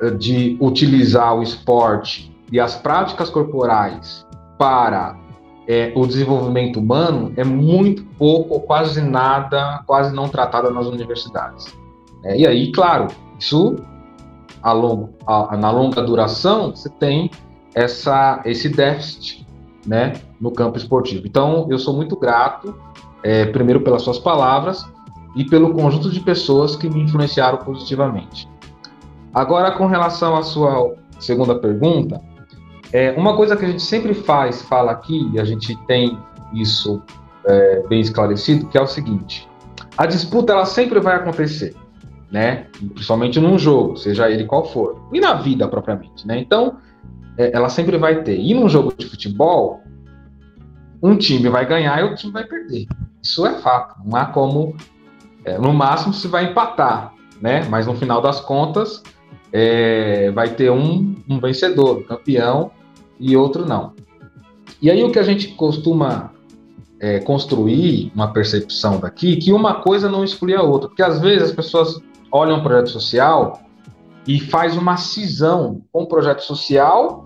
eh, 0.01 0.11
de 0.11 0.57
utilizar 0.61 1.35
o 1.35 1.41
esporte 1.41 2.35
e 2.51 2.59
as 2.59 2.75
práticas 2.75 3.29
corporais 3.29 4.25
para 4.57 5.17
é, 5.67 5.91
o 5.95 6.07
desenvolvimento 6.07 6.79
humano 6.79 7.33
é 7.35 7.43
muito 7.43 8.03
pouco 8.17 8.55
ou 8.55 8.61
quase 8.61 9.01
nada, 9.01 9.83
quase 9.85 10.15
não 10.15 10.29
tratada 10.29 10.71
nas 10.71 10.87
universidades. 10.87 11.65
É, 12.23 12.39
e 12.39 12.47
aí, 12.47 12.71
claro, 12.71 13.07
isso 13.37 13.75
a 14.63 14.71
longo, 14.71 15.09
a, 15.25 15.57
na 15.57 15.69
longa 15.69 16.01
duração, 16.01 16.71
você 16.71 16.89
tem 16.89 17.29
essa, 17.75 18.41
esse 18.45 18.69
déficit 18.69 19.45
né, 19.85 20.13
no 20.39 20.51
campo 20.51 20.77
esportivo. 20.77 21.27
Então, 21.27 21.67
eu 21.69 21.77
sou 21.77 21.95
muito 21.95 22.15
grato, 22.15 22.73
é, 23.21 23.45
primeiro 23.45 23.81
pelas 23.81 24.01
suas 24.01 24.17
palavras 24.17 24.85
e 25.35 25.43
pelo 25.45 25.73
conjunto 25.73 26.09
de 26.09 26.19
pessoas 26.19 26.75
que 26.75 26.89
me 26.89 27.01
influenciaram 27.01 27.57
positivamente. 27.59 28.49
Agora, 29.33 29.71
com 29.71 29.85
relação 29.85 30.35
à 30.35 30.41
sua 30.41 30.95
segunda 31.19 31.55
pergunta, 31.59 32.21
é, 32.91 33.11
uma 33.11 33.35
coisa 33.35 33.55
que 33.55 33.65
a 33.65 33.67
gente 33.67 33.81
sempre 33.81 34.13
faz, 34.13 34.61
fala 34.61 34.91
aqui, 34.91 35.29
e 35.33 35.39
a 35.39 35.43
gente 35.43 35.75
tem 35.85 36.17
isso 36.53 37.01
é, 37.45 37.83
bem 37.87 37.99
esclarecido, 37.99 38.67
que 38.67 38.77
é 38.77 38.81
o 38.81 38.87
seguinte: 38.87 39.47
a 39.97 40.05
disputa 40.05 40.53
ela 40.53 40.65
sempre 40.65 40.99
vai 40.99 41.15
acontecer 41.15 41.75
né? 42.31 42.67
Principalmente 42.93 43.39
num 43.39 43.57
jogo, 43.57 43.97
seja 43.97 44.29
ele 44.29 44.45
qual 44.45 44.65
for. 44.65 45.07
E 45.13 45.19
na 45.19 45.33
vida 45.35 45.67
propriamente, 45.67 46.27
né? 46.27 46.39
Então, 46.39 46.77
é, 47.37 47.51
ela 47.53 47.69
sempre 47.69 47.97
vai 47.97 48.23
ter. 48.23 48.39
E 48.39 48.53
num 48.53 48.67
jogo 48.67 48.93
de 48.95 49.05
futebol, 49.05 49.81
um 51.01 51.15
time 51.15 51.49
vai 51.49 51.65
ganhar 51.65 51.99
e 51.99 52.03
outro 52.03 52.17
time 52.17 52.33
vai 52.33 52.45
perder. 52.45 52.87
Isso 53.21 53.45
é 53.45 53.53
fato. 53.59 53.95
Não 54.05 54.17
há 54.17 54.25
como. 54.25 54.75
É, 55.45 55.57
no 55.57 55.73
máximo 55.73 56.13
se 56.13 56.27
vai 56.27 56.51
empatar, 56.51 57.13
né? 57.41 57.65
Mas 57.69 57.87
no 57.87 57.95
final 57.95 58.21
das 58.21 58.41
contas, 58.41 59.01
é, 59.53 60.29
vai 60.31 60.49
ter 60.49 60.69
um, 60.69 61.15
um 61.29 61.39
vencedor, 61.39 61.99
um 61.99 62.03
campeão, 62.03 62.71
e 63.19 63.35
outro 63.35 63.65
não. 63.65 63.93
E 64.81 64.91
aí 64.91 65.03
o 65.03 65.11
que 65.11 65.19
a 65.19 65.23
gente 65.23 65.49
costuma 65.49 66.31
é, 66.99 67.19
construir 67.19 68.11
uma 68.15 68.31
percepção 68.31 68.99
daqui 68.99 69.37
que 69.37 69.51
uma 69.53 69.75
coisa 69.81 70.09
não 70.09 70.23
exclui 70.23 70.55
a 70.55 70.61
outra, 70.61 70.87
porque 70.87 71.03
às 71.03 71.19
vezes 71.19 71.49
as 71.49 71.51
pessoas 71.51 71.99
olha 72.31 72.53
um 72.53 72.61
projeto 72.61 72.89
social 72.89 73.61
e 74.27 74.39
faz 74.39 74.75
uma 74.75 74.97
cisão 74.97 75.81
com 75.91 76.03
o 76.03 76.07
projeto 76.07 76.41
social 76.41 77.25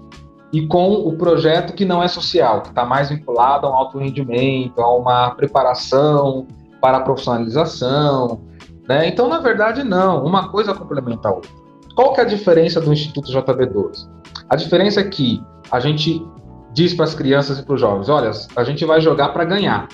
e 0.53 0.67
com 0.67 0.91
o 0.93 1.17
projeto 1.17 1.73
que 1.73 1.85
não 1.85 2.03
é 2.03 2.07
social, 2.07 2.61
que 2.61 2.69
está 2.69 2.85
mais 2.85 3.09
vinculado 3.09 3.65
a 3.65 3.71
um 3.71 3.73
alto 3.73 3.97
rendimento, 3.97 4.79
a 4.81 4.95
uma 4.95 5.31
preparação 5.31 6.45
para 6.81 6.97
a 6.97 7.01
profissionalização. 7.01 8.41
Né? 8.87 9.07
Então, 9.07 9.29
na 9.29 9.39
verdade, 9.39 9.83
não. 9.83 10.25
Uma 10.25 10.49
coisa 10.49 10.73
complementa 10.73 11.29
a 11.29 11.33
outra. 11.33 11.49
Qual 11.95 12.13
que 12.13 12.19
é 12.19 12.23
a 12.23 12.27
diferença 12.27 12.81
do 12.81 12.91
Instituto 12.91 13.31
JB12? 13.31 14.07
A 14.51 14.57
diferença 14.57 14.99
é 14.99 15.05
que 15.05 15.41
a 15.71 15.79
gente 15.79 16.21
diz 16.73 16.93
para 16.93 17.05
as 17.05 17.15
crianças 17.15 17.57
e 17.57 17.63
para 17.63 17.73
os 17.73 17.79
jovens: 17.79 18.09
olha, 18.09 18.31
a 18.53 18.63
gente 18.65 18.83
vai 18.83 18.99
jogar 18.99 19.29
para 19.29 19.45
ganhar. 19.45 19.87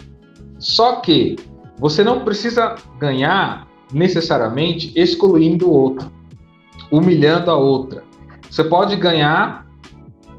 Só 0.58 0.95
que 0.95 1.36
você 1.78 2.03
não 2.03 2.26
precisa 2.26 2.74
ganhar 2.97 3.68
necessariamente 3.93 4.91
excluindo 4.95 5.70
o 5.70 5.72
outro, 5.72 6.12
humilhando 6.91 7.51
a 7.51 7.55
outra. 7.55 8.03
Você 8.49 8.64
pode 8.64 8.95
ganhar 8.95 9.68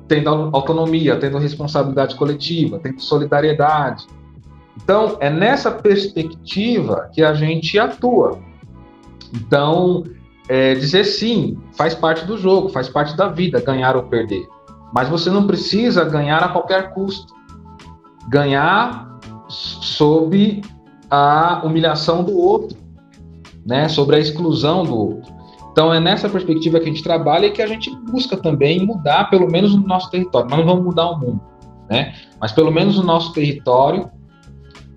tendo 0.09 0.29
autonomia, 0.53 1.17
tendo 1.17 1.39
responsabilidade 1.39 2.17
coletiva, 2.17 2.81
tendo 2.81 3.01
solidariedade. 3.01 4.05
Então, 4.83 5.17
é 5.21 5.31
nessa 5.31 5.71
perspectiva 5.71 7.09
que 7.13 7.23
a 7.23 7.35
gente 7.35 7.79
atua. 7.79 8.41
Então, 9.33 10.03
é, 10.49 10.75
dizer 10.75 11.05
sim, 11.05 11.59
faz 11.77 11.95
parte 11.95 12.25
do 12.25 12.39
jogo, 12.39 12.69
faz 12.71 12.89
parte 12.89 13.17
da 13.17 13.29
vida, 13.29 13.61
ganhar 13.61 13.97
ou 13.97 14.05
perder. 14.05 14.47
Mas 14.93 15.09
você 15.09 15.31
não 15.31 15.47
precisa 15.47 16.05
ganhar 16.05 16.43
a 16.43 16.49
qualquer 16.49 16.95
custo. 16.95 17.35
Ganhar 18.29 19.19
sob 19.49 20.63
a 21.11 21.63
humilhação 21.65 22.25
do 22.25 22.37
outro, 22.37 22.77
né? 23.65 23.89
sobre 23.89 24.17
a 24.17 24.19
exclusão 24.19 24.85
do 24.85 24.97
outro. 24.97 25.39
Então 25.73 25.93
é 25.93 26.01
nessa 26.01 26.29
perspectiva 26.29 26.81
que 26.81 26.87
a 26.87 26.93
gente 26.93 27.03
trabalha 27.03 27.47
e 27.47 27.51
que 27.51 27.63
a 27.63 27.67
gente 27.67 27.95
busca 28.11 28.37
também 28.37 28.85
mudar, 28.85 29.31
pelo 29.31 29.51
menos 29.51 29.75
no 29.77 29.87
nosso 29.87 30.11
território. 30.11 30.49
Nós 30.51 30.59
não 30.59 30.67
vamos 30.67 30.85
mudar 30.85 31.11
o 31.11 31.19
mundo, 31.19 31.41
né? 31.89 32.15
Mas 32.41 32.53
pelo 32.53 32.73
menos 32.73 32.97
no 32.97 33.05
nosso 33.05 33.33
território, 33.33 34.11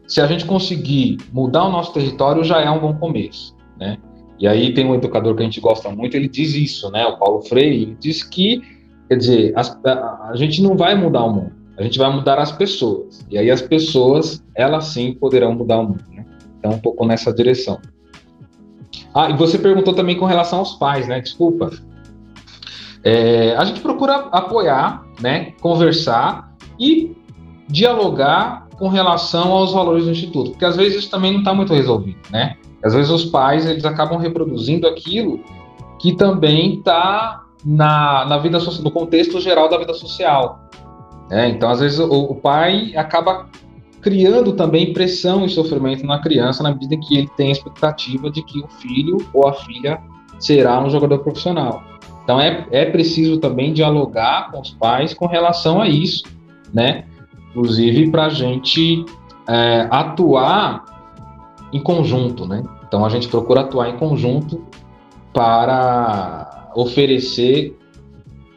se 0.08 0.20
a 0.20 0.28
gente 0.28 0.44
conseguir 0.46 1.18
mudar 1.32 1.66
o 1.66 1.72
nosso 1.72 1.94
território, 1.94 2.44
já 2.44 2.62
é 2.62 2.70
um 2.70 2.80
bom 2.80 2.96
começo, 2.96 3.56
né? 3.80 3.98
E 4.42 4.48
aí 4.48 4.74
tem 4.74 4.88
um 4.88 4.96
educador 4.96 5.36
que 5.36 5.44
a 5.44 5.46
gente 5.46 5.62
gosta 5.62 5.88
muito, 5.92 6.18
ele 6.18 6.28
diz 6.28 6.56
isso, 6.56 6.90
né? 6.90 7.06
O 7.06 7.16
Paulo 7.16 7.42
Freire, 7.42 7.84
ele 7.84 7.98
diz 8.00 8.24
que, 8.24 8.60
quer 9.08 9.16
dizer, 9.16 9.54
as, 9.56 9.80
a, 9.86 10.30
a 10.32 10.36
gente 10.36 10.64
não 10.64 10.76
vai 10.76 10.96
mudar 10.96 11.26
o 11.26 11.32
mundo, 11.32 11.52
a 11.78 11.84
gente 11.84 12.00
vai 12.00 12.12
mudar 12.12 12.40
as 12.40 12.52
pessoas. 12.52 13.24
E 13.30 13.38
aí 13.38 13.52
as 13.52 13.62
pessoas, 13.62 14.44
elas 14.56 14.86
sim 14.86 15.14
poderão 15.14 15.54
mudar 15.54 15.78
o 15.78 15.90
mundo, 15.90 16.04
né? 16.10 16.26
Então, 16.58 16.72
um 16.72 16.80
pouco 16.80 17.06
nessa 17.06 17.32
direção. 17.32 17.80
Ah, 19.14 19.30
e 19.30 19.38
você 19.38 19.60
perguntou 19.60 19.94
também 19.94 20.18
com 20.18 20.26
relação 20.26 20.58
aos 20.58 20.74
pais, 20.74 21.08
né? 21.08 21.22
Desculpa. 21.22 21.70
É, 23.04 23.56
a 23.56 23.64
gente 23.64 23.80
procura 23.80 24.28
apoiar, 24.32 25.06
né? 25.22 25.54
Conversar 25.62 26.56
e 26.80 27.16
dialogar 27.68 28.68
com 28.80 28.88
relação 28.88 29.52
aos 29.52 29.72
valores 29.72 30.06
do 30.06 30.12
instituto, 30.12 30.52
porque 30.52 30.66
às 30.66 30.76
vezes 30.76 30.98
isso 30.98 31.12
também 31.12 31.32
não 31.32 31.40
está 31.40 31.54
muito 31.54 31.72
resolvido, 31.74 32.18
né? 32.32 32.58
Às 32.84 32.94
vezes 32.94 33.12
os 33.12 33.26
pais 33.26 33.66
eles 33.66 33.86
acabam 33.86 34.18
reproduzindo 34.18 34.88
aquilo 34.88 35.40
que 36.00 36.16
também 36.16 36.76
está 36.76 37.44
na, 37.64 38.26
na 38.26 38.38
vida 38.38 38.58
no 38.82 38.92
contexto 38.92 39.40
geral 39.40 39.70
da 39.70 39.78
vida 39.78 39.94
social. 39.94 40.60
Né? 41.30 41.50
Então, 41.50 41.70
às 41.70 41.80
vezes, 41.80 42.00
o, 42.00 42.10
o, 42.12 42.36
pai 42.36 42.94
acaba 42.96 43.48
criando 44.02 44.54
também 44.54 44.94
pressão 44.94 45.46
e 45.46 45.50
sofrimento 45.50 46.06
na 46.06 46.20
criança 46.20 46.64
na 46.64 46.72
medida 46.72 46.98
que 46.98 47.18
ele 47.18 47.30
tem 47.38 47.50
a 47.50 47.52
expectativa 47.52 48.30
de 48.30 48.44
que 48.44 48.60
o 48.60 48.68
filho 48.68 49.18
ou 49.34 49.48
a 49.48 49.54
filha 49.54 50.02
será 50.40 50.84
um 50.84 50.90
jogador 50.90 51.20
profissional. 51.20 51.84
Então, 52.24 52.40
é, 52.40 52.66
é 52.72 52.86
preciso 52.86 53.40
também 53.40 53.72
dialogar 53.72 54.52
com 54.52 54.60
os 54.60 54.72
pais 54.72 55.14
com 55.14 55.28
relação 55.28 55.82
a 55.82 55.88
isso, 55.88 56.24
né? 56.74 57.06
Inclusive, 57.50 58.10
para 58.10 58.26
a 58.26 58.30
gente 58.30 59.06
é, 59.48 59.88
atuar 59.92 60.84
em 61.74 61.82
conjunto, 61.82 62.46
né? 62.46 62.64
Então 62.88 63.06
a 63.06 63.10
gente 63.10 63.28
procura 63.28 63.62
atuar 63.62 63.90
em 63.90 63.98
conjunto 63.98 64.66
para 65.34 66.72
oferecer 66.76 67.78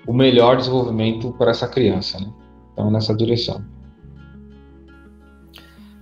o 0.06 0.12
melhor 0.12 0.56
desenvolvimento 0.56 1.32
para 1.32 1.50
essa 1.50 1.68
criança, 1.68 2.18
né? 2.20 2.32
Então 2.72 2.90
nessa 2.90 3.14
direção. 3.14 3.64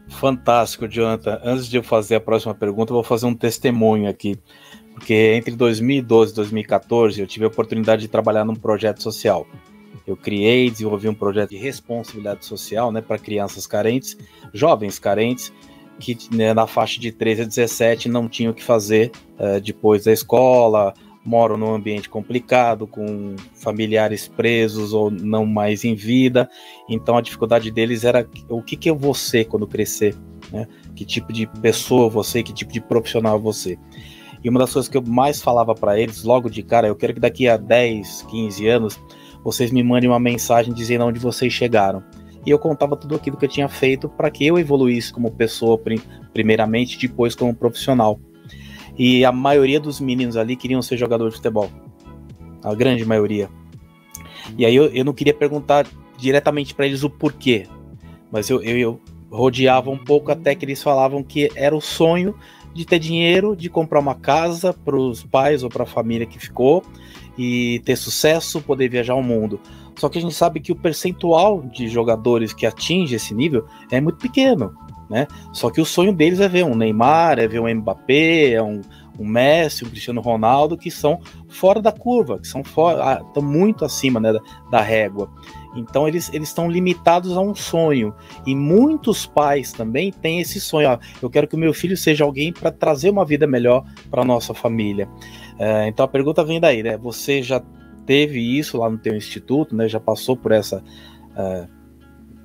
Fantástico, 0.09 0.87
Jonathan. 0.87 1.41
Antes 1.43 1.67
de 1.67 1.77
eu 1.77 1.83
fazer 1.83 2.17
a 2.17 2.21
próxima 2.21 2.55
pergunta, 2.55 2.93
eu 2.93 2.95
vou 2.95 3.03
fazer 3.03 3.27
um 3.27 3.35
testemunho 3.35 4.09
aqui. 4.09 4.39
Porque 4.95 5.15
entre 5.15 5.57
2012 5.57 6.33
e 6.33 6.37
2014 6.37 7.21
eu 7.21 7.27
tive 7.27 7.45
a 7.45 7.49
oportunidade 7.49 8.03
de 8.03 8.09
trabalhar 8.09 8.45
num 8.45 8.55
projeto 8.55 9.03
social. 9.03 9.47
Eu 10.07 10.17
criei 10.17 10.67
e 10.67 10.71
desenvolvi 10.71 11.09
um 11.09 11.15
projeto 11.15 11.51
de 11.51 11.57
responsabilidade 11.57 12.45
social 12.45 12.93
né, 12.93 13.01
para 13.01 13.19
crianças 13.19 13.67
carentes, 13.67 14.17
jovens 14.53 14.99
carentes, 14.99 15.53
que 16.03 16.35
né, 16.35 16.53
na 16.53 16.67
faixa 16.67 17.01
de 17.01 17.13
13 17.13 17.43
a 17.43 17.45
17 17.45 18.09
não 18.09 18.29
tinham 18.29 18.51
o 18.51 18.55
que 18.55 18.63
fazer 18.63 19.13
uh, 19.39 19.61
depois 19.61 20.05
da 20.05 20.13
escola, 20.13 20.93
moram 21.25 21.57
num 21.57 21.73
ambiente 21.73 22.09
complicado, 22.09 22.87
com 22.87 23.37
familiares 23.55 24.27
presos 24.27 24.93
ou 24.93 25.11
não 25.11 25.47
mais 25.47 25.85
em 25.85 25.95
vida. 25.95 26.51
Então 26.89 27.17
a 27.17 27.21
dificuldade 27.21 27.71
deles 27.71 28.05
era 28.05 28.29
o 28.49 28.61
que, 28.61 28.77
que 28.77 28.91
eu 28.91 28.97
vou 28.97 29.15
ser 29.15 29.45
quando 29.45 29.67
crescer, 29.67 30.17
né? 30.51 30.67
Que 30.97 31.05
tipo 31.05 31.33
de 31.33 31.47
pessoa 31.61 32.09
você, 32.09 32.43
que 32.43 32.53
tipo 32.53 32.73
de 32.73 32.81
profissional 32.81 33.39
você. 33.39 33.79
E 34.43 34.49
uma 34.49 34.59
das 34.59 34.73
coisas 34.73 34.89
que 34.89 34.97
eu 34.97 35.03
mais 35.03 35.41
falava 35.41 35.75
para 35.75 35.99
eles 35.99 36.25
logo 36.25 36.51
de 36.51 36.65
cara, 36.65 36.89
eu 36.89 36.97
quero 36.97 37.15
que 37.15 37.21
daqui 37.21 37.49
a 37.49 37.57
10, 37.57 38.23
15 38.29 38.67
anos 38.67 39.01
vocês 39.45 39.71
me 39.71 39.83
mandem 39.83 40.11
uma 40.11 40.19
mensagem 40.19 40.75
dizendo 40.75 41.05
onde 41.05 41.21
vocês 41.21 41.53
chegaram 41.53 42.03
e 42.45 42.51
eu 42.51 42.59
contava 42.59 42.97
tudo 42.97 43.15
aquilo 43.15 43.37
que 43.37 43.45
eu 43.45 43.49
tinha 43.49 43.69
feito 43.69 44.09
para 44.09 44.31
que 44.31 44.47
eu 44.47 44.59
evoluísse 44.59 45.13
como 45.13 45.31
pessoa, 45.31 45.81
primeiramente, 46.33 46.99
depois 46.99 47.35
como 47.35 47.55
profissional. 47.55 48.19
E 48.99 49.25
a 49.25 49.33
maioria 49.33 49.81
dos 49.81 50.01
meninos 50.01 50.37
ali 50.37 50.57
queriam 50.57 50.83
ser 50.83 50.97
jogador 50.97 51.29
de 51.31 51.37
futebol. 51.37 51.71
A 52.63 52.75
grande 52.75 53.05
maioria. 53.05 53.49
E 54.59 54.67
aí 54.67 54.75
eu, 54.75 54.87
eu 54.87 55.05
não 55.05 55.13
queria 55.13 55.33
perguntar 55.33 55.87
diretamente 56.17 56.75
para 56.75 56.87
eles 56.87 57.03
o 57.03 57.11
porquê, 57.11 57.67
mas 58.31 58.49
eu, 58.51 58.63
eu, 58.63 58.77
eu 58.77 59.01
rodeava 59.31 59.91
um 59.91 59.99
pouco 59.99 60.31
até 60.31 60.55
que 60.55 60.65
eles 60.65 60.83
falavam 60.83 61.23
que 61.23 61.51
era 61.55 61.75
o 61.75 61.81
sonho 61.81 62.35
de 62.75 62.85
ter 62.85 62.99
dinheiro, 62.99 63.57
de 63.57 63.69
comprar 63.69 64.01
uma 64.01 64.15
casa 64.15 64.73
para 64.73 64.97
os 64.97 65.23
pais 65.23 65.63
ou 65.63 65.69
para 65.69 65.83
a 65.85 65.87
família 65.87 66.27
que 66.27 66.39
ficou 66.39 66.83
e 67.37 67.81
ter 67.85 67.97
sucesso, 67.97 68.61
poder 68.61 68.89
viajar 68.89 69.15
o 69.15 69.23
mundo. 69.23 69.61
Só 69.97 70.09
que 70.09 70.19
a 70.19 70.21
gente 70.21 70.35
sabe 70.35 70.61
que 70.61 70.73
o 70.73 70.77
percentual 70.77 71.63
de 71.63 71.89
jogadores 71.89 72.53
que 72.53 72.67
atinge 72.67 73.15
esse 73.15 73.35
nível 73.35 73.67
é 73.91 74.01
muito 74.01 74.19
pequeno, 74.19 74.75
né? 75.09 75.27
Só 75.53 75.71
que 75.71 75.81
o 75.81 75.85
sonho 75.85 76.13
deles 76.13 76.41
é 76.41 76.49
ver 76.49 76.65
um 76.65 76.75
Neymar, 76.75 77.39
é 77.39 77.47
ver 77.47 77.61
um 77.61 77.75
Mbappé, 77.75 78.53
é 78.53 78.63
um, 78.63 78.81
um 79.19 79.27
Messi, 79.27 79.85
um 79.85 79.89
Cristiano 79.89 80.21
Ronaldo, 80.21 80.77
que 80.77 80.91
são 80.91 81.21
fora 81.49 81.83
da 81.83 81.93
curva, 81.93 82.39
que 82.39 82.49
são 82.49 82.65
fora, 82.65 83.23
estão 83.27 83.43
muito 83.43 83.85
acima 83.85 84.19
né, 84.19 84.33
da, 84.33 84.41
da 84.71 84.81
régua. 84.81 85.31
Então 85.75 86.07
eles 86.07 86.31
eles 86.33 86.49
estão 86.49 86.71
limitados 86.71 87.37
a 87.37 87.41
um 87.41 87.55
sonho 87.55 88.15
e 88.47 88.55
muitos 88.55 89.27
pais 89.27 89.73
também 89.73 90.13
têm 90.13 90.41
esse 90.41 90.61
sonho. 90.61 90.89
Ó, 90.91 90.99
eu 91.21 91.31
quero 91.31 91.47
que 91.47 91.55
o 91.55 91.59
meu 91.59 91.73
filho 91.73 91.97
seja 91.97 92.25
alguém 92.25 92.53
para 92.53 92.71
trazer 92.71 93.11
uma 93.11 93.25
vida 93.25 93.47
melhor 93.47 93.85
para 94.11 94.25
nossa 94.25 94.53
família. 94.53 95.09
É, 95.59 95.89
então 95.89 96.05
a 96.05 96.09
pergunta 96.09 96.45
vem 96.45 96.61
daí, 96.61 96.83
né? 96.83 96.97
Você 96.97 97.43
já 97.43 97.63
teve 98.07 98.41
isso 98.41 98.79
lá 98.79 98.91
no 98.91 98.99
teu 98.99 99.17
instituto, 99.17 99.75
né? 99.75 99.89
Já 99.89 100.01
passou 100.01 100.37
por 100.37 100.53
essa 100.53 100.79
uh, 100.79 101.69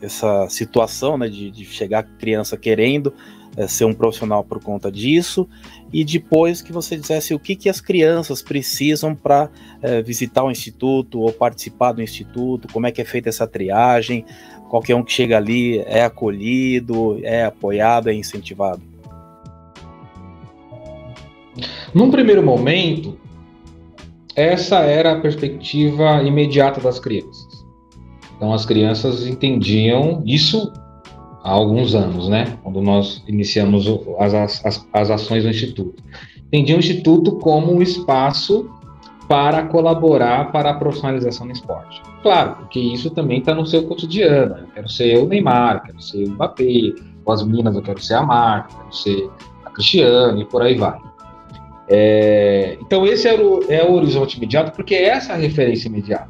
essa 0.01 0.47
situação, 0.49 1.17
né? 1.17 1.27
De, 1.27 1.49
de 1.49 1.65
chegar 1.65 2.03
criança 2.03 2.57
querendo 2.57 3.13
uh, 3.57 3.67
ser 3.67 3.85
um 3.85 3.93
profissional 3.93 4.43
por 4.43 4.63
conta 4.63 4.91
disso 4.91 5.47
e 5.91 6.03
depois 6.03 6.61
que 6.61 6.71
você 6.71 6.97
dissesse 6.97 7.33
o 7.33 7.39
que 7.39 7.55
que 7.55 7.69
as 7.69 7.79
crianças 7.79 8.41
precisam 8.41 9.15
para 9.15 9.49
eh, 9.81 10.01
visitar 10.01 10.43
o 10.43 10.51
instituto 10.51 11.19
ou 11.21 11.31
participar 11.31 11.93
do 11.93 12.01
instituto, 12.01 12.67
como 12.71 12.87
é 12.87 12.91
que 12.91 13.01
é 13.01 13.05
feita 13.05 13.29
essa 13.29 13.47
triagem, 13.47 14.25
qualquer 14.69 14.95
um 14.95 15.03
que 15.03 15.13
chega 15.13 15.37
ali 15.37 15.79
é 15.79 16.03
acolhido, 16.03 17.19
é 17.23 17.45
apoiado, 17.45 18.09
é 18.09 18.13
incentivado. 18.13 18.81
Num 21.93 22.11
primeiro 22.11 22.43
momento, 22.43 23.17
essa 24.35 24.79
era 24.79 25.13
a 25.13 25.19
perspectiva 25.19 26.21
imediata 26.23 26.79
das 26.79 26.99
crianças. 26.99 27.65
Então 28.35 28.53
as 28.53 28.65
crianças 28.65 29.25
entendiam 29.25 30.21
isso 30.25 30.71
há 31.43 31.51
alguns 31.51 31.95
anos, 31.95 32.29
né? 32.29 32.57
Quando 32.61 32.81
nós 32.81 33.23
iniciamos 33.27 33.87
as, 34.19 34.63
as, 34.63 34.87
as 34.93 35.09
ações 35.09 35.43
do 35.43 35.49
Instituto. 35.49 36.03
Entendiam 36.47 36.77
o 36.77 36.79
Instituto 36.79 37.37
como 37.37 37.73
um 37.73 37.81
espaço 37.81 38.69
para 39.27 39.63
colaborar 39.63 40.51
para 40.51 40.69
a 40.69 40.73
profissionalização 40.73 41.47
do 41.47 41.53
esporte. 41.53 42.01
Claro, 42.21 42.57
porque 42.57 42.79
isso 42.79 43.09
também 43.09 43.39
está 43.39 43.53
no 43.53 43.65
seu 43.65 43.83
cotidiano. 43.83 44.57
Eu 44.57 44.67
quero 44.73 44.89
ser 44.89 45.17
o 45.17 45.25
Neymar, 45.25 45.83
quero 45.83 46.01
ser 46.01 46.25
o 46.25 46.31
Mbappé, 46.31 46.93
com 47.25 47.31
as 47.31 47.43
meninas 47.43 47.75
eu 47.75 47.81
quero 47.81 48.01
ser 48.01 48.13
a 48.15 48.23
Marta, 48.23 48.75
quero 48.75 48.95
ser 48.95 49.29
a 49.65 49.69
Cristiane 49.71 50.41
e 50.41 50.45
por 50.45 50.61
aí 50.61 50.75
vai. 50.75 50.97
É, 51.89 52.77
então 52.81 53.05
esse 53.05 53.27
é 53.27 53.39
o, 53.39 53.63
é 53.71 53.83
o 53.83 53.93
horizonte 53.93 54.37
imediato, 54.37 54.71
porque 54.73 54.95
é 54.95 55.05
essa 55.05 55.33
a 55.33 55.37
referência 55.37 55.87
imediata. 55.87 56.29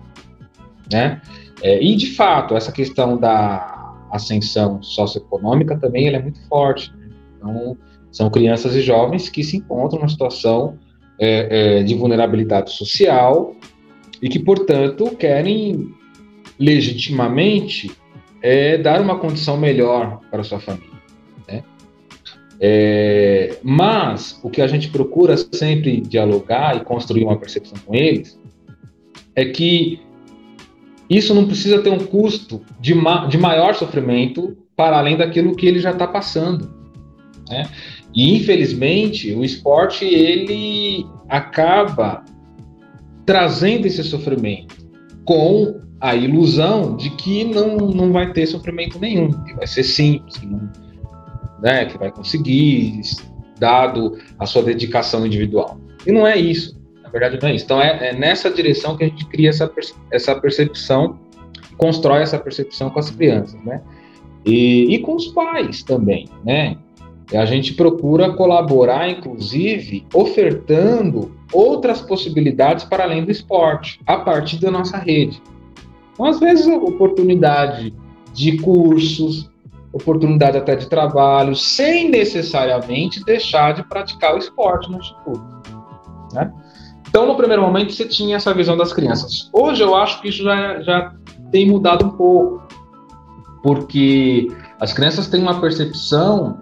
Né? 0.92 1.22
É, 1.62 1.82
e 1.84 1.96
de 1.96 2.12
fato, 2.12 2.56
essa 2.56 2.72
questão 2.72 3.18
da 3.18 3.96
ascensão 4.12 4.82
socioeconômica 4.82 5.78
também 5.78 6.08
é 6.08 6.22
muito 6.22 6.40
forte. 6.48 6.92
Né? 6.96 7.10
Então, 7.38 7.78
são 8.12 8.30
crianças 8.30 8.76
e 8.76 8.82
jovens 8.82 9.30
que 9.30 9.44
se 9.44 9.58
encontram 9.58 10.00
numa 10.00 10.10
situação 10.10 10.78
é, 11.20 11.80
é, 11.80 11.84
de 11.84 11.94
vulnerabilidade 11.96 12.72
social 12.72 13.56
e 14.22 14.30
que, 14.30 14.40
portanto, 14.40 15.16
querem 15.16 15.90
legitimamente 16.60 17.92
é, 18.42 18.78
dar 18.78 19.02
uma 19.02 19.20
condição 19.20 19.58
melhor 19.58 20.20
para 20.32 20.44
sua 20.44 20.60
família. 20.60 20.97
É, 22.60 23.58
mas 23.62 24.40
o 24.44 24.50
que 24.50 24.62
a 24.62 24.68
gente 24.68 24.90
procura 24.90 25.38
sempre 25.38 26.02
dialogar 26.02 26.76
e 26.76 26.84
construir 26.84 27.24
uma 27.24 27.38
percepção 27.38 27.78
com 27.86 27.94
eles 27.94 28.40
é 29.36 29.46
que 29.46 30.00
isso 31.10 31.34
não 31.34 31.46
precisa 31.46 31.82
ter 31.82 31.92
um 31.92 32.00
custo 32.00 32.62
de, 32.80 32.96
ma 32.96 33.28
de 33.28 33.38
maior 33.38 33.76
sofrimento 33.76 34.58
para 34.76 34.98
além 34.98 35.16
daquilo 35.16 35.56
que 35.56 35.68
ele 35.68 35.80
já 35.80 35.92
está 35.92 36.08
passando. 36.08 36.74
Né? 37.48 37.70
E 38.14 38.36
infelizmente 38.36 39.32
o 39.34 39.44
esporte 39.44 40.06
ele 40.06 41.06
acaba 41.30 42.26
trazendo 43.26 43.86
esse 43.86 44.04
sofrimento 44.04 44.76
com 45.24 45.80
a 46.00 46.16
ilusão 46.16 46.96
de 46.96 47.10
que 47.12 47.44
não, 47.44 47.78
não 47.78 48.12
vai 48.12 48.32
ter 48.32 48.46
sofrimento 48.46 49.00
nenhum, 49.00 49.32
que 49.44 49.54
vai 49.54 49.68
ser 49.68 49.84
simples, 49.84 50.38
que, 50.38 50.46
não, 50.46 50.70
né, 51.62 51.86
que 51.86 51.98
vai 51.98 52.12
conseguir, 52.12 53.02
dado 53.60 54.18
a 54.38 54.46
sua 54.46 54.64
dedicação 54.64 55.26
individual. 55.26 55.80
E 56.06 56.12
não 56.12 56.26
é 56.26 56.38
isso, 56.38 56.80
na 57.02 57.10
verdade 57.10 57.40
não 57.42 57.50
é 57.50 57.56
isso. 57.56 57.66
Então 57.66 57.82
é, 57.82 58.10
é 58.10 58.14
nessa 58.14 58.50
direção 58.50 58.96
que 58.96 59.04
a 59.04 59.08
gente 59.08 59.26
cria 59.26 59.50
essa, 59.50 59.72
essa 60.12 60.36
percepção, 60.36 61.20
constrói 61.78 62.22
essa 62.22 62.38
percepção 62.38 62.90
com 62.90 63.00
as 63.00 63.10
crianças, 63.10 63.62
né? 63.64 63.82
E, 64.46 64.96
e 64.96 65.00
com 65.00 65.16
os 65.16 65.28
pais 65.28 65.84
também, 65.84 66.28
né? 66.46 66.78
A 67.36 67.46
gente 67.46 67.74
procura 67.74 68.32
colaborar, 68.32 69.10
inclusive, 69.10 70.06
ofertando 70.14 71.36
outras 71.52 72.00
possibilidades 72.02 72.86
para 72.86 73.04
além 73.04 73.26
do 73.26 73.32
esporte, 73.32 74.00
a 74.06 74.18
partir 74.18 74.60
da 74.62 74.72
nossa 74.72 74.98
rede. 74.98 75.42
Então, 76.14 76.26
às 76.26 76.40
vezes, 76.40 76.66
oportunidade 76.68 77.94
de 78.34 78.58
cursos, 78.60 79.50
oportunidade 79.98 80.58
até 80.58 80.76
de 80.76 80.88
trabalho, 80.88 81.56
sem 81.56 82.10
necessariamente 82.10 83.24
deixar 83.24 83.74
de 83.74 83.84
praticar 83.84 84.36
o 84.36 84.38
esporte 84.38 84.90
no 84.90 84.98
instituto. 84.98 85.46
Né? 86.34 86.52
Então, 87.10 87.26
no 87.26 87.36
primeiro 87.36 87.62
momento, 87.62 87.94
você 87.94 88.06
tinha 88.06 88.36
essa 88.36 88.54
visão 88.54 88.78
das 88.78 88.94
crianças. 88.94 89.50
Hoje, 89.52 89.82
eu 89.82 89.96
acho 89.96 90.22
que 90.22 90.30
isso 90.30 90.44
já, 90.44 90.82
já 90.82 91.14
tem 91.52 91.68
mudado 91.68 92.06
um 92.06 92.10
pouco, 92.10 92.68
porque 93.64 94.48
as 94.80 94.94
crianças 94.94 95.28
têm 95.28 95.42
uma 95.42 95.60
percepção 95.60 96.60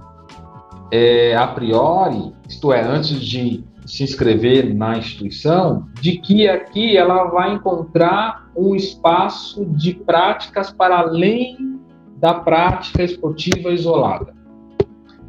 é, 0.92 1.36
a 1.36 1.48
priori, 1.48 2.34
isto 2.48 2.72
é, 2.72 2.82
antes 2.82 3.20
de 3.20 3.64
se 3.86 4.04
inscrever 4.04 4.74
na 4.74 4.98
instituição, 4.98 5.88
de 6.02 6.18
que 6.18 6.48
aqui 6.48 6.98
ela 6.98 7.26
vai 7.26 7.54
encontrar 7.54 8.50
um 8.56 8.76
espaço 8.76 9.66
de 9.66 9.94
práticas 9.94 10.72
para 10.72 11.00
além 11.00 11.75
da 12.16 12.34
prática 12.34 13.04
esportiva 13.04 13.72
isolada. 13.72 14.34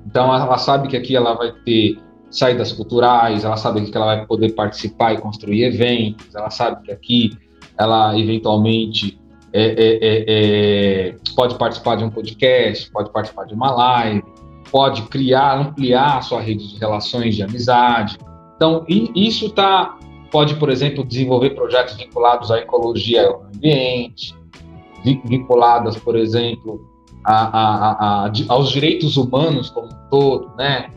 Então, 0.07 0.33
ela 0.35 0.59
sabe 0.59 0.89
que 0.89 0.97
aqui 0.97 1.17
ela 1.17 1.35
vai 1.35 1.53
ter 1.65 1.99
saídas 2.31 2.73
culturais, 2.73 3.45
ela 3.45 3.57
sabe 3.57 3.83
que 3.83 3.97
ela 3.97 4.17
vai 4.17 4.27
poder 4.27 4.53
participar 4.53 5.15
e 5.15 5.19
construir 5.19 5.65
eventos, 5.65 6.35
ela 6.35 6.51
sabe 6.51 6.83
que 6.85 6.93
aqui 6.93 7.31
ela 7.79 8.19
eventualmente 8.19 9.19
é, 9.53 9.63
é, 9.63 9.99
é, 10.01 10.25
é 11.11 11.17
pode 11.35 11.57
participar 11.57 11.97
de 11.97 12.05
um 12.05 12.11
podcast, 12.11 12.91
pode 12.91 13.11
participar 13.11 13.45
de 13.45 13.55
uma 13.55 13.71
live, 13.71 14.23
pode 14.71 15.03
criar, 15.03 15.59
ampliar 15.59 16.19
a 16.19 16.21
sua 16.23 16.41
rede 16.41 16.69
de 16.69 16.79
relações 16.79 17.37
de 17.37 17.43
amizade, 17.43 18.19
então, 18.57 18.85
isso 18.89 19.51
tá, 19.51 19.99
pode, 20.31 20.57
por 20.57 20.71
exemplo, 20.71 21.05
desenvolver 21.05 21.51
projetos 21.51 21.95
vinculados 21.95 22.51
à 22.51 22.59
ecologia 22.59 23.23
e 23.23 23.27
ao 23.27 23.45
ambiente, 23.45 24.35
vinculadas, 25.25 25.97
por 25.97 26.17
exemplo, 26.17 26.85
a, 27.25 27.35
a, 27.35 28.27
a, 28.27 28.33
aos 28.49 28.71
direitos 28.71 29.17
humanos 29.17 29.71
como 29.71 29.87
um 29.87 30.09
todo, 30.11 30.51
né? 30.57 30.91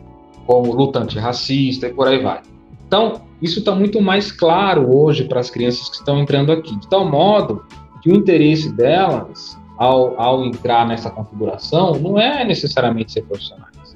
como 0.45 0.74
luta 0.74 0.99
antirracista 0.99 1.88
e 1.88 1.93
por 1.93 2.07
aí 2.07 2.22
vai. 2.24 2.41
Então, 2.88 3.22
isso 3.39 3.60
está 3.60 3.76
muito 3.76 4.01
mais 4.01 4.32
claro 4.32 4.95
hoje 4.95 5.26
para 5.26 5.39
as 5.39 5.49
crianças 5.49 5.89
que 5.89 5.97
estão 5.97 6.20
entrando 6.20 6.51
aqui, 6.51 6.76
de 6.76 6.88
tal 6.88 7.07
modo 7.07 7.64
que 8.01 8.12
o 8.12 8.16
interesse 8.16 8.72
delas, 8.76 9.57
ao, 9.78 10.20
ao 10.20 10.43
entrar 10.43 10.88
nessa 10.88 11.10
configuração, 11.10 11.93
não 11.99 12.20
é 12.20 12.43
necessariamente 12.43 13.12
ser 13.12 13.22
profissionais. 13.24 13.95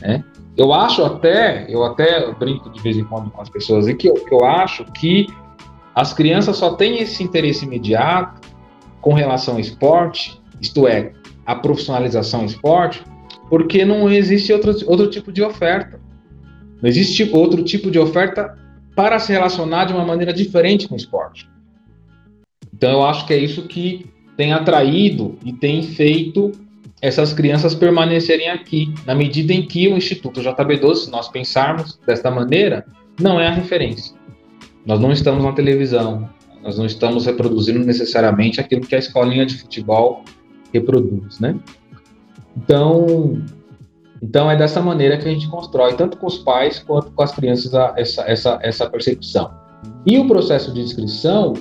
Né? 0.00 0.24
Eu 0.56 0.72
acho 0.72 1.04
até, 1.04 1.66
eu 1.68 1.84
até 1.84 2.32
brinco 2.32 2.70
de 2.70 2.80
vez 2.80 2.96
em 2.96 3.04
quando 3.04 3.30
com 3.30 3.40
as 3.42 3.48
pessoas 3.50 3.86
e 3.86 3.94
que, 3.94 4.08
eu, 4.08 4.14
que 4.14 4.34
eu 4.34 4.44
acho 4.44 4.84
que 4.92 5.26
as 5.94 6.14
crianças 6.14 6.56
só 6.56 6.74
têm 6.74 6.98
esse 6.98 7.22
interesse 7.22 7.66
imediato 7.66 8.47
com 9.00 9.14
relação 9.14 9.54
ao 9.54 9.60
esporte, 9.60 10.40
isto 10.60 10.86
é, 10.86 11.12
a 11.46 11.54
profissionalização 11.54 12.44
esporte, 12.44 13.02
porque 13.48 13.84
não 13.84 14.10
existe 14.10 14.52
outro, 14.52 14.74
outro 14.86 15.08
tipo 15.08 15.32
de 15.32 15.42
oferta. 15.42 16.00
Não 16.82 16.88
existe 16.88 17.28
outro 17.32 17.62
tipo 17.62 17.90
de 17.90 17.98
oferta 17.98 18.56
para 18.94 19.18
se 19.18 19.32
relacionar 19.32 19.86
de 19.86 19.92
uma 19.92 20.04
maneira 20.04 20.32
diferente 20.32 20.86
com 20.86 20.94
o 20.94 20.96
esporte. 20.96 21.48
Então 22.74 22.90
eu 22.92 23.04
acho 23.04 23.26
que 23.26 23.32
é 23.32 23.38
isso 23.38 23.62
que 23.62 24.06
tem 24.36 24.52
atraído 24.52 25.36
e 25.44 25.52
tem 25.52 25.82
feito 25.82 26.52
essas 27.00 27.32
crianças 27.32 27.74
permanecerem 27.74 28.50
aqui, 28.50 28.92
na 29.06 29.14
medida 29.14 29.52
em 29.52 29.62
que 29.62 29.88
o 29.88 29.96
Instituto 29.96 30.40
JB12, 30.40 30.94
se 30.94 31.10
nós 31.10 31.28
pensarmos 31.28 31.98
desta 32.06 32.30
maneira, 32.30 32.84
não 33.20 33.40
é 33.40 33.46
a 33.46 33.52
referência. 33.52 34.16
Nós 34.84 35.00
não 35.00 35.12
estamos 35.12 35.44
na 35.44 35.52
televisão, 35.52 36.28
nós 36.68 36.76
não 36.76 36.84
estamos 36.84 37.24
reproduzindo 37.24 37.78
necessariamente 37.78 38.60
aquilo 38.60 38.82
que 38.82 38.94
a 38.94 38.98
escolinha 38.98 39.46
de 39.46 39.56
futebol 39.56 40.22
reproduz, 40.70 41.40
né? 41.40 41.58
Então, 42.54 43.42
então 44.22 44.50
é 44.50 44.56
dessa 44.56 44.78
maneira 44.82 45.16
que 45.16 45.26
a 45.26 45.30
gente 45.30 45.48
constrói, 45.48 45.94
tanto 45.94 46.18
com 46.18 46.26
os 46.26 46.36
pais 46.36 46.78
quanto 46.78 47.10
com 47.12 47.22
as 47.22 47.32
crianças, 47.32 47.72
essa, 47.96 48.22
essa, 48.26 48.58
essa 48.60 48.90
percepção. 48.90 49.50
E 50.04 50.18
o 50.18 50.26
processo 50.26 50.70
de 50.74 50.82
inscrição, 50.82 51.54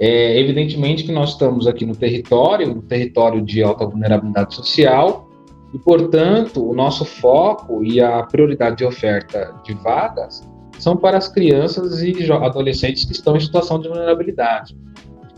é, 0.00 0.40
evidentemente 0.40 1.04
que 1.04 1.12
nós 1.12 1.32
estamos 1.32 1.66
aqui 1.66 1.84
no 1.84 1.94
território, 1.94 2.74
no 2.74 2.80
território 2.80 3.42
de 3.42 3.62
alta 3.62 3.84
vulnerabilidade 3.84 4.54
social, 4.54 5.28
e, 5.74 5.78
portanto, 5.78 6.66
o 6.66 6.74
nosso 6.74 7.04
foco 7.04 7.84
e 7.84 8.00
a 8.00 8.22
prioridade 8.22 8.76
de 8.76 8.86
oferta 8.86 9.54
de 9.62 9.74
vagas 9.74 10.42
são 10.78 10.96
para 10.96 11.18
as 11.18 11.28
crianças 11.28 12.02
e 12.02 12.30
adolescentes 12.32 13.04
que 13.04 13.12
estão 13.12 13.36
em 13.36 13.40
situação 13.40 13.80
de 13.80 13.88
vulnerabilidade. 13.88 14.76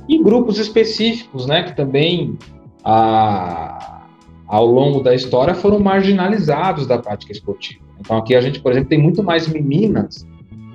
E 0.09 0.22
grupos 0.22 0.59
específicos, 0.59 1.47
né, 1.47 1.62
que 1.62 1.76
também, 1.76 2.39
a, 2.84 4.07
ao 4.47 4.66
longo 4.66 5.03
da 5.03 5.14
história, 5.14 5.55
foram 5.55 5.78
marginalizados 5.78 6.86
da 6.86 6.99
prática 6.99 7.32
esportiva. 7.32 7.84
Então, 8.01 8.16
aqui 8.16 8.34
a 8.34 8.41
gente, 8.41 8.61
por 8.61 8.72
exemplo, 8.72 8.89
tem 8.89 8.99
muito 8.99 9.22
mais 9.22 9.47
meninas 9.49 10.26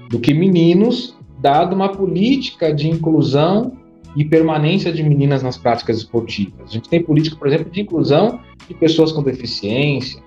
do 0.09 0.19
que 0.19 0.33
meninos 0.33 1.17
dado 1.39 1.75
uma 1.75 1.89
política 1.89 2.73
de 2.73 2.89
inclusão 2.89 3.73
e 4.15 4.23
permanência 4.23 4.91
de 4.91 5.01
meninas 5.01 5.41
nas 5.41 5.57
práticas 5.57 5.97
esportivas. 5.97 6.69
A 6.69 6.71
gente 6.71 6.87
tem 6.87 7.01
política, 7.01 7.35
por 7.35 7.47
exemplo, 7.47 7.71
de 7.71 7.81
inclusão 7.81 8.39
de 8.67 8.73
pessoas 8.75 9.11
com 9.11 9.23
deficiência 9.23 10.21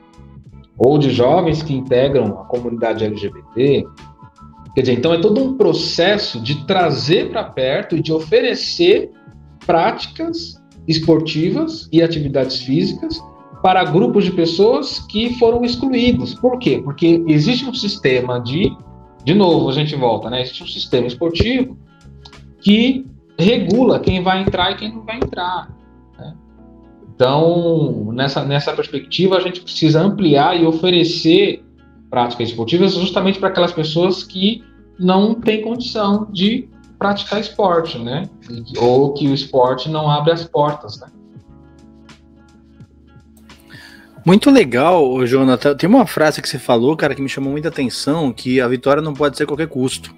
ou 0.76 0.98
de 0.98 1.10
jovens 1.10 1.62
que 1.62 1.72
integram 1.72 2.26
a 2.40 2.44
comunidade 2.44 3.04
LGBT. 3.04 3.86
Quer 4.76 4.82
dizer, 4.82 4.92
então 4.92 5.14
é 5.14 5.18
todo 5.18 5.42
um 5.42 5.56
processo 5.56 6.38
de 6.38 6.66
trazer 6.66 7.30
para 7.30 7.42
perto 7.42 7.96
e 7.96 8.02
de 8.02 8.12
oferecer 8.12 9.10
práticas 9.64 10.62
esportivas 10.86 11.88
e 11.90 12.02
atividades 12.02 12.60
físicas 12.60 13.18
para 13.62 13.82
grupos 13.84 14.24
de 14.24 14.32
pessoas 14.32 14.98
que 15.08 15.32
foram 15.38 15.64
excluídos. 15.64 16.34
Por 16.34 16.58
quê? 16.58 16.78
Porque 16.84 17.24
existe 17.26 17.64
um 17.64 17.72
sistema 17.72 18.38
de 18.38 18.70
de 19.24 19.34
novo, 19.34 19.68
a 19.68 19.72
gente 19.72 19.96
volta, 19.96 20.30
né? 20.30 20.42
Existe 20.42 20.62
um 20.62 20.68
sistema 20.68 21.06
esportivo 21.06 21.76
que 22.60 23.04
regula 23.36 23.98
quem 23.98 24.22
vai 24.22 24.42
entrar 24.42 24.70
e 24.70 24.76
quem 24.76 24.94
não 24.94 25.04
vai 25.04 25.16
entrar. 25.16 25.74
Né? 26.16 26.34
Então, 27.12 28.12
nessa, 28.12 28.44
nessa 28.44 28.72
perspectiva, 28.72 29.36
a 29.38 29.40
gente 29.40 29.62
precisa 29.62 30.00
ampliar 30.00 30.60
e 30.60 30.64
oferecer 30.64 31.65
práticas 32.16 32.48
esportivas 32.48 32.94
justamente 32.94 33.38
para 33.38 33.50
aquelas 33.50 33.72
pessoas 33.72 34.22
que 34.22 34.64
não 34.98 35.34
têm 35.34 35.60
condição 35.60 36.26
de 36.32 36.66
praticar 36.98 37.38
esporte, 37.38 37.98
né? 37.98 38.26
Ou 38.78 39.12
que 39.12 39.28
o 39.28 39.34
esporte 39.34 39.90
não 39.90 40.10
abre 40.10 40.32
as 40.32 40.42
portas, 40.44 40.98
né? 40.98 41.08
Muito 44.24 44.50
legal, 44.50 45.26
Jonathan. 45.26 45.76
Tem 45.76 45.86
uma 45.86 46.06
frase 46.06 46.40
que 46.40 46.48
você 46.48 46.58
falou, 46.58 46.96
cara, 46.96 47.14
que 47.14 47.20
me 47.20 47.28
chamou 47.28 47.52
muita 47.52 47.68
atenção, 47.68 48.32
que 48.32 48.62
a 48.62 48.66
vitória 48.66 49.02
não 49.02 49.12
pode 49.12 49.36
ser 49.36 49.42
a 49.42 49.46
qualquer 49.46 49.68
custo. 49.68 50.14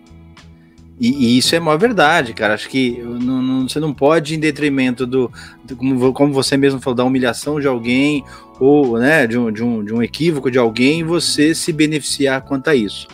E, 1.01 1.11
e 1.11 1.39
isso 1.39 1.57
é 1.57 1.59
uma 1.59 1.77
verdade, 1.77 2.33
cara. 2.33 2.55
Acho 2.55 2.69
que 2.69 3.03
não, 3.03 3.43
não, 3.43 3.69
você 3.69 3.81
não 3.81 3.93
pode, 3.93 4.37
em 4.37 4.39
detrimento 4.39 5.05
do, 5.05 5.33
do 5.65 5.75
como, 5.75 6.13
como, 6.13 6.33
você 6.33 6.57
mesmo 6.57 6.81
falou, 6.81 6.97
da 6.97 7.05
humilhação 7.05 7.61
de 7.61 7.67
alguém 7.67 8.25
ou 8.59 8.99
né, 8.99 9.27
de, 9.27 9.39
um, 9.39 9.53
de, 9.53 9.63
um, 9.63 9.85
de 9.85 9.95
um 9.95 10.03
equívoco 10.03 10.51
de 10.51 10.59
alguém, 10.59 11.05
você 11.05 11.55
se 11.55 11.73
beneficiar 11.73 12.43
quanto 12.43 12.69
a 12.69 12.75
isso. 12.75 13.07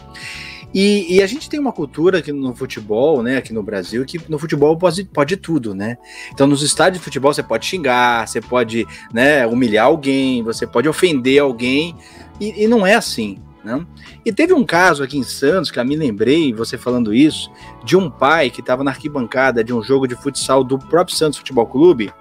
E, 0.75 1.17
e, 1.17 1.23
a 1.23 1.27
gente 1.27 1.49
tem 1.49 1.61
uma 1.61 1.71
cultura 1.71 2.19
aqui 2.19 2.33
no 2.33 2.53
futebol, 2.53 3.23
né, 3.23 3.37
aqui 3.37 3.53
no 3.53 3.63
Brasil, 3.63 4.05
que 4.05 4.21
no 4.29 4.41
futebol 4.41 4.77
pode, 4.77 5.05
pode 5.05 5.37
tudo, 5.37 5.73
né? 5.73 5.97
Então, 6.33 6.49
nos 6.49 6.63
estádios 6.63 6.99
de 6.99 7.05
futebol 7.05 7.33
você 7.33 7.45
pode 7.45 7.65
xingar, 7.65 8.27
você 8.27 8.41
pode 8.41 8.85
né, 9.13 9.47
humilhar 9.47 9.87
alguém, 9.87 10.43
você 10.43 10.67
pode 10.67 10.89
ofender 10.89 11.41
alguém, 11.41 11.95
E, 12.41 12.65
e 12.65 12.67
não 12.67 12.85
é 12.85 12.95
assim. 12.95 13.39
Né? 13.65 13.87
E 14.27 14.33
teve 14.33 14.53
um 14.53 14.65
caso 14.65 15.03
aqui 15.03 15.17
em 15.17 15.23
Santos, 15.23 15.71
que 15.71 15.79
eu 15.79 15.85
me 15.85 15.97
lembrei, 15.97 16.53
você 16.53 16.77
falando 16.77 17.15
isso, 17.15 17.51
de 17.85 17.97
um 17.97 18.11
pai 18.11 18.51
que 18.51 18.61
estava 18.61 18.85
na 18.85 18.91
arquibancada 18.91 19.65
de 19.65 19.73
um 19.73 19.83
jogo 19.83 20.07
de 20.07 20.15
futsal 20.15 20.63
do 20.63 20.79
próprio 20.79 21.17
Santos 21.17 21.39
Futebol 21.39 21.67
Clube, 21.67 22.13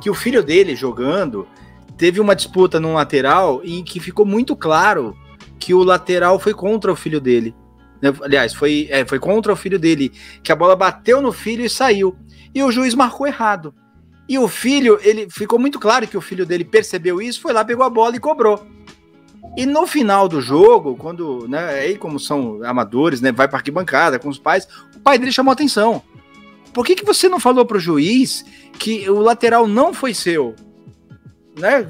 que 0.00 0.08
o 0.08 0.14
filho 0.14 0.44
dele 0.44 0.76
jogando 0.76 1.48
teve 1.96 2.20
uma 2.20 2.36
disputa 2.36 2.78
num 2.78 2.94
lateral 2.94 3.60
e 3.64 3.82
que 3.82 4.00
ficou 4.00 4.26
muito 4.26 4.54
claro 4.54 5.16
que 5.58 5.74
o 5.74 5.82
lateral 5.82 6.38
foi 6.38 6.54
contra 6.54 6.92
o 6.92 6.96
filho 6.96 7.20
dele. 7.20 7.54
Né? 8.00 8.12
Aliás, 8.22 8.52
foi, 8.54 8.88
é, 8.90 9.04
foi 9.04 9.18
contra 9.18 9.52
o 9.52 9.56
filho 9.56 9.78
dele, 9.78 10.12
que 10.42 10.52
a 10.52 10.56
bola 10.56 10.76
bateu 10.76 11.20
no 11.20 11.32
filho 11.32 11.64
e 11.64 11.70
saiu. 11.70 12.16
E 12.54 12.62
o 12.62 12.70
juiz 12.70 12.94
marcou 12.94 13.26
errado. 13.26 13.74
E 14.28 14.38
o 14.38 14.48
filho, 14.48 14.98
ele 15.02 15.28
ficou 15.30 15.58
muito 15.58 15.78
claro 15.78 16.06
que 16.06 16.16
o 16.16 16.20
filho 16.20 16.44
dele 16.44 16.64
percebeu 16.64 17.22
isso, 17.22 17.40
foi 17.40 17.52
lá, 17.52 17.64
pegou 17.64 17.84
a 17.84 17.90
bola 17.90 18.16
e 18.16 18.20
cobrou. 18.20 18.66
E 19.56 19.64
no 19.64 19.86
final 19.86 20.28
do 20.28 20.40
jogo, 20.40 20.96
quando, 20.96 21.46
né, 21.48 21.68
aí 21.68 21.96
como 21.96 22.18
são 22.18 22.60
amadores, 22.64 23.20
né, 23.20 23.32
vai 23.32 23.48
para 23.48 23.58
arquibancada 23.58 24.18
com 24.18 24.28
os 24.28 24.38
pais, 24.38 24.68
o 24.94 25.00
pai 25.00 25.18
dele 25.18 25.32
chamou 25.32 25.52
atenção. 25.52 26.02
Por 26.74 26.84
que, 26.84 26.94
que 26.94 27.04
você 27.04 27.28
não 27.28 27.40
falou 27.40 27.64
pro 27.64 27.78
juiz 27.78 28.44
que 28.78 29.08
o 29.08 29.20
lateral 29.20 29.66
não 29.66 29.94
foi 29.94 30.12
seu? 30.12 30.54
Né? 31.56 31.86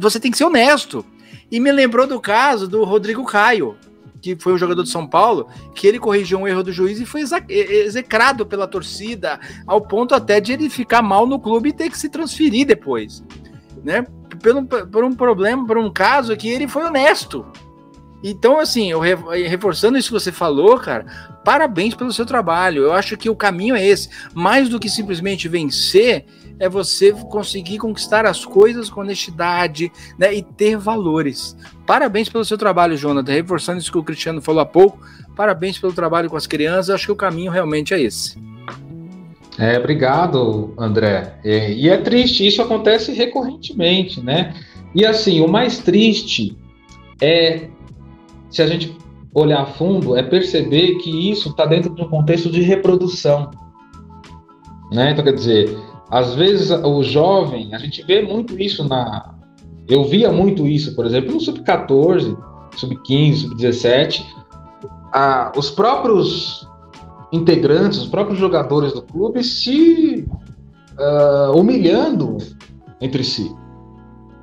Você 0.00 0.20
tem 0.20 0.30
que 0.30 0.38
ser 0.38 0.44
honesto. 0.44 1.04
E 1.50 1.60
me 1.60 1.70
lembrou 1.70 2.06
do 2.06 2.20
caso 2.20 2.66
do 2.66 2.84
Rodrigo 2.84 3.24
Caio, 3.24 3.76
que 4.20 4.36
foi 4.36 4.52
um 4.52 4.58
jogador 4.58 4.82
de 4.82 4.90
São 4.90 5.06
Paulo, 5.06 5.48
que 5.74 5.86
ele 5.86 5.98
corrigiu 5.98 6.38
um 6.38 6.48
erro 6.48 6.64
do 6.64 6.72
juiz 6.72 7.00
e 7.00 7.06
foi 7.06 7.22
execrado 7.48 8.44
pela 8.44 8.66
torcida, 8.66 9.38
ao 9.66 9.80
ponto 9.80 10.14
até 10.14 10.40
de 10.40 10.52
ele 10.52 10.68
ficar 10.68 11.02
mal 11.02 11.26
no 11.26 11.38
clube 11.38 11.68
e 11.68 11.72
ter 11.72 11.88
que 11.88 11.98
se 11.98 12.08
transferir 12.08 12.66
depois. 12.66 13.22
Né? 13.84 14.04
pelo, 14.36 14.64
por 14.64 15.04
um 15.04 15.14
problema, 15.14 15.66
por 15.66 15.78
um 15.78 15.90
caso 15.90 16.36
que 16.36 16.48
ele 16.48 16.68
foi 16.68 16.84
honesto. 16.84 17.46
Então, 18.22 18.58
assim, 18.58 18.90
eu 18.90 19.00
reforçando 19.00 19.98
isso 19.98 20.08
que 20.08 20.14
você 20.14 20.32
falou, 20.32 20.78
cara, 20.78 21.06
parabéns 21.44 21.94
pelo 21.94 22.12
seu 22.12 22.26
trabalho. 22.26 22.82
Eu 22.82 22.92
acho 22.92 23.16
que 23.16 23.30
o 23.30 23.36
caminho 23.36 23.76
é 23.76 23.86
esse. 23.86 24.08
Mais 24.34 24.68
do 24.68 24.80
que 24.80 24.88
simplesmente 24.88 25.48
vencer, 25.48 26.24
é 26.58 26.68
você 26.68 27.12
conseguir 27.12 27.78
conquistar 27.78 28.26
as 28.26 28.44
coisas 28.44 28.88
com 28.88 29.00
honestidade 29.00 29.90
né, 30.18 30.34
e 30.34 30.42
ter 30.42 30.76
valores. 30.76 31.56
Parabéns 31.86 32.28
pelo 32.28 32.44
seu 32.44 32.56
trabalho, 32.58 32.96
Jonathan. 32.96 33.32
Reforçando 33.32 33.78
isso 33.78 33.92
que 33.92 33.98
o 33.98 34.04
Cristiano 34.04 34.40
falou 34.40 34.60
há 34.60 34.66
pouco. 34.66 34.98
Parabéns 35.34 35.78
pelo 35.78 35.92
trabalho 35.92 36.30
com 36.30 36.36
as 36.36 36.46
crianças. 36.46 36.90
Acho 36.90 37.06
que 37.06 37.12
o 37.12 37.16
caminho 37.16 37.52
realmente 37.52 37.92
é 37.92 38.00
esse. 38.00 38.38
É, 39.58 39.78
obrigado, 39.78 40.74
André. 40.78 41.38
É, 41.44 41.72
e 41.72 41.88
é 41.88 41.96
triste, 41.96 42.46
isso 42.46 42.60
acontece 42.60 43.12
recorrentemente, 43.12 44.22
né? 44.22 44.54
E 44.94 45.04
assim, 45.04 45.40
o 45.40 45.48
mais 45.48 45.78
triste 45.78 46.56
é, 47.20 47.68
se 48.50 48.62
a 48.62 48.66
gente 48.66 48.96
olhar 49.34 49.62
a 49.62 49.66
fundo, 49.66 50.16
é 50.16 50.22
perceber 50.22 50.96
que 50.96 51.30
isso 51.30 51.50
está 51.50 51.66
dentro 51.66 51.94
de 51.94 52.02
um 52.02 52.08
contexto 52.08 52.50
de 52.50 52.62
reprodução. 52.62 53.50
Né? 54.90 55.10
Então, 55.10 55.24
quer 55.24 55.34
dizer, 55.34 55.76
às 56.10 56.34
vezes 56.34 56.70
o 56.70 57.02
jovem, 57.02 57.74
a 57.74 57.78
gente 57.78 58.02
vê 58.02 58.22
muito 58.22 58.60
isso 58.60 58.86
na. 58.86 59.34
Eu 59.88 60.04
via 60.04 60.32
muito 60.32 60.66
isso, 60.66 60.94
por 60.94 61.06
exemplo, 61.06 61.32
no 61.32 61.40
sub-14, 61.40 62.36
sub-15, 62.76 63.34
sub-17. 63.34 64.24
Ah, 65.12 65.52
os 65.56 65.70
próprios 65.70 66.68
integrantes, 67.32 67.98
os 67.98 68.08
próprios 68.08 68.38
jogadores 68.38 68.92
do 68.92 69.02
clube 69.02 69.42
se 69.42 70.26
uh, 70.98 71.58
humilhando 71.58 72.38
entre 73.00 73.22
si, 73.24 73.54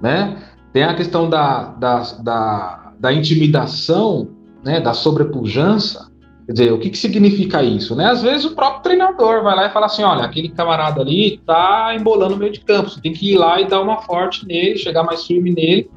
né? 0.02 0.42
Tem 0.72 0.84
a 0.84 0.96
questão 0.96 1.30
da, 1.30 1.66
da, 1.74 2.00
da, 2.22 2.94
da 3.00 3.14
intimidação, 3.14 4.30
né, 4.64 4.82
da 4.82 4.94
sobrepujança, 4.94 6.12
Quer 6.46 6.52
dizer, 6.52 6.74
o 6.74 6.80
que, 6.80 6.90
que 6.90 6.98
significa 6.98 7.64
isso? 7.64 7.96
Né? 7.96 8.06
Às 8.06 8.22
vezes 8.22 8.46
o 8.46 8.54
próprio 8.54 8.84
treinador 8.84 9.44
vai 9.44 9.56
lá 9.56 9.68
e 9.68 9.72
fala 9.72 9.86
assim: 9.86 10.04
olha, 10.04 10.24
aquele 10.24 10.50
camarada 10.50 11.02
ali 11.02 11.38
tá 11.46 11.96
embolando 11.98 12.36
o 12.36 12.38
meio 12.38 12.52
de 12.52 12.60
campo, 12.60 12.90
você 12.90 13.00
tem 13.00 13.14
que 13.14 13.32
ir 13.32 13.38
lá 13.38 13.62
e 13.62 13.68
dar 13.68 13.82
uma 13.82 14.02
forte 14.02 14.46
nele, 14.46 14.78
chegar 14.78 15.04
mais 15.04 15.26
firme 15.26 15.52
nele, 15.52 15.90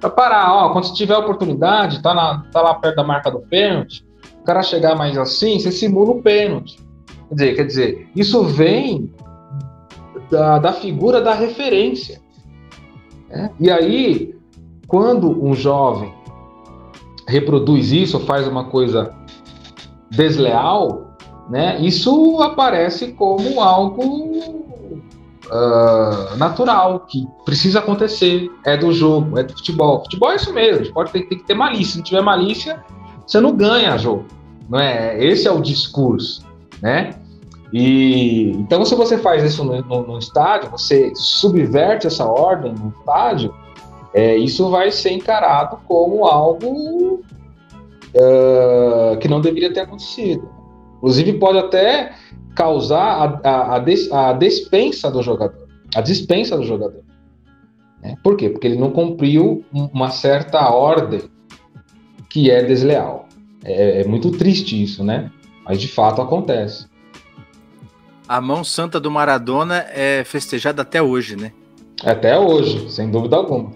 para 0.00 0.08
parar. 0.08 0.54
Ó, 0.54 0.70
quando 0.70 0.86
você 0.86 0.94
tiver 0.94 1.16
oportunidade, 1.16 2.02
tá, 2.02 2.14
na, 2.14 2.44
tá 2.50 2.62
lá 2.62 2.74
perto 2.74 2.96
da 2.96 3.04
marca 3.04 3.30
do 3.30 3.40
pênalti, 3.40 4.04
o 4.40 4.44
cara 4.44 4.62
chegar 4.62 4.96
mais 4.96 5.18
assim, 5.18 5.58
você 5.58 5.70
simula 5.70 6.12
o 6.12 6.22
pênalti. 6.22 6.78
Quer 7.28 7.34
dizer, 7.34 7.54
quer 7.54 7.66
dizer, 7.66 8.08
isso 8.16 8.42
vem 8.44 9.12
da, 10.30 10.58
da 10.58 10.72
figura 10.72 11.20
da 11.20 11.34
referência. 11.34 12.20
Né? 13.28 13.50
E 13.60 13.70
aí, 13.70 14.34
quando 14.88 15.44
um 15.44 15.54
jovem 15.54 16.12
reproduz 17.28 17.92
isso, 17.92 18.18
faz 18.20 18.48
uma 18.48 18.64
coisa 18.64 19.14
desleal, 20.12 21.16
né, 21.48 21.78
isso 21.80 22.40
aparece 22.40 23.12
como 23.12 23.60
algo 23.60 24.62
uh, 25.50 26.36
natural, 26.36 27.00
que 27.00 27.26
precisa 27.44 27.80
acontecer, 27.80 28.50
é 28.64 28.76
do 28.76 28.92
jogo, 28.92 29.38
é 29.38 29.42
do 29.42 29.52
futebol. 29.52 30.00
Futebol 30.00 30.30
é 30.30 30.36
isso 30.36 30.52
mesmo, 30.52 30.92
pode 30.94 31.12
ter, 31.12 31.22
tem 31.24 31.38
que 31.38 31.44
ter 31.44 31.54
malícia. 31.54 31.92
Se 31.92 31.96
não 31.98 32.04
tiver 32.04 32.22
malícia, 32.22 32.84
você 33.26 33.40
não 33.40 33.54
ganha 33.54 33.96
jogo, 33.96 34.24
não 34.68 34.78
é? 34.78 35.22
Esse 35.22 35.48
é 35.48 35.52
o 35.52 35.60
discurso, 35.60 36.46
né? 36.80 37.10
E 37.72 38.50
então, 38.58 38.84
se 38.84 38.94
você 38.94 39.16
faz 39.16 39.42
isso 39.42 39.64
no, 39.64 39.80
no, 39.82 40.06
no 40.06 40.18
estádio, 40.18 40.70
você 40.70 41.12
subverte 41.14 42.06
essa 42.06 42.26
ordem 42.26 42.74
no 42.74 42.92
estádio, 42.98 43.54
é, 44.12 44.36
isso 44.36 44.68
vai 44.68 44.90
ser 44.90 45.12
encarado 45.12 45.78
como 45.88 46.26
algo 46.26 47.22
uh, 48.14 49.16
que 49.18 49.28
não 49.28 49.40
deveria 49.40 49.72
ter 49.72 49.80
acontecido. 49.80 50.48
Inclusive, 50.96 51.34
pode 51.34 51.58
até 51.58 52.14
causar 52.54 53.40
a, 53.44 53.48
a, 53.48 53.76
a, 53.76 53.78
des, 53.78 54.10
a 54.12 54.32
dispensa 54.32 55.10
do 55.10 55.22
jogador, 55.22 55.66
a 55.94 56.00
dispensa 56.00 56.56
do 56.56 56.64
jogador. 56.64 57.02
Né? 58.02 58.16
Por 58.22 58.36
quê? 58.36 58.48
Porque 58.50 58.66
ele 58.66 58.78
não 58.78 58.90
cumpriu 58.90 59.64
uma 59.72 60.10
certa 60.10 60.70
ordem 60.70 61.22
que 62.28 62.50
é 62.50 62.62
desleal. 62.62 63.28
É, 63.64 64.02
é 64.02 64.04
muito 64.04 64.30
triste 64.32 64.80
isso, 64.80 65.04
né? 65.04 65.30
Mas 65.64 65.80
de 65.80 65.88
fato 65.88 66.20
acontece. 66.20 66.86
A 68.28 68.40
mão 68.40 68.64
santa 68.64 68.98
do 68.98 69.10
Maradona 69.10 69.84
é 69.92 70.24
festejada 70.24 70.82
até 70.82 71.02
hoje, 71.02 71.36
né? 71.36 71.52
Até 72.04 72.38
hoje, 72.38 72.90
sem 72.90 73.10
dúvida 73.10 73.36
alguma. 73.36 73.70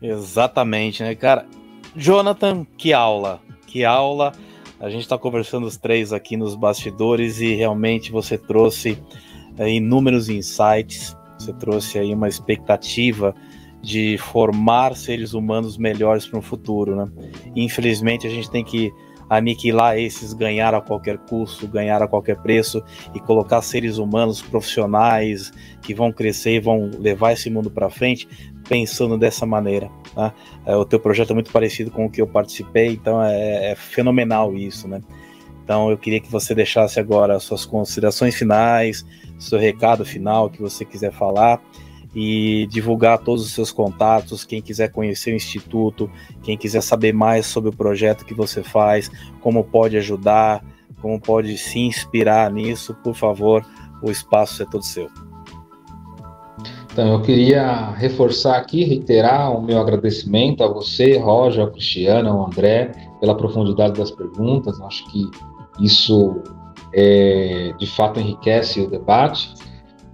Exatamente, 0.00 1.02
né, 1.02 1.14
cara? 1.14 1.46
Jonathan, 1.94 2.66
que 2.76 2.92
aula, 2.92 3.40
que 3.66 3.84
aula. 3.84 4.32
A 4.80 4.88
gente 4.88 5.02
está 5.02 5.16
conversando 5.16 5.66
os 5.66 5.76
três 5.76 6.12
aqui 6.12 6.36
nos 6.36 6.54
bastidores 6.54 7.40
e 7.40 7.54
realmente 7.54 8.10
você 8.10 8.36
trouxe 8.36 8.98
é, 9.56 9.70
inúmeros 9.70 10.28
insights, 10.28 11.16
você 11.38 11.52
trouxe 11.52 11.98
aí 11.98 12.12
uma 12.12 12.28
expectativa 12.28 13.34
de 13.80 14.16
formar 14.18 14.96
seres 14.96 15.34
humanos 15.34 15.76
melhores 15.76 16.26
para 16.26 16.38
o 16.38 16.42
futuro, 16.42 16.96
né? 16.96 17.10
Infelizmente 17.54 18.26
a 18.26 18.30
gente 18.30 18.50
tem 18.50 18.64
que 18.64 18.92
aniquilar 19.28 19.98
esses 19.98 20.32
ganhar 20.32 20.74
a 20.74 20.80
qualquer 20.80 21.18
custo, 21.18 21.66
ganhar 21.66 22.02
a 22.02 22.08
qualquer 22.08 22.36
preço 22.36 22.82
e 23.14 23.20
colocar 23.20 23.62
seres 23.62 23.98
humanos 23.98 24.42
profissionais 24.42 25.52
que 25.80 25.94
vão 25.94 26.12
crescer 26.12 26.56
e 26.56 26.60
vão 26.60 26.90
levar 26.98 27.32
esse 27.32 27.48
mundo 27.48 27.70
para 27.70 27.88
frente 27.88 28.28
pensando 28.68 29.16
dessa 29.16 29.46
maneira. 29.46 29.90
Tá? 30.14 30.32
É, 30.66 30.76
o 30.76 30.84
teu 30.84 31.00
projeto 31.00 31.30
é 31.30 31.34
muito 31.34 31.50
parecido 31.50 31.90
com 31.90 32.06
o 32.06 32.10
que 32.10 32.20
eu 32.20 32.26
participei, 32.26 32.88
então 32.88 33.22
é, 33.22 33.72
é 33.72 33.74
fenomenal 33.74 34.54
isso, 34.54 34.86
né? 34.86 35.02
Então 35.64 35.90
eu 35.90 35.96
queria 35.96 36.20
que 36.20 36.30
você 36.30 36.54
deixasse 36.54 37.00
agora 37.00 37.38
suas 37.38 37.64
considerações 37.64 38.34
finais, 38.34 39.06
seu 39.38 39.58
recado 39.58 40.04
final 40.04 40.50
que 40.50 40.60
você 40.60 40.84
quiser 40.84 41.12
falar 41.12 41.62
e 42.14 42.66
divulgar 42.70 43.18
todos 43.18 43.44
os 43.44 43.52
seus 43.52 43.72
contatos, 43.72 44.44
quem 44.44 44.60
quiser 44.60 44.90
conhecer 44.90 45.32
o 45.32 45.36
Instituto, 45.36 46.10
quem 46.42 46.58
quiser 46.58 46.82
saber 46.82 47.14
mais 47.14 47.46
sobre 47.46 47.70
o 47.70 47.72
projeto 47.72 48.24
que 48.24 48.34
você 48.34 48.62
faz, 48.62 49.10
como 49.40 49.64
pode 49.64 49.96
ajudar, 49.96 50.62
como 51.00 51.18
pode 51.18 51.56
se 51.56 51.78
inspirar 51.78 52.50
nisso, 52.52 52.94
por 53.02 53.14
favor, 53.14 53.64
o 54.02 54.10
espaço 54.10 54.62
é 54.62 54.66
todo 54.66 54.84
seu. 54.84 55.08
Então, 56.92 57.14
eu 57.14 57.22
queria 57.22 57.90
reforçar 57.92 58.58
aqui, 58.58 58.84
reiterar 58.84 59.50
o 59.56 59.62
meu 59.62 59.80
agradecimento 59.80 60.62
a 60.62 60.68
você, 60.68 61.16
Roger, 61.16 61.62
ao 61.62 61.70
Cristiano, 61.70 62.28
ao 62.28 62.46
André, 62.46 62.92
pela 63.18 63.34
profundidade 63.34 63.98
das 63.98 64.10
perguntas. 64.10 64.78
Acho 64.82 65.10
que 65.10 65.24
isso 65.80 66.42
é, 66.94 67.72
de 67.78 67.86
fato 67.86 68.20
enriquece 68.20 68.78
o 68.82 68.90
debate. 68.90 69.54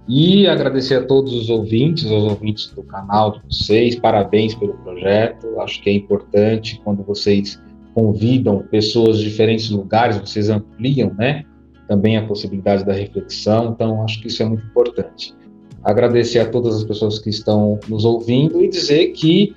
E 0.07 0.47
agradecer 0.47 0.95
a 0.95 1.05
todos 1.05 1.33
os 1.33 1.49
ouvintes, 1.49 2.09
aos 2.09 2.23
ouvintes 2.23 2.71
do 2.71 2.81
canal 2.83 3.33
de 3.33 3.41
vocês, 3.49 3.99
parabéns 3.99 4.55
pelo 4.55 4.73
projeto. 4.75 5.59
Acho 5.59 5.81
que 5.83 5.89
é 5.89 5.93
importante 5.93 6.79
quando 6.83 7.03
vocês 7.03 7.61
convidam 7.93 8.59
pessoas 8.71 9.17
de 9.17 9.25
diferentes 9.25 9.69
lugares, 9.69 10.17
vocês 10.17 10.49
ampliam, 10.49 11.13
né? 11.13 11.43
Também 11.89 12.15
a 12.15 12.25
possibilidade 12.25 12.85
da 12.85 12.93
reflexão. 12.93 13.73
Então, 13.75 14.01
acho 14.01 14.21
que 14.21 14.27
isso 14.27 14.41
é 14.41 14.45
muito 14.45 14.65
importante. 14.65 15.37
Agradecer 15.83 16.39
a 16.39 16.45
todas 16.45 16.75
as 16.75 16.83
pessoas 16.83 17.19
que 17.19 17.29
estão 17.29 17.79
nos 17.87 18.05
ouvindo 18.05 18.63
e 18.63 18.67
dizer 18.67 19.09
que 19.09 19.55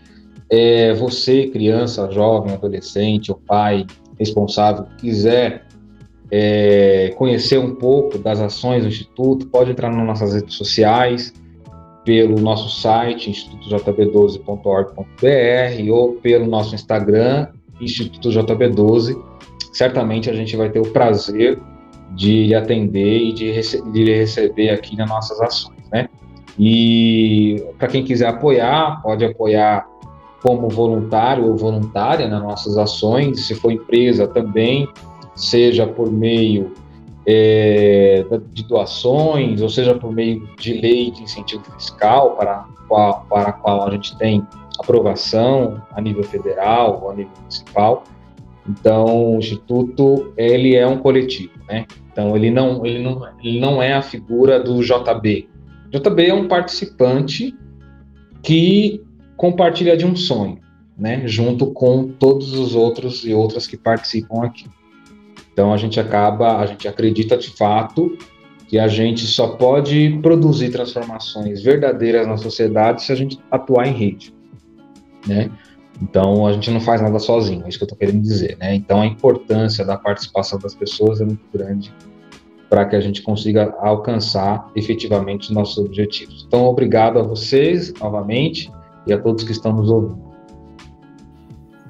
é, 0.49 0.93
você, 0.95 1.49
criança, 1.49 2.11
jovem, 2.11 2.53
adolescente, 2.53 3.31
ou 3.31 3.39
pai 3.39 3.87
responsável, 4.18 4.87
quiser 4.99 5.66
é, 6.31 7.12
conhecer 7.16 7.59
um 7.59 7.75
pouco 7.75 8.18
das 8.18 8.41
ações 8.41 8.83
do 8.83 8.89
Instituto, 8.89 9.47
pode 9.49 9.70
entrar 9.70 9.91
nas 9.91 10.07
nossas 10.07 10.35
redes 10.35 10.55
sociais, 10.55 11.33
pelo 12.05 12.41
nosso 12.41 12.81
site, 12.81 13.31
institutojb12.org.br, 13.31 15.93
ou 15.93 16.14
pelo 16.14 16.47
nosso 16.47 16.75
Instagram, 16.75 17.49
Instituto 17.81 18.31
JB12. 18.31 19.16
Certamente 19.73 20.31
a 20.31 20.35
gente 20.35 20.57
vai 20.57 20.70
ter 20.70 20.81
o 20.81 20.91
prazer 20.91 21.61
de 22.14 22.47
lhe 22.47 22.55
atender 22.55 23.18
e 23.18 23.33
de, 23.33 23.51
rece 23.51 23.83
de 23.91 24.05
lhe 24.05 24.14
receber 24.14 24.70
aqui 24.70 24.97
nas 24.97 25.09
nossas 25.09 25.41
ações, 25.41 25.72
né? 25.93 26.09
E 26.59 27.64
para 27.78 27.88
quem 27.88 28.05
quiser 28.05 28.28
apoiar, 28.28 29.01
pode 29.03 29.24
apoiar 29.24 29.86
como 30.43 30.68
voluntário 30.68 31.47
ou 31.47 31.57
voluntária 31.57 32.28
nas 32.28 32.43
nossas 32.43 32.76
ações, 32.76 33.47
se 33.47 33.55
for 33.55 33.70
empresa 33.70 34.26
também, 34.26 34.88
seja 35.36 35.86
por 35.86 36.11
meio 36.11 36.72
é, 37.26 38.24
de 38.53 38.64
doações, 38.64 39.62
ou 39.62 39.68
seja 39.68 39.95
por 39.95 40.12
meio 40.12 40.47
de 40.57 40.74
lei 40.74 41.11
de 41.11 41.22
incentivo 41.22 41.62
fiscal 41.72 42.32
para, 42.36 42.66
para 43.28 43.49
a 43.49 43.53
qual 43.53 43.86
a 43.86 43.90
gente 43.93 44.16
tem 44.18 44.45
aprovação 44.78 45.80
a 45.93 46.01
nível 46.01 46.24
federal 46.24 47.01
ou 47.03 47.11
a 47.11 47.14
nível 47.14 47.32
municipal. 47.40 48.03
Então, 48.68 49.34
o 49.34 49.38
Instituto, 49.38 50.32
ele 50.36 50.74
é 50.74 50.86
um 50.86 50.99
coletivo, 50.99 51.53
né? 51.68 51.86
Então, 52.12 52.36
ele 52.36 52.51
não, 52.51 52.84
ele 52.84 53.03
não, 53.03 53.28
ele 53.43 53.61
não 53.61 53.82
é 53.82 53.93
a 53.93 54.03
figura 54.03 54.61
do 54.61 54.80
JB. 54.82 55.49
JB 55.93 56.26
é 56.26 56.34
um 56.34 56.49
participante 56.49 57.55
que 58.43 59.03
compartilha 59.36 59.97
de 59.97 60.07
um 60.07 60.16
sonho, 60.16 60.59
né? 60.97 61.26
Junto 61.26 61.66
com 61.72 62.09
todos 62.09 62.55
os 62.55 62.74
outros 62.74 63.24
e 63.24 63.34
outras 63.34 63.66
que 63.66 63.76
participam 63.76 64.45
aqui. 64.45 64.66
Então, 65.53 65.72
a 65.72 65.76
gente 65.76 66.01
acaba, 66.01 66.59
a 66.59 66.66
gente 66.66 66.88
acredita 66.88 67.36
de 67.36 67.51
fato 67.51 68.16
que 68.66 68.78
a 68.78 68.88
gente 68.88 69.26
só 69.26 69.49
pode 69.49 70.18
produzir 70.22 70.70
transformações 70.70 71.62
verdadeiras 71.62 72.26
na 72.26 72.38
sociedade 72.38 73.03
se 73.03 73.12
a 73.12 73.14
gente 73.14 73.38
atuar 73.51 73.86
em 73.86 73.93
rede, 73.93 74.34
né? 75.26 75.51
Então 76.01 76.47
a 76.47 76.53
gente 76.55 76.70
não 76.70 76.80
faz 76.80 77.03
nada 77.03 77.18
sozinho, 77.18 77.64
é 77.66 77.68
isso 77.68 77.76
que 77.76 77.84
eu 77.84 77.86
estou 77.86 77.99
querendo 77.99 78.22
dizer, 78.22 78.57
né? 78.59 78.74
Então 78.74 79.03
a 79.03 79.07
importância 79.07 79.84
da 79.84 79.99
participação 79.99 80.59
das 80.59 80.74
pessoas 80.74 81.20
é 81.20 81.24
muito 81.26 81.45
grande 81.53 81.93
para 82.73 82.87
que 82.87 82.97
a 82.97 83.01
gente 83.03 83.20
consiga 83.20 83.77
alcançar 83.81 84.66
efetivamente 84.75 85.43
os 85.43 85.51
nossos 85.51 85.77
objetivos. 85.77 86.47
Então 86.49 86.64
obrigado 86.64 87.18
a 87.18 87.23
vocês 87.23 87.93
novamente 88.01 88.73
e 89.07 89.12
a 89.12 89.20
todos 89.20 89.45
que 89.45 89.53
estão 89.53 89.75
nos 89.75 89.91
ouvindo. 89.91 90.33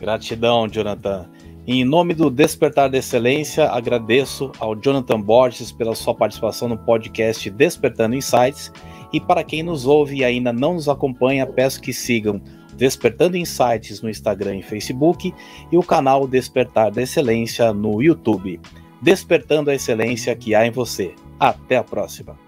Gratidão, 0.00 0.66
Jonathan. 0.66 1.30
Em 1.68 1.84
nome 1.84 2.14
do 2.14 2.28
Despertar 2.28 2.90
da 2.90 2.98
Excelência, 2.98 3.70
agradeço 3.70 4.50
ao 4.58 4.74
Jonathan 4.74 5.20
Borges 5.20 5.70
pela 5.70 5.94
sua 5.94 6.16
participação 6.16 6.66
no 6.66 6.76
podcast 6.76 7.48
Despertando 7.48 8.16
Insights. 8.16 8.72
E 9.12 9.20
para 9.20 9.44
quem 9.44 9.62
nos 9.62 9.86
ouve 9.86 10.16
e 10.16 10.24
ainda 10.24 10.52
não 10.52 10.74
nos 10.74 10.88
acompanha, 10.88 11.46
peço 11.46 11.80
que 11.80 11.92
sigam 11.92 12.42
Despertando 12.76 13.36
Insights 13.36 14.02
no 14.02 14.10
Instagram 14.10 14.56
e 14.56 14.62
Facebook 14.62 15.32
e 15.70 15.78
o 15.78 15.82
canal 15.84 16.26
Despertar 16.26 16.90
da 16.90 17.02
Excelência 17.02 17.72
no 17.72 18.02
YouTube. 18.02 18.58
Despertando 19.02 19.68
a 19.68 19.74
excelência 19.74 20.36
que 20.36 20.54
há 20.54 20.64
em 20.64 20.70
você. 20.70 21.16
Até 21.40 21.76
a 21.76 21.82
próxima! 21.82 22.38